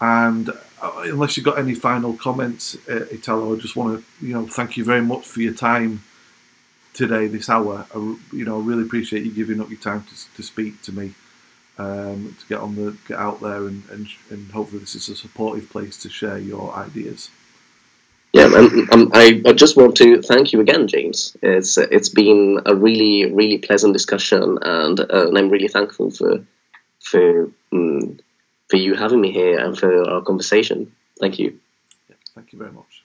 and 0.00 0.50
uh, 0.80 1.02
unless 1.04 1.36
you've 1.36 1.46
got 1.46 1.58
any 1.58 1.74
final 1.74 2.14
comments, 2.14 2.76
uh, 2.88 3.06
Italo, 3.10 3.56
I 3.56 3.58
just 3.58 3.76
want 3.76 4.00
to 4.00 4.26
you 4.26 4.34
know 4.34 4.46
thank 4.46 4.76
you 4.76 4.84
very 4.84 5.02
much 5.02 5.26
for 5.26 5.40
your 5.40 5.54
time 5.54 6.02
today, 6.92 7.26
this 7.26 7.48
hour. 7.48 7.86
I, 7.94 7.98
you 8.32 8.44
know, 8.44 8.60
I 8.60 8.64
really 8.64 8.82
appreciate 8.82 9.24
you 9.24 9.30
giving 9.30 9.60
up 9.60 9.70
your 9.70 9.78
time 9.80 10.04
to, 10.04 10.36
to 10.36 10.42
speak 10.42 10.82
to 10.82 10.92
me, 10.92 11.14
um, 11.78 12.36
to 12.38 12.46
get 12.46 12.58
on 12.60 12.74
the 12.76 12.96
get 13.06 13.18
out 13.18 13.40
there, 13.40 13.66
and, 13.66 13.82
and 13.90 14.08
and 14.30 14.50
hopefully 14.50 14.80
this 14.80 14.94
is 14.94 15.08
a 15.08 15.16
supportive 15.16 15.70
place 15.70 15.96
to 15.98 16.08
share 16.10 16.38
your 16.38 16.74
ideas. 16.74 17.30
Yeah, 18.32 18.46
and 18.54 18.92
um, 18.92 19.10
I, 19.12 19.42
I, 19.44 19.52
just 19.52 19.76
want 19.76 19.96
to 19.96 20.22
thank 20.22 20.52
you 20.52 20.60
again, 20.60 20.86
James. 20.86 21.36
It's 21.42 21.76
it's 21.78 22.08
been 22.08 22.60
a 22.64 22.74
really 22.74 23.26
really 23.32 23.58
pleasant 23.58 23.92
discussion, 23.92 24.58
and, 24.62 25.00
uh, 25.00 25.26
and 25.28 25.36
I'm 25.36 25.50
really 25.50 25.66
thankful 25.66 26.12
for 26.12 26.44
for 27.00 27.50
um, 27.72 28.20
for 28.68 28.76
you 28.76 28.94
having 28.94 29.20
me 29.20 29.32
here 29.32 29.58
and 29.58 29.76
for 29.76 30.08
our 30.08 30.22
conversation. 30.22 30.92
Thank 31.18 31.40
you. 31.40 31.58
Yeah, 32.08 32.16
thank 32.36 32.52
you 32.52 32.58
very 32.58 32.72
much. 32.72 33.02